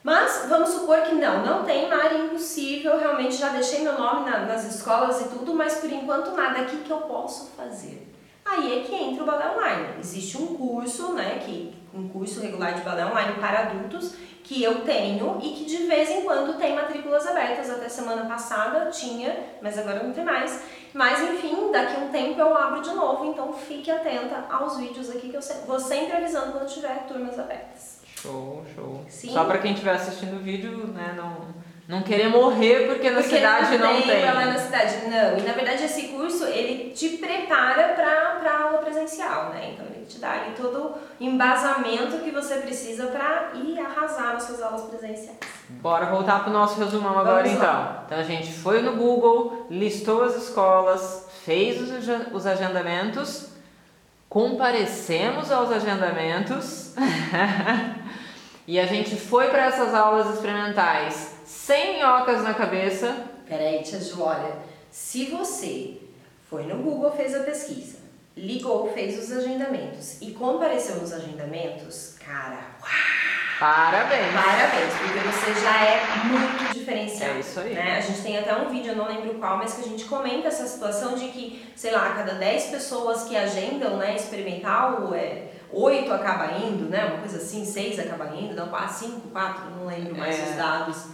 Mas 0.03 0.47
vamos 0.49 0.69
supor 0.69 1.01
que 1.03 1.15
não, 1.15 1.45
não 1.45 1.63
tem 1.63 1.89
área 1.91 2.17
impossível, 2.17 2.99
realmente 2.99 3.35
já 3.37 3.49
deixei 3.49 3.81
meu 3.81 3.97
nome 3.97 4.29
na, 4.29 4.39
nas 4.39 4.65
escolas 4.65 5.21
e 5.21 5.29
tudo, 5.29 5.53
mas 5.53 5.75
por 5.75 5.89
enquanto 5.89 6.31
nada 6.31 6.59
aqui 6.59 6.77
que 6.77 6.91
eu 6.91 6.97
posso 7.01 7.51
fazer. 7.51 8.13
Aí 8.45 8.79
é 8.79 8.83
que 8.83 8.93
entra 8.93 9.23
o 9.23 9.25
balé 9.25 9.55
online. 9.55 9.99
Existe 10.01 10.37
um 10.37 10.47
curso, 10.57 11.13
né, 11.13 11.39
que 11.45 11.73
um 11.93 12.09
curso 12.09 12.41
regular 12.41 12.73
de 12.73 12.81
balé 12.81 13.05
online 13.05 13.33
para 13.39 13.61
adultos 13.61 14.13
que 14.43 14.61
eu 14.61 14.81
tenho 14.81 15.39
e 15.41 15.51
que 15.51 15.63
de 15.63 15.85
vez 15.85 16.09
em 16.09 16.23
quando 16.23 16.57
tem 16.57 16.75
matrículas 16.75 17.25
abertas. 17.25 17.69
Até 17.69 17.87
semana 17.87 18.25
passada 18.25 18.89
tinha, 18.91 19.37
mas 19.61 19.77
agora 19.77 20.03
não 20.03 20.11
tem 20.11 20.25
mais. 20.25 20.61
Mas 20.93 21.21
enfim, 21.21 21.71
daqui 21.71 21.95
a 21.95 21.99
um 21.99 22.09
tempo 22.09 22.39
eu 22.39 22.55
abro 22.57 22.81
de 22.81 22.93
novo, 22.93 23.25
então 23.25 23.53
fique 23.53 23.89
atenta 23.89 24.45
aos 24.49 24.77
vídeos 24.77 25.09
aqui 25.09 25.29
que 25.29 25.37
eu 25.37 25.41
vou 25.65 25.79
sempre 25.79 26.17
avisando 26.17 26.51
quando 26.51 26.67
tiver 26.67 27.05
turmas 27.07 27.39
abertas. 27.39 28.02
Show, 28.23 28.63
show. 28.73 29.05
Sim. 29.09 29.33
Só 29.33 29.43
para 29.43 29.57
quem 29.57 29.73
estiver 29.73 29.95
assistindo 29.95 30.37
o 30.37 30.39
vídeo, 30.39 30.87
né, 30.87 31.13
não, 31.17 31.39
não 31.85 32.01
querer 32.03 32.29
morrer 32.29 32.87
porque 32.87 33.09
na 33.09 33.19
porque 33.21 33.35
cidade 33.35 33.77
não, 33.77 33.95
não 33.95 34.01
tem. 34.01 34.25
Não 34.25 34.33
lá 34.33 34.45
na 34.45 34.57
cidade, 34.57 34.95
não. 35.09 35.37
E 35.37 35.41
na 35.41 35.51
verdade 35.51 35.83
esse 35.83 36.03
curso, 36.03 36.45
ele 36.45 36.91
te 36.91 37.17
prepara 37.17 37.89
para 37.89 38.49
a 38.49 38.63
aula 38.63 38.77
presencial, 38.77 39.49
né? 39.49 39.73
Então 39.73 39.85
ele 39.87 40.05
te 40.05 40.19
dá 40.19 40.31
ali 40.31 40.53
todo 40.55 40.77
o 40.79 40.95
embasamento 41.19 42.19
que 42.19 42.31
você 42.31 42.55
precisa 42.59 43.07
para 43.07 43.51
ir 43.55 43.77
arrasar 43.77 44.35
nas 44.35 44.43
suas 44.43 44.61
aulas 44.61 44.83
presenciais. 44.83 45.37
Bora 45.67 46.05
voltar 46.05 46.45
pro 46.45 46.53
nosso 46.53 46.79
resumão 46.79 47.19
agora 47.19 47.43
Vamos 47.43 47.57
então. 47.57 47.73
Lá. 47.73 48.03
Então 48.05 48.19
a 48.19 48.23
gente 48.23 48.53
foi 48.53 48.81
no 48.81 48.95
Google, 48.95 49.67
listou 49.69 50.23
as 50.23 50.35
escolas, 50.37 51.27
fez 51.43 51.81
os 52.31 52.47
agendamentos, 52.47 53.52
comparecemos 54.33 55.51
aos 55.51 55.71
agendamentos 55.71 56.93
E 58.65 58.79
a 58.79 58.85
gente 58.85 59.17
foi 59.17 59.49
para 59.49 59.65
essas 59.65 59.93
aulas 59.93 60.33
experimentais 60.33 61.35
sem 61.43 61.95
minhocas 61.95 62.41
na 62.41 62.53
cabeça. 62.53 63.13
Peraí, 63.45 63.83
tia 63.83 63.99
Ju, 63.99 64.21
olha, 64.21 64.53
se 64.89 65.25
você 65.25 65.97
foi 66.49 66.63
no 66.63 66.77
Google, 66.81 67.11
fez 67.11 67.35
a 67.35 67.43
pesquisa, 67.43 67.97
ligou, 68.37 68.89
fez 68.93 69.21
os 69.21 69.35
agendamentos 69.35 70.21
e 70.21 70.31
compareceu 70.31 70.95
nos 70.95 71.11
agendamentos, 71.11 72.15
cara, 72.25 72.59
uau! 72.81 72.89
Parabéns! 73.59 74.33
Parabéns, 74.33 74.93
porque 74.93 75.19
você 75.19 75.61
já 75.61 75.83
é 75.83 76.01
muito 76.23 76.72
diferenciado. 76.83 77.37
É 77.37 77.39
isso 77.39 77.59
aí. 77.59 77.73
Né? 77.73 77.97
A 77.97 78.01
gente 78.01 78.21
tem 78.21 78.37
até 78.37 78.55
um 78.55 78.69
vídeo, 78.69 78.91
eu 78.91 78.95
não 78.95 79.07
lembro 79.07 79.33
qual, 79.35 79.57
mas 79.57 79.73
que 79.73 79.81
a 79.81 79.87
gente 79.87 80.05
comenta 80.05 80.49
essa 80.49 80.67
situação 80.67 81.15
de 81.15 81.29
que, 81.29 81.71
sei 81.75 81.91
lá, 81.91 82.11
a 82.11 82.13
cada 82.13 82.33
10 82.33 82.65
pessoas 82.65 83.23
que 83.23 83.35
agendam 83.35 83.97
né, 83.97 84.15
experimental, 84.15 85.13
é, 85.13 85.47
oito 85.71 86.13
acaba 86.13 86.57
indo, 86.57 86.89
né? 86.89 87.05
Uma 87.05 87.19
coisa 87.19 87.37
assim, 87.37 87.65
seis 87.65 87.99
acaba 87.99 88.27
indo, 88.35 88.55
não, 88.55 88.67
quatro, 88.67 88.93
cinco, 88.93 89.29
quatro, 89.29 89.71
não 89.71 89.85
lembro 89.87 90.15
mais 90.15 90.39
é. 90.39 90.43
os 90.43 90.55
dados. 90.55 91.05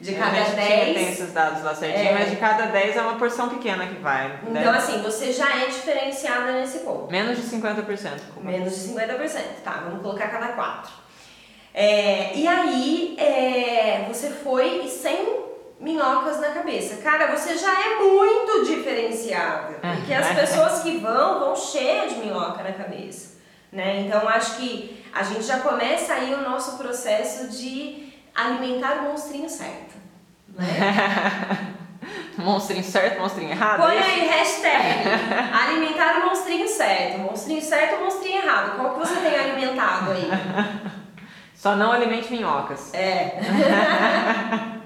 De 0.00 0.14
cada 0.14 0.30
a 0.30 0.44
gente 0.44 0.54
dez. 0.54 0.94
tem 0.94 1.12
esses 1.12 1.32
dados 1.32 1.64
lá 1.64 1.74
certinho, 1.74 2.10
é. 2.10 2.14
mas 2.14 2.30
de 2.30 2.36
cada 2.36 2.66
dez 2.66 2.96
é 2.96 3.00
uma 3.00 3.16
porção 3.16 3.48
pequena 3.48 3.84
que 3.84 3.96
vai. 3.96 4.38
Então, 4.42 4.52
né? 4.52 4.68
assim, 4.68 5.02
você 5.02 5.32
já 5.32 5.60
é 5.60 5.66
diferenciada 5.66 6.52
nesse 6.52 6.80
ponto. 6.80 7.10
Menos 7.10 7.36
de 7.36 7.42
50%. 7.42 8.10
Menos 8.40 8.76
de 8.76 8.92
50%, 8.92 9.42
tá? 9.64 9.82
Vamos 9.84 10.00
colocar 10.00 10.28
cada 10.28 10.48
quatro. 10.52 10.92
É, 11.80 12.32
e 12.34 12.44
aí, 12.44 13.16
é, 13.16 14.04
você 14.08 14.30
foi 14.30 14.88
sem 14.88 15.44
minhocas 15.78 16.40
na 16.40 16.48
cabeça. 16.48 16.96
Cara, 16.96 17.28
você 17.28 17.56
já 17.56 17.72
é 17.72 18.02
muito 18.02 18.64
diferenciada. 18.66 19.78
Porque 19.80 20.12
as 20.12 20.34
pessoas 20.34 20.82
que 20.82 20.98
vão, 20.98 21.38
vão 21.38 21.54
cheias 21.54 22.12
de 22.12 22.18
minhoca 22.18 22.64
na 22.64 22.72
cabeça. 22.72 23.38
Né? 23.70 24.00
Então 24.00 24.28
acho 24.28 24.56
que 24.56 25.04
a 25.14 25.22
gente 25.22 25.44
já 25.44 25.60
começa 25.60 26.14
aí 26.14 26.34
o 26.34 26.40
nosso 26.40 26.78
processo 26.78 27.46
de 27.46 28.12
alimentar 28.34 28.94
o 28.94 29.02
monstrinho 29.10 29.48
certo. 29.48 29.94
Né? 30.48 30.66
monstrinho 32.38 32.82
certo, 32.82 33.20
monstrinho 33.20 33.52
errado? 33.52 33.82
Põe 33.82 33.98
aí 33.98 34.26
hashtag 34.26 35.04
alimentar 35.52 36.22
o 36.22 36.26
monstrinho 36.26 36.66
certo. 36.66 37.18
Monstrinho 37.18 37.62
certo 37.62 37.98
ou 37.98 38.04
monstrinho 38.06 38.42
errado? 38.42 38.76
Qual 38.76 38.94
que 38.94 38.98
você 38.98 39.14
tem 39.20 39.38
alimentado 39.38 40.10
aí? 40.10 40.28
Só 41.58 41.74
não 41.74 41.90
alimente 41.90 42.30
minhocas. 42.30 42.94
É. 42.94 43.38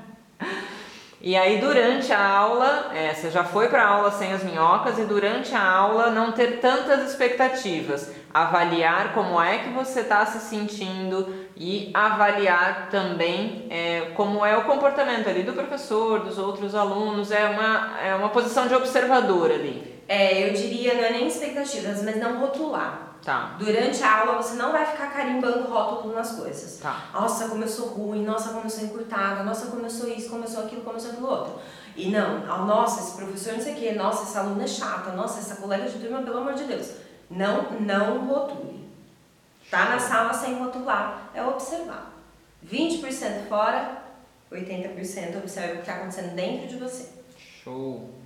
E 1.24 1.36
aí 1.36 1.60
durante 1.60 2.12
a 2.12 2.20
aula, 2.20 2.90
é, 2.92 3.14
você 3.14 3.30
já 3.30 3.44
foi 3.44 3.68
para 3.68 3.84
a 3.84 3.86
aula 3.86 4.10
sem 4.10 4.32
as 4.32 4.42
minhocas 4.42 4.98
e 4.98 5.04
durante 5.04 5.54
a 5.54 5.64
aula 5.64 6.10
não 6.10 6.32
ter 6.32 6.58
tantas 6.58 7.08
expectativas, 7.08 8.12
avaliar 8.34 9.14
como 9.14 9.40
é 9.40 9.58
que 9.58 9.68
você 9.68 10.00
está 10.00 10.26
se 10.26 10.40
sentindo 10.40 11.32
e 11.56 11.92
avaliar 11.94 12.88
também 12.90 13.68
é, 13.70 14.10
como 14.16 14.44
é 14.44 14.56
o 14.56 14.64
comportamento 14.64 15.28
ali 15.28 15.44
do 15.44 15.52
professor, 15.52 16.24
dos 16.24 16.38
outros 16.38 16.74
alunos, 16.74 17.30
é 17.30 17.46
uma, 17.46 18.00
é 18.00 18.14
uma 18.16 18.30
posição 18.30 18.66
de 18.66 18.74
observador 18.74 19.52
ali. 19.52 20.02
É, 20.08 20.48
eu 20.48 20.52
diria, 20.54 20.94
não 20.94 21.04
é 21.04 21.12
nem 21.12 21.28
expectativas, 21.28 22.02
mas 22.02 22.16
não 22.16 22.40
rotular. 22.40 23.11
Tá. 23.24 23.54
Durante 23.56 24.02
a 24.02 24.20
aula 24.20 24.42
você 24.42 24.54
não 24.54 24.72
vai 24.72 24.84
ficar 24.84 25.12
carimbando 25.12 25.68
rótulo 25.68 26.14
nas 26.14 26.32
coisas. 26.32 26.80
Tá. 26.80 27.04
Nossa, 27.12 27.48
sou 27.68 27.88
ruim, 27.88 28.24
nossa, 28.24 28.52
sou 28.68 28.84
encurtada, 28.84 29.44
nossa, 29.44 29.66
sou 29.66 30.08
isso, 30.08 30.28
sou 30.28 30.64
aquilo, 30.64 30.82
sou 31.00 31.10
aquilo 31.10 31.28
outro. 31.28 31.60
E 31.94 32.10
não, 32.10 32.66
nossa, 32.66 33.00
esse 33.00 33.16
professor 33.16 33.52
não 33.54 33.60
sei 33.60 33.74
o 33.74 33.76
quê, 33.76 33.92
nossa, 33.92 34.24
essa 34.24 34.40
aluna 34.40 34.64
é 34.64 34.66
chata, 34.66 35.12
nossa, 35.12 35.38
essa 35.38 35.56
colega 35.56 35.88
de 35.88 35.98
turma, 35.98 36.22
pelo 36.22 36.38
amor 36.38 36.54
de 36.54 36.64
Deus. 36.64 36.94
Não, 37.30 37.70
não 37.80 38.26
rotule. 38.26 38.90
Tá 39.70 39.90
na 39.90 39.98
sala 39.98 40.34
sem 40.34 40.58
rotular, 40.58 41.30
é 41.32 41.42
observar. 41.44 42.12
20% 42.66 43.48
fora, 43.48 44.02
80% 44.50 45.36
observa 45.38 45.72
o 45.72 45.76
que 45.76 45.80
está 45.80 45.94
acontecendo 45.94 46.34
dentro 46.34 46.68
de 46.68 46.76
você. 46.76 47.08
Show. 47.62 48.21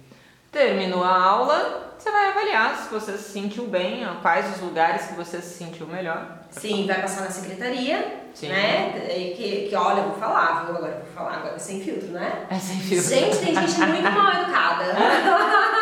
Terminou 0.57 1.05
a 1.05 1.23
aula, 1.23 1.92
você 1.99 2.11
vai 2.11 2.31
avaliar 2.31 2.79
se 2.79 2.88
você 2.88 3.12
se 3.19 3.31
sentiu 3.31 3.66
bem, 3.66 4.09
quais 4.23 4.57
os 4.57 4.62
lugares 4.62 5.05
que 5.05 5.12
você 5.12 5.38
se 5.42 5.59
sentiu 5.59 5.87
melhor. 5.87 6.29
Sim, 6.49 6.87
vai 6.87 7.03
passar 7.03 7.25
na 7.25 7.31
secretaria, 7.31 8.23
Sim. 8.33 8.49
né? 8.49 8.90
Que, 9.37 9.66
que 9.69 9.77
olha, 9.77 9.99
eu 9.99 10.05
vou 10.05 10.19
falar, 10.19 10.64
viu? 10.64 10.77
Agora 10.77 11.03
vou 11.05 11.14
falar 11.14 11.37
agora 11.40 11.59
sem 11.59 11.83
filtro, 11.83 12.09
né? 12.09 12.47
É 12.49 12.59
sem 12.59 12.81
filtro. 12.81 13.07
Gente, 13.07 13.37
tem 13.37 13.55
gente 13.55 13.81
muito 13.81 14.11
mal 14.11 14.33
educada. 14.33 14.97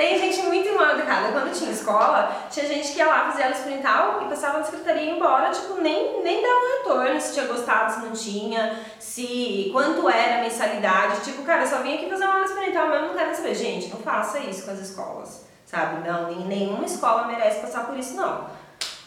tem 0.00 0.18
gente 0.18 0.42
muito 0.46 0.74
mal 0.74 0.96
educada. 0.96 1.30
Quando 1.30 1.52
tinha 1.52 1.70
escola, 1.70 2.34
tinha 2.50 2.66
gente 2.66 2.90
que 2.92 2.98
ia 2.98 3.06
lá 3.06 3.30
fazer 3.30 3.42
ela 3.42 3.52
experimental 3.52 4.22
e 4.22 4.28
passava 4.30 4.58
na 4.58 4.64
secretaria 4.64 5.02
e 5.02 5.06
ia 5.08 5.16
embora, 5.16 5.50
tipo, 5.50 5.78
nem, 5.78 6.22
nem 6.22 6.40
dava 6.40 6.54
um 6.54 6.78
retorno, 6.78 7.20
se 7.20 7.34
tinha 7.34 7.46
gostado, 7.46 7.92
se 7.92 8.00
não 8.00 8.12
tinha, 8.12 8.78
se 8.98 9.68
quanto 9.70 10.08
era 10.08 10.38
a 10.38 10.40
mensalidade. 10.40 11.20
Tipo, 11.20 11.42
cara, 11.42 11.64
eu 11.64 11.66
só 11.66 11.82
vim 11.82 11.96
aqui 11.96 12.08
fazer 12.08 12.24
uma 12.24 12.32
aula 12.32 12.46
experimental, 12.46 12.88
mas 12.88 13.02
eu 13.02 13.08
não 13.08 13.14
quero 13.14 13.36
saber. 13.36 13.54
Gente, 13.54 13.88
não 13.88 13.98
faça 13.98 14.38
isso 14.38 14.64
com 14.64 14.70
as 14.70 14.78
escolas, 14.78 15.46
sabe? 15.66 16.08
Não, 16.08 16.30
nenhuma 16.46 16.86
escola 16.86 17.26
merece 17.26 17.60
passar 17.60 17.84
por 17.86 17.94
isso, 17.98 18.16
não. 18.16 18.46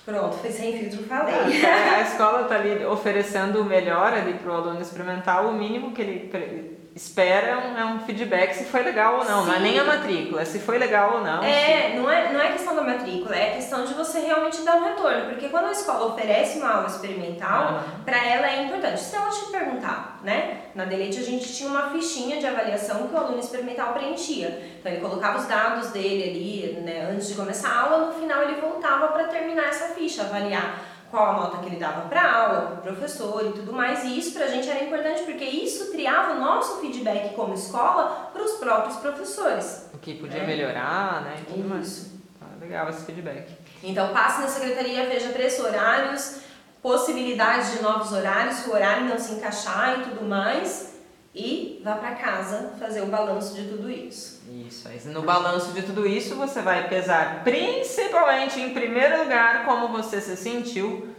Pronto, 0.06 0.38
foi 0.38 0.52
sem 0.52 0.78
filtro, 0.78 1.08
falei. 1.08 1.34
A, 1.66 1.96
a 1.96 2.02
escola 2.06 2.42
está 2.44 2.56
ali 2.56 2.86
oferecendo 2.86 3.62
o 3.62 3.66
melhor 3.66 4.14
ali 4.14 4.36
para 4.36 4.52
o 4.52 4.56
aluno 4.56 4.82
experimental, 4.82 5.48
o 5.48 5.54
mínimo 5.54 5.92
que 5.92 6.02
ele 6.02 6.73
espera 6.96 7.48
é 7.48 7.58
um, 7.58 7.78
é 7.78 7.86
um, 7.86 8.00
feedback 8.02 8.54
se 8.54 8.66
foi 8.66 8.84
legal 8.84 9.20
ou 9.20 9.26
não. 9.26 9.44
Sim. 9.44 9.50
Não 9.50 9.56
é 9.56 9.60
nem 9.60 9.80
a 9.80 9.84
matrícula, 9.84 10.42
é 10.42 10.46
se 10.46 10.60
foi 10.60 10.78
legal 10.78 11.16
ou 11.16 11.22
não. 11.22 11.44
É, 11.44 11.94
não 11.96 12.10
é, 12.10 12.32
não 12.32 12.40
é 12.40 12.52
questão 12.52 12.76
da 12.76 12.84
matrícula, 12.84 13.36
é 13.36 13.52
questão 13.56 13.84
de 13.86 13.94
você 13.94 14.20
realmente 14.20 14.62
dar 14.62 14.78
um 14.78 14.84
retorno. 14.84 15.30
Porque 15.30 15.50
quando 15.50 15.66
a 15.66 15.72
escola 15.72 16.14
oferece 16.14 16.60
uma 16.60 16.72
aula 16.72 16.88
experimental, 16.88 17.74
uhum. 17.74 18.04
para 18.04 18.24
ela 18.24 18.48
é 18.48 18.64
importante. 18.64 19.00
Se 19.00 19.16
ela 19.16 19.30
te 19.30 19.46
perguntar, 19.52 20.20
né? 20.24 20.62
Na 20.76 20.86
Delete 20.86 21.20
a 21.20 21.24
gente 21.24 21.52
tinha 21.52 21.70
uma 21.70 21.90
fichinha 21.90 22.40
de 22.40 22.46
avaliação 22.46 23.08
que 23.08 23.14
o 23.14 23.18
aluno 23.18 23.40
experimental 23.40 23.94
preenchia. 23.94 24.62
Então 24.80 24.92
ele 24.92 25.02
colocava 25.02 25.40
os 25.40 25.46
dados 25.46 25.90
dele 25.90 26.30
ali, 26.30 26.82
né, 26.82 27.10
antes 27.12 27.28
de 27.28 27.36
começar 27.36 27.70
a 27.70 27.82
aula, 27.82 28.06
no 28.08 28.14
final 28.14 28.44
ele 28.44 28.60
voltava 28.60 29.08
para 29.08 29.26
terminar 29.26 29.68
essa 29.70 29.94
ficha, 29.96 30.24
avaliar 30.24 30.93
qual 31.14 31.30
a 31.30 31.34
nota 31.34 31.58
que 31.60 31.68
ele 31.68 31.76
dava 31.76 32.10
para 32.10 32.28
aula, 32.28 32.62
para 32.62 32.92
o 32.92 32.96
professor 32.96 33.46
e 33.46 33.52
tudo 33.52 33.72
mais. 33.72 34.04
E 34.04 34.18
isso 34.18 34.34
para 34.34 34.46
a 34.46 34.48
gente 34.48 34.68
era 34.68 34.84
importante 34.84 35.22
porque 35.22 35.46
isso 35.46 35.92
criava 35.92 36.34
o 36.34 36.40
nosso 36.40 36.82
feedback 36.82 37.36
como 37.36 37.54
escola 37.54 38.32
para 38.34 38.42
os 38.42 38.54
próprios 38.54 38.96
professores. 38.96 39.92
O 39.94 40.00
que 40.00 40.16
podia 40.16 40.42
é. 40.42 40.48
melhorar, 40.48 41.22
né? 41.22 41.36
E 41.40 41.54
tudo 41.54 41.70
mais. 41.70 42.10
Tá 42.40 42.48
legal 42.60 42.90
esse 42.90 43.06
feedback. 43.06 43.48
Então 43.84 44.12
passe 44.12 44.42
na 44.42 44.48
secretaria, 44.48 45.06
veja 45.06 45.30
preço, 45.30 45.62
horários, 45.64 46.40
possibilidades 46.82 47.74
de 47.74 47.84
novos 47.84 48.12
horários, 48.12 48.56
se 48.56 48.70
o 48.72 48.74
horário 48.74 49.06
não 49.06 49.20
se 49.20 49.34
encaixar 49.34 50.00
e 50.00 50.04
tudo 50.06 50.26
mais. 50.26 50.93
E 51.36 51.82
vá 51.84 51.96
para 51.96 52.12
casa 52.12 52.74
fazer 52.80 53.02
o 53.02 53.08
balanço 53.08 53.56
de 53.56 53.68
tudo 53.68 53.90
isso. 53.90 54.44
Isso, 54.68 54.88
aí 54.88 55.00
no 55.06 55.24
balanço 55.24 55.72
de 55.72 55.82
tudo 55.82 56.06
isso 56.06 56.36
você 56.36 56.62
vai 56.62 56.88
pesar 56.88 57.44
principalmente 57.44 58.60
em 58.60 58.72
primeiro 58.72 59.24
lugar 59.24 59.66
como 59.66 59.88
você 59.88 60.22
se 60.22 60.38
sentiu, 60.38 61.16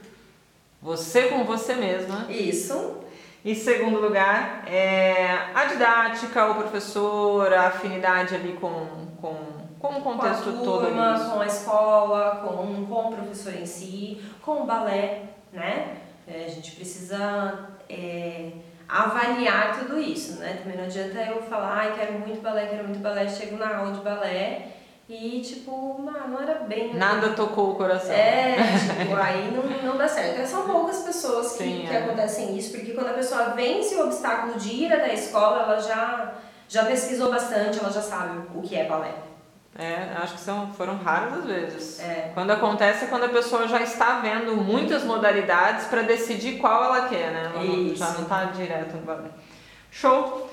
você 0.80 1.24
com 1.24 1.42
você 1.44 1.74
mesma. 1.74 2.26
Isso. 2.30 2.98
Em 3.44 3.54
segundo 3.54 4.00
lugar, 4.00 4.64
é 4.66 5.50
a 5.54 5.64
didática, 5.66 6.50
o 6.50 6.54
professor, 6.54 7.52
a 7.52 7.66
afinidade 7.66 8.34
ali 8.34 8.54
com, 8.54 8.86
com, 9.20 9.36
com 9.78 9.98
o 9.98 10.00
contexto 10.00 10.44
com 10.44 10.60
a 10.60 10.62
turma, 10.62 11.18
todo. 11.18 11.30
Com 11.32 11.40
a 11.40 11.46
escola, 11.46 12.36
com, 12.36 12.86
com 12.86 13.08
o 13.08 13.12
professor 13.12 13.54
em 13.54 13.66
si, 13.66 14.22
com 14.40 14.62
o 14.62 14.64
balé, 14.64 15.24
né? 15.52 15.98
É, 16.26 16.44
a 16.46 16.48
gente 16.48 16.70
precisa. 16.70 17.68
É, 17.88 18.50
avaliar 18.88 19.78
tudo 19.78 19.98
isso, 19.98 20.38
né? 20.40 20.60
Também 20.62 20.76
não 20.76 20.84
adianta 20.84 21.18
eu 21.20 21.42
falar, 21.42 21.78
ai, 21.78 21.94
quero 21.96 22.14
muito 22.14 22.40
balé, 22.40 22.66
quero 22.66 22.84
muito 22.84 23.00
balé, 23.00 23.28
chego 23.28 23.56
na 23.56 23.76
aula 23.76 23.92
de 23.92 24.00
balé 24.00 24.68
e, 25.08 25.42
tipo, 25.42 26.00
não, 26.02 26.28
não 26.28 26.40
era 26.40 26.60
bem... 26.60 26.94
Nada 26.94 27.30
tocou 27.30 27.72
o 27.72 27.74
coração. 27.74 28.14
É, 28.14 28.56
tipo, 28.98 29.16
aí 29.16 29.50
não, 29.50 29.90
não 29.90 29.98
dá 29.98 30.08
certo. 30.08 30.40
É, 30.40 30.46
são 30.46 30.66
poucas 30.66 31.02
pessoas 31.02 31.52
que, 31.52 31.64
Sim, 31.64 31.84
que 31.86 31.94
é. 31.94 32.04
acontecem 32.04 32.56
isso, 32.56 32.72
porque 32.72 32.92
quando 32.92 33.08
a 33.08 33.14
pessoa 33.14 33.50
vence 33.50 33.94
o 33.96 34.04
obstáculo 34.04 34.58
de 34.58 34.70
ir 34.70 34.92
até 34.92 35.10
a 35.10 35.14
escola, 35.14 35.62
ela 35.62 35.80
já, 35.80 36.34
já 36.68 36.84
pesquisou 36.86 37.30
bastante, 37.30 37.78
ela 37.78 37.90
já 37.90 38.00
sabe 38.00 38.48
o 38.54 38.62
que 38.62 38.76
é 38.76 38.84
balé. 38.84 39.12
É, 39.76 40.16
acho 40.22 40.34
que 40.34 40.40
são, 40.40 40.72
foram 40.74 40.96
raras 40.98 41.38
as 41.38 41.44
vezes. 41.44 42.00
É. 42.00 42.30
Quando 42.32 42.52
acontece 42.52 43.06
é 43.06 43.08
quando 43.08 43.24
a 43.24 43.28
pessoa 43.28 43.66
já 43.66 43.80
está 43.80 44.20
vendo 44.20 44.56
muitas 44.56 45.02
modalidades 45.02 45.86
para 45.86 46.02
decidir 46.02 46.58
qual 46.58 46.84
ela 46.84 47.08
quer, 47.08 47.32
né? 47.32 47.50
Ela 47.52 47.64
não, 47.64 47.94
já 47.94 48.10
não 48.10 48.22
está 48.22 48.44
direto 48.44 48.96
no 48.96 49.02
balé. 49.02 49.30
Show! 49.90 50.48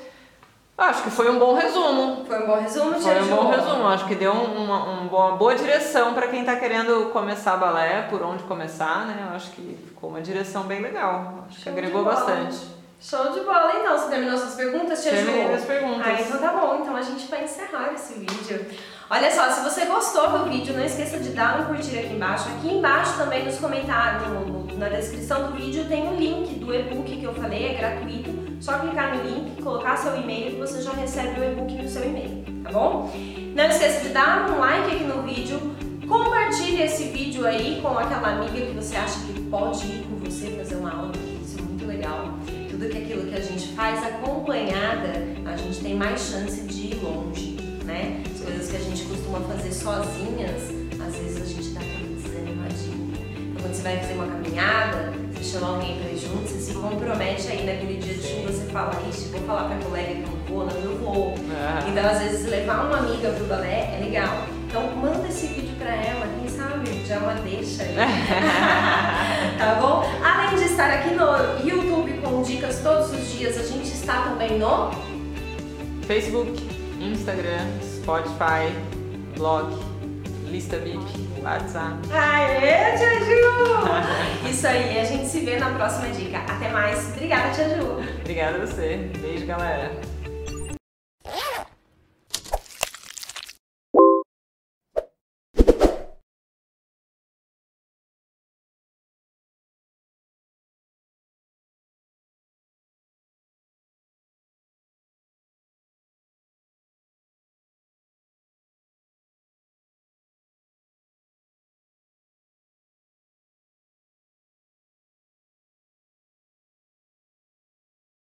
Acho 0.75 1.03
que 1.03 1.11
foi 1.11 1.29
um 1.29 1.37
bom 1.37 1.53
resumo. 1.53 2.25
Foi 2.25 2.43
um 2.43 2.47
bom 2.47 2.59
resumo, 2.59 2.99
Foi 2.99 3.21
um 3.21 3.27
bom 3.27 3.49
resumo. 3.51 3.87
Acho 3.87 4.07
que 4.07 4.15
deu 4.15 4.31
uma, 4.31 4.83
uma 4.85 5.31
boa 5.37 5.53
direção 5.53 6.15
para 6.15 6.27
quem 6.27 6.39
está 6.39 6.55
querendo 6.55 7.11
começar 7.11 7.57
balé, 7.57 8.07
por 8.09 8.23
onde 8.23 8.41
começar, 8.43 9.05
né? 9.05 9.31
Acho 9.35 9.51
que 9.51 9.77
ficou 9.85 10.09
uma 10.09 10.21
direção 10.21 10.63
bem 10.63 10.81
legal. 10.81 11.45
Acho 11.47 11.61
que 11.61 11.69
agregou 11.69 12.03
bastante. 12.03 12.57
Show 12.99 13.31
de 13.31 13.41
bola, 13.41 13.73
então. 13.79 13.95
Você 13.95 14.09
terminou 14.09 14.37
suas 14.37 14.55
perguntas, 14.55 15.03
Tia 15.03 15.11
Terminei 15.11 15.53
as 15.53 15.65
perguntas. 15.65 16.07
Ah, 16.07 16.21
então 16.21 16.39
tá 16.39 16.53
bom. 16.53 16.79
Então 16.81 16.95
a 16.95 17.01
gente 17.01 17.27
vai 17.27 17.43
encerrar 17.43 17.93
esse 17.93 18.13
vídeo. 18.13 18.65
Olha 19.13 19.29
só, 19.29 19.51
se 19.51 19.59
você 19.59 19.83
gostou 19.87 20.29
do 20.29 20.49
vídeo, 20.49 20.73
não 20.73 20.85
esqueça 20.85 21.19
de 21.19 21.31
dar 21.31 21.59
um 21.59 21.65
curtir 21.65 21.99
aqui 21.99 22.13
embaixo. 22.13 22.47
Aqui 22.47 22.73
embaixo 22.73 23.17
também 23.17 23.43
nos 23.43 23.57
comentários, 23.57 24.25
no, 24.29 24.65
na 24.77 24.87
descrição 24.87 25.51
do 25.51 25.57
vídeo, 25.57 25.83
tem 25.89 26.07
um 26.07 26.15
link 26.15 26.57
do 26.57 26.73
e-book 26.73 27.17
que 27.17 27.25
eu 27.25 27.33
falei, 27.33 27.71
é 27.71 27.73
gratuito. 27.73 28.31
Só 28.61 28.79
clicar 28.79 29.17
no 29.17 29.23
link, 29.29 29.61
colocar 29.61 29.97
seu 29.97 30.15
e-mail 30.15 30.51
que 30.51 30.59
você 30.59 30.81
já 30.81 30.93
recebe 30.93 31.41
o 31.41 31.43
e-book 31.43 31.73
no 31.73 31.89
seu 31.89 32.05
e-mail, 32.05 32.45
tá 32.63 32.71
bom? 32.71 33.11
Não 33.53 33.65
esqueça 33.65 33.99
de 33.99 34.13
dar 34.13 34.49
um 34.49 34.59
like 34.59 34.95
aqui 34.95 35.03
no 35.03 35.23
vídeo, 35.23 35.59
compartilhe 36.07 36.81
esse 36.81 37.03
vídeo 37.09 37.45
aí 37.45 37.81
com 37.81 37.89
aquela 37.89 38.29
amiga 38.29 38.65
que 38.65 38.73
você 38.73 38.95
acha 38.95 39.19
que 39.25 39.41
pode 39.41 39.87
ir 39.87 40.05
com 40.07 40.15
você 40.23 40.51
fazer 40.51 40.75
uma 40.75 40.89
aula, 40.89 41.11
isso 41.43 41.59
é 41.59 41.61
muito 41.63 41.85
legal 41.85 42.29
tudo 42.69 42.87
que 42.87 42.97
aquilo 42.97 43.29
que 43.29 43.35
a 43.35 43.41
gente 43.41 43.73
faz 43.73 44.01
acompanhada, 44.03 45.11
a 45.45 45.57
gente 45.57 45.81
tem 45.81 45.95
mais 45.95 46.21
chance 46.21 46.61
de 46.61 46.87
ir 46.87 47.03
longe, 47.03 47.50
sozinhas, 49.81 50.61
às 51.03 51.15
vezes 51.15 51.41
a 51.41 51.45
gente 51.45 51.69
dá 51.69 51.81
aquela 51.81 52.15
desanimadinha. 52.15 53.17
Então, 53.49 53.61
quando 53.61 53.73
você 53.73 53.81
vai 53.81 53.97
fazer 53.97 54.13
uma 54.13 54.27
caminhada, 54.27 55.13
você 55.33 55.43
chama 55.43 55.75
alguém 55.75 55.99
pra 55.99 56.11
ir 56.11 56.17
junto, 56.19 56.47
você 56.47 56.59
se 56.59 56.73
compromete 56.73 57.47
aí 57.47 57.65
naquele 57.65 57.97
dia 57.97 58.13
de 58.13 58.21
chuva, 58.21 58.51
você 58.51 58.65
fala, 58.71 59.01
ixi, 59.09 59.29
vou 59.29 59.41
falar 59.41 59.69
pra 59.69 59.77
colega 59.77 60.13
que 60.13 60.21
não 60.21 60.37
vou, 60.47 60.65
não, 60.67 60.75
eu 60.79 60.97
vou. 60.99 61.35
Ah. 61.51 61.83
Então, 61.89 62.05
às 62.07 62.19
vezes, 62.19 62.47
levar 62.47 62.85
uma 62.85 62.97
amiga 62.99 63.31
pro 63.31 63.45
balé 63.45 63.97
é 63.97 64.03
legal. 64.03 64.45
Então, 64.67 64.83
manda 64.95 65.27
esse 65.27 65.47
vídeo 65.47 65.75
pra 65.79 65.95
ela, 65.95 66.27
quem 66.39 66.47
sabe 66.47 67.03
já 67.05 67.17
uma 67.17 67.33
deixa 67.33 67.81
aí. 67.81 67.95
tá 69.57 69.79
bom? 69.81 70.03
Além 70.23 70.57
de 70.57 70.65
estar 70.71 70.91
aqui 70.91 71.15
no 71.15 71.67
YouTube 71.67 72.21
com 72.21 72.43
dicas 72.43 72.79
todos 72.81 73.11
os 73.11 73.31
dias, 73.31 73.57
a 73.57 73.63
gente 73.63 73.87
está 73.87 74.21
também 74.21 74.59
no 74.59 74.91
Facebook, 76.05 76.69
Instagram, 77.01 77.65
Spotify, 77.81 78.71
blog, 79.37 79.73
lista 80.47 80.77
VIP, 80.77 81.29
WhatsApp. 81.41 81.95
Aê, 82.11 82.97
Tia 82.97 83.19
Ju! 83.19 84.49
Isso 84.49 84.67
aí, 84.67 84.99
a 84.99 85.03
gente 85.03 85.27
se 85.27 85.39
vê 85.41 85.57
na 85.57 85.71
próxima 85.71 86.09
dica. 86.09 86.39
Até 86.39 86.69
mais. 86.69 87.09
Obrigada, 87.13 87.53
Tia 87.53 87.69
Ju. 87.77 87.99
Obrigada 88.19 88.57
a 88.57 88.65
você. 88.65 89.09
Beijo, 89.19 89.45
galera. 89.45 89.91